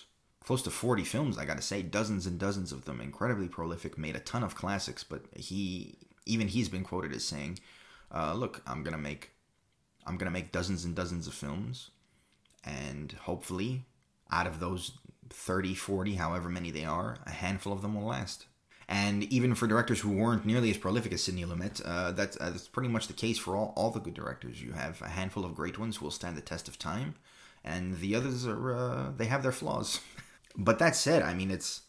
[0.48, 4.16] close to 40 films, I gotta say, dozens and dozens of them, incredibly prolific, made
[4.16, 7.60] a ton of classics, but he, even he's been quoted as saying,
[8.16, 9.32] uh, look, I'm gonna make,
[10.06, 11.92] I'm gonna make dozens and dozens of films,
[12.64, 13.84] and hopefully,
[14.32, 14.94] out of those
[15.30, 18.46] 30, 40, however many they are, a handful of them will last.
[18.90, 22.52] And even for directors who weren't nearly as prolific as Sidney Lumet, uh, that's, uh,
[22.52, 24.62] that's pretty much the case for all, all the good directors.
[24.62, 27.16] You have a handful of great ones who will stand the test of time,
[27.66, 30.00] and the others are uh, they have their flaws.
[30.58, 31.82] but that said, I mean, it's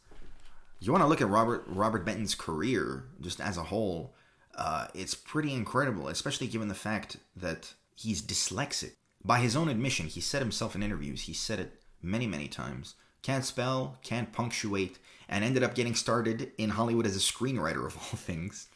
[0.80, 4.14] you want to look at Robert Robert Benton's career just as a whole.
[4.56, 8.94] Uh, it's pretty incredible, especially given the fact that he's dyslexic.
[9.24, 12.94] By his own admission, he said himself in interviews, he said it many, many times
[13.22, 14.98] can't spell, can't punctuate,
[15.28, 18.68] and ended up getting started in Hollywood as a screenwriter of all things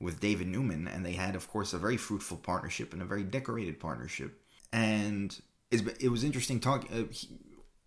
[0.00, 0.86] with David Newman.
[0.86, 4.40] And they had, of course, a very fruitful partnership and a very decorated partnership.
[4.72, 5.38] And
[5.70, 6.92] it was interesting talking.
[6.92, 7.14] Uh,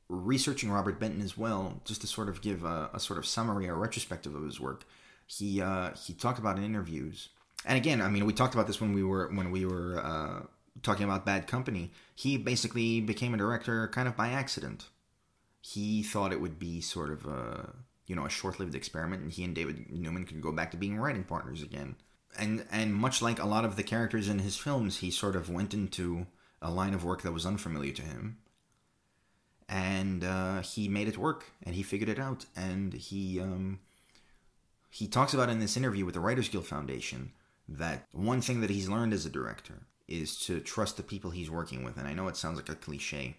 [0.09, 3.69] researching Robert Benton as well, just to sort of give a, a sort of summary
[3.69, 4.83] or retrospective of his work,
[5.27, 7.29] he uh, he talked about in interviews,
[7.65, 10.41] and again, I mean, we talked about this when we were when we were uh,
[10.81, 11.91] talking about Bad Company.
[12.15, 14.87] He basically became a director kind of by accident.
[15.61, 17.73] He thought it would be sort of a
[18.09, 20.97] you know a short-lived experiment, and he and David Newman could go back to being
[20.97, 21.95] writing partners again.
[22.37, 25.49] And and much like a lot of the characters in his films, he sort of
[25.49, 26.27] went into
[26.61, 28.39] a line of work that was unfamiliar to him
[29.69, 33.79] and uh, he made it work and he figured it out and he um,
[34.89, 37.31] he talks about in this interview with the writers guild foundation
[37.67, 41.51] that one thing that he's learned as a director is to trust the people he's
[41.51, 43.37] working with and i know it sounds like a cliche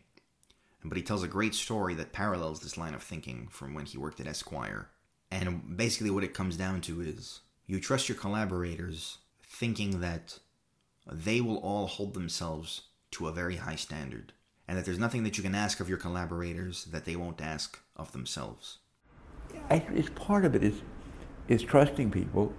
[0.85, 3.98] but he tells a great story that parallels this line of thinking from when he
[3.98, 4.89] worked at esquire
[5.31, 10.39] and basically what it comes down to is you trust your collaborators thinking that
[11.11, 14.32] they will all hold themselves to a very high standard
[14.66, 17.81] and that there's nothing that you can ask of your collaborators that they won't ask
[17.97, 18.78] of themselves.
[19.69, 20.81] I, it's part of it is
[21.48, 22.52] is trusting people.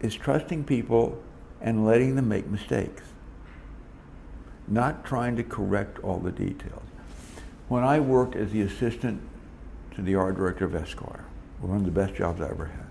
[0.00, 1.18] Is trusting people
[1.62, 3.02] and letting them make mistakes.
[4.68, 6.82] Not trying to correct all the details.
[7.68, 9.20] When I worked as the assistant
[9.94, 11.24] to the art director of Esquire,
[11.60, 12.86] one of the best jobs I ever had,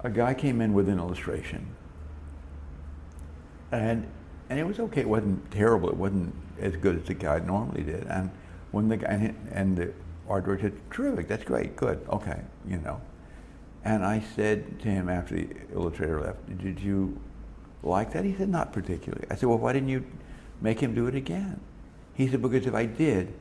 [0.00, 1.74] a guy came in with an illustration
[3.74, 4.06] and
[4.50, 5.00] and it was okay.
[5.00, 5.88] It wasn't terrible.
[5.88, 8.06] It wasn't as good as the guy normally did.
[8.06, 8.30] And
[8.72, 9.92] when the guy and the
[10.28, 13.00] art director said, "Terrific, that's great, good, okay," you know.
[13.84, 17.18] And I said to him after the illustrator left, "Did you
[17.84, 20.04] like that?" He said, "Not particularly." I said, "Well, why didn't you
[20.60, 21.60] make him do it again?"
[22.14, 23.34] He said, "Because if I did,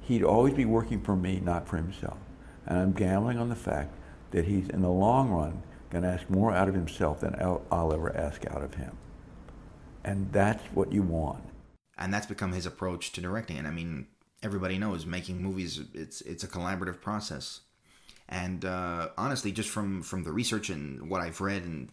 [0.00, 2.18] he'd always be working for me, not for himself.
[2.66, 3.94] And I'm gambling on the fact
[4.30, 7.92] that he's, in the long run, going to ask more out of himself than I'll,
[7.92, 8.96] ever ask out of him."
[10.04, 11.44] and that's what you want.
[11.98, 13.58] And that's become his approach to directing.
[13.58, 14.06] And I mean,
[14.42, 17.60] everybody knows making movies it's it's a collaborative process.
[18.28, 21.90] And uh, honestly, just from from the research and what I've read and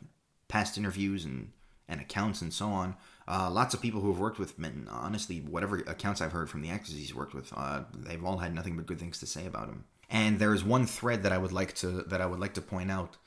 [0.47, 1.51] past interviews and
[1.87, 2.95] and accounts and so on,
[3.27, 6.61] uh, lots of people who have worked with Benton, honestly, whatever accounts I've heard from
[6.61, 9.45] the actors he's worked with, uh, they've all had nothing but good things to say
[9.45, 9.85] about him.
[10.09, 12.61] And there is one thread that I would like to that I would like to
[12.61, 13.17] point out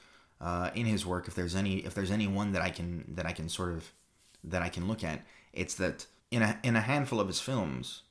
[0.40, 1.28] uh, in his work.
[1.28, 3.92] If there's any if there's any one that I can that I can sort of
[4.44, 5.22] that I can look at.
[5.52, 8.02] It's that in a in a handful of his films,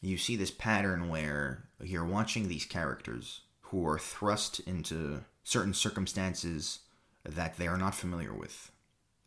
[0.00, 6.80] you see this pattern where you're watching these characters who are thrust into certain circumstances
[7.24, 8.70] that they are not familiar with,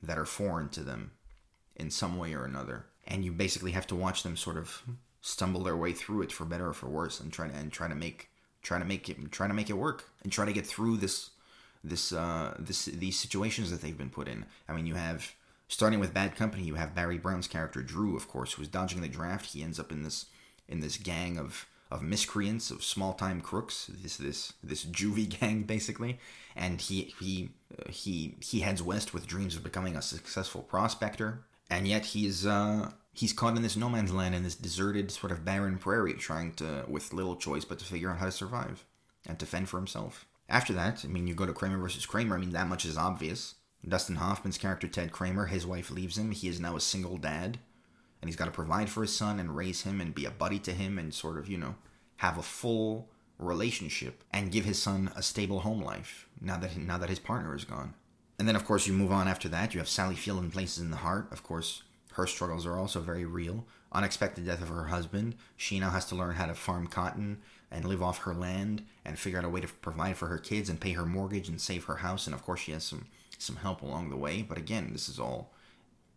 [0.03, 1.11] that are foreign to them
[1.75, 4.83] in some way or another, and you basically have to watch them sort of
[5.21, 7.87] stumble their way through it for better or for worse, and try to and try
[7.87, 8.29] to make
[8.61, 11.31] try to make it try to make it work and try to get through this
[11.83, 14.45] this uh this these situations that they've been put in.
[14.69, 15.33] I mean, you have
[15.73, 19.07] Starting with Bad Company, you have Barry Brown's character Drew, of course, who's dodging the
[19.07, 19.53] draft.
[19.53, 20.27] He ends up in this
[20.67, 23.89] in this gang of of miscreants, of small time crooks.
[24.01, 26.19] This this this juvie gang basically,
[26.55, 31.43] and he he uh, he he heads west with dreams of becoming a successful prospector,
[31.69, 35.31] and yet he's uh he's caught in this no man's land in this deserted sort
[35.31, 38.85] of barren prairie, trying to with little choice but to figure out how to survive
[39.27, 40.25] and to fend for himself.
[40.49, 42.35] After that, I mean, you go to Kramer versus Kramer.
[42.35, 43.55] I mean, that much is obvious.
[43.87, 46.31] Dustin Hoffman's character, Ted Kramer, his wife leaves him.
[46.31, 47.59] He is now a single dad.
[48.23, 50.57] And he's got to provide for his son and raise him and be a buddy
[50.59, 51.75] to him and sort of, you know,
[52.15, 56.97] have a full relationship and give his son a stable home life now that now
[56.97, 57.95] that his partner is gone.
[58.39, 59.73] And then of course you move on after that.
[59.73, 61.33] You have Sally Field in Places in the Heart.
[61.33, 61.83] Of course,
[62.13, 63.65] her struggles are also very real.
[63.91, 65.35] Unexpected death of her husband.
[65.57, 67.39] She now has to learn how to farm cotton
[67.69, 70.69] and live off her land and figure out a way to provide for her kids
[70.69, 72.25] and pay her mortgage and save her house.
[72.25, 74.43] And of course she has some some help along the way.
[74.43, 75.51] But again, this is all.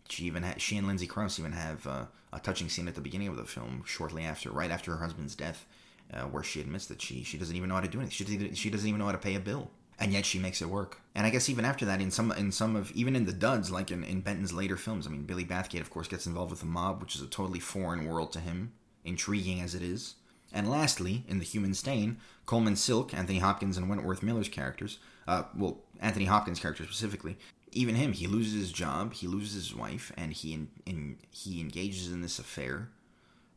[0.08, 3.00] She even ha- she and Lindsay Crouse even have uh, a touching scene at the
[3.00, 5.66] beginning of the film, shortly after, right after her husband's death,
[6.12, 8.12] uh, where she admits that she she doesn't even know how to do anything.
[8.12, 10.62] She doesn't, she doesn't even know how to pay a bill, and yet she makes
[10.62, 11.00] it work.
[11.14, 13.70] And I guess even after that, in some in some of even in the duds,
[13.70, 16.60] like in, in Benton's later films, I mean, Billy Bathgate, of course, gets involved with
[16.60, 18.72] the mob, which is a totally foreign world to him,
[19.04, 20.14] intriguing as it is.
[20.52, 25.42] And lastly, in The Human Stain, Coleman Silk, Anthony Hopkins, and Wentworth Miller's characters, uh,
[25.56, 27.36] well, Anthony Hopkins' character specifically,
[27.72, 31.60] even him, he loses his job, he loses his wife, and he in, in, he
[31.60, 32.90] engages in this affair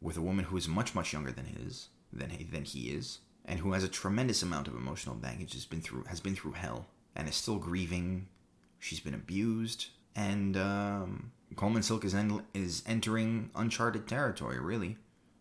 [0.02, 3.20] with a woman who is much much younger than his than he, than he is,
[3.46, 5.54] and who has a tremendous amount of emotional baggage.
[5.54, 8.28] Has been through has been through hell and is still grieving.
[8.80, 14.60] She's been abused, and um, Coleman Silk is en- is entering uncharted territory.
[14.60, 14.98] Really,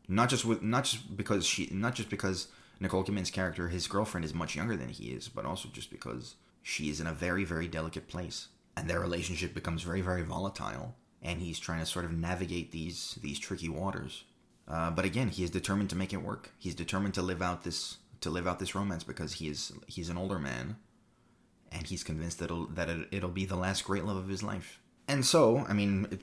[0.08, 2.48] not just with not just because she not just because
[2.80, 6.34] Nicole Kidman's character, his girlfriend, is much younger than he is, but also just because
[6.62, 8.48] she is in a very very delicate place
[8.78, 13.18] and their relationship becomes very very volatile and he's trying to sort of navigate these
[13.22, 14.24] these tricky waters.
[14.66, 16.50] Uh, but again, he is determined to make it work.
[16.58, 20.08] He's determined to live out this to live out this romance because he is he's
[20.08, 20.76] an older man,
[21.72, 24.42] and he's convinced that it'll, that it, it'll be the last great love of his
[24.42, 24.80] life.
[25.06, 26.20] And so, I mean, it,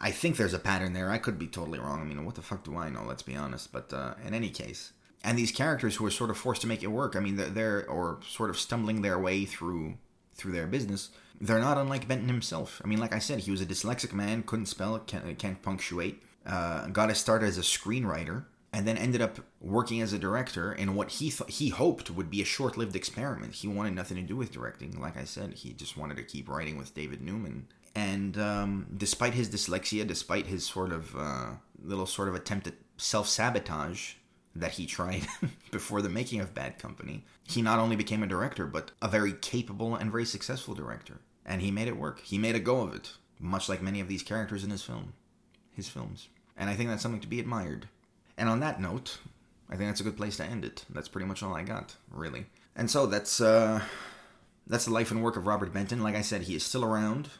[0.00, 1.10] I think there's a pattern there.
[1.10, 2.00] I could be totally wrong.
[2.00, 3.04] I mean, what the fuck do I know?
[3.04, 3.72] Let's be honest.
[3.72, 4.92] But uh, in any case,
[5.22, 7.14] and these characters who are sort of forced to make it work.
[7.14, 9.98] I mean, they're, they're or sort of stumbling their way through
[10.34, 11.10] through their business.
[11.40, 12.80] They're not unlike Benton himself.
[12.84, 16.22] I mean, like I said, he was a dyslexic man, couldn't spell, can't, can't punctuate.
[16.46, 20.72] Uh, got his start as a screenwriter, and then ended up working as a director
[20.72, 23.54] in what he th- he hoped would be a short-lived experiment.
[23.54, 25.00] He wanted nothing to do with directing.
[25.00, 27.68] Like I said, he just wanted to keep writing with David Newman.
[27.94, 31.50] And um, despite his dyslexia, despite his sort of uh,
[31.82, 34.14] little sort of attempt at self-sabotage
[34.54, 35.26] that he tried
[35.70, 39.32] before the making of Bad Company, he not only became a director, but a very
[39.32, 41.20] capable and very successful director.
[41.44, 42.20] And he made it work.
[42.20, 45.14] He made a go of it, much like many of these characters in his film,
[45.74, 46.28] his films.
[46.56, 47.88] And I think that's something to be admired.
[48.36, 49.18] And on that note,
[49.68, 50.84] I think that's a good place to end it.
[50.90, 52.46] That's pretty much all I got, really.
[52.76, 53.82] And so that's uh
[54.66, 56.02] that's the life and work of Robert Benton.
[56.02, 57.30] Like I said, he is still around.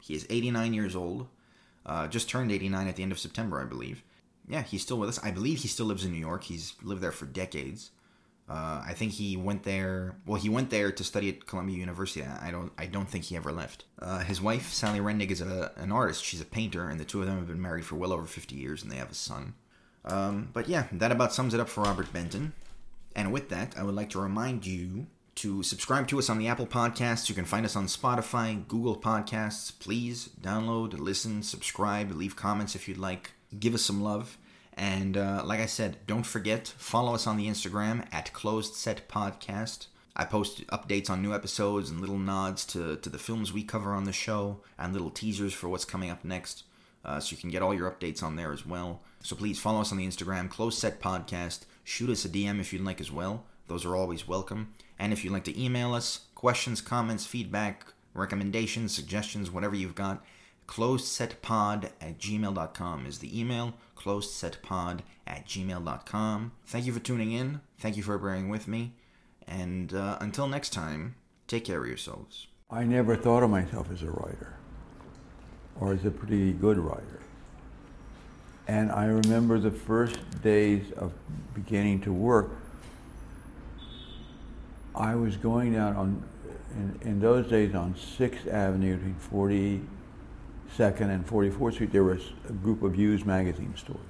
[0.00, 1.28] He is 89 years old.
[1.84, 4.02] Uh, just turned 89 at the end of September, I believe.
[4.50, 5.20] Yeah, he's still with us.
[5.22, 6.44] I believe he still lives in New York.
[6.44, 7.92] He's lived there for decades.
[8.48, 10.16] Uh, I think he went there.
[10.26, 12.26] Well, he went there to study at Columbia University.
[12.26, 12.72] I don't.
[12.76, 13.84] I don't think he ever left.
[14.00, 16.24] Uh, his wife, Sally Rendig, is a, an artist.
[16.24, 18.56] She's a painter, and the two of them have been married for well over 50
[18.56, 19.54] years, and they have a son.
[20.04, 22.52] Um, but yeah, that about sums it up for Robert Benton.
[23.14, 25.06] And with that, I would like to remind you
[25.36, 27.28] to subscribe to us on the Apple Podcasts.
[27.28, 29.72] You can find us on Spotify, Google Podcasts.
[29.78, 33.32] Please download, listen, subscribe, leave comments if you'd like.
[33.58, 34.38] Give us some love.
[34.80, 39.10] And uh, like I said, don't forget, follow us on the Instagram at Closed Set
[39.10, 39.88] Podcast.
[40.16, 43.92] I post updates on new episodes and little nods to, to the films we cover
[43.92, 46.64] on the show and little teasers for what's coming up next.
[47.04, 49.02] Uh, so you can get all your updates on there as well.
[49.22, 51.66] So please follow us on the Instagram, Closed Set Podcast.
[51.84, 53.44] Shoot us a DM if you'd like as well.
[53.66, 54.72] Those are always welcome.
[54.98, 57.84] And if you'd like to email us, questions, comments, feedback,
[58.14, 60.24] recommendations, suggestions, whatever you've got,
[60.66, 67.60] closedsetpod at gmail.com is the email closedsetpod at gmail.com thank you for tuning in.
[67.78, 68.92] Thank you for bearing with me.
[69.46, 71.16] And uh, until next time
[71.46, 72.46] take care of yourselves.
[72.70, 74.54] I never thought of myself as a writer
[75.80, 77.20] or as a pretty good writer.
[78.68, 81.12] And I remember the first days of
[81.54, 82.50] beginning to work,
[84.94, 86.22] I was going down on,
[86.76, 89.88] in, in those days on 6th Avenue between
[90.76, 94.00] 42nd and 44th Street, there was a group of used magazine stores.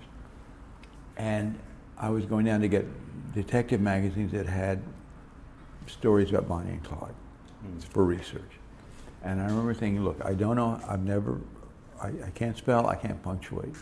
[1.17, 1.59] And
[1.99, 2.87] I was going down to get
[3.35, 4.83] detective magazines that had
[5.87, 7.15] stories about Bonnie and Clyde
[7.91, 8.51] for research.
[9.23, 11.41] And I remember thinking, look, I don't know, I've never,
[12.01, 13.75] I, I can't spell, I can't punctuate.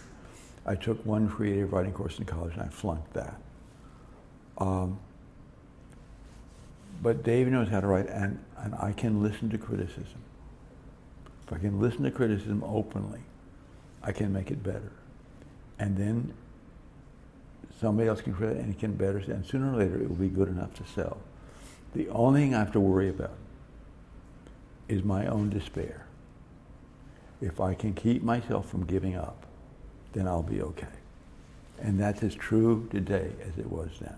[0.66, 3.40] I took one creative writing course in college and I flunked that.
[4.58, 4.98] Um,
[7.00, 10.20] but Dave knows how to write, and, and I can listen to criticism.
[11.48, 13.20] If I can listen to criticism openly,
[14.02, 14.92] I can make it better.
[15.78, 16.34] And then
[17.80, 20.16] somebody else can create it and it can better, and sooner or later it will
[20.16, 21.16] be good enough to sell.
[21.94, 23.32] The only thing I have to worry about
[24.88, 26.04] is my own despair.
[27.40, 29.46] If I can keep myself from giving up,
[30.12, 30.86] then I'll be okay.
[31.80, 34.16] And that's as true today as it was then.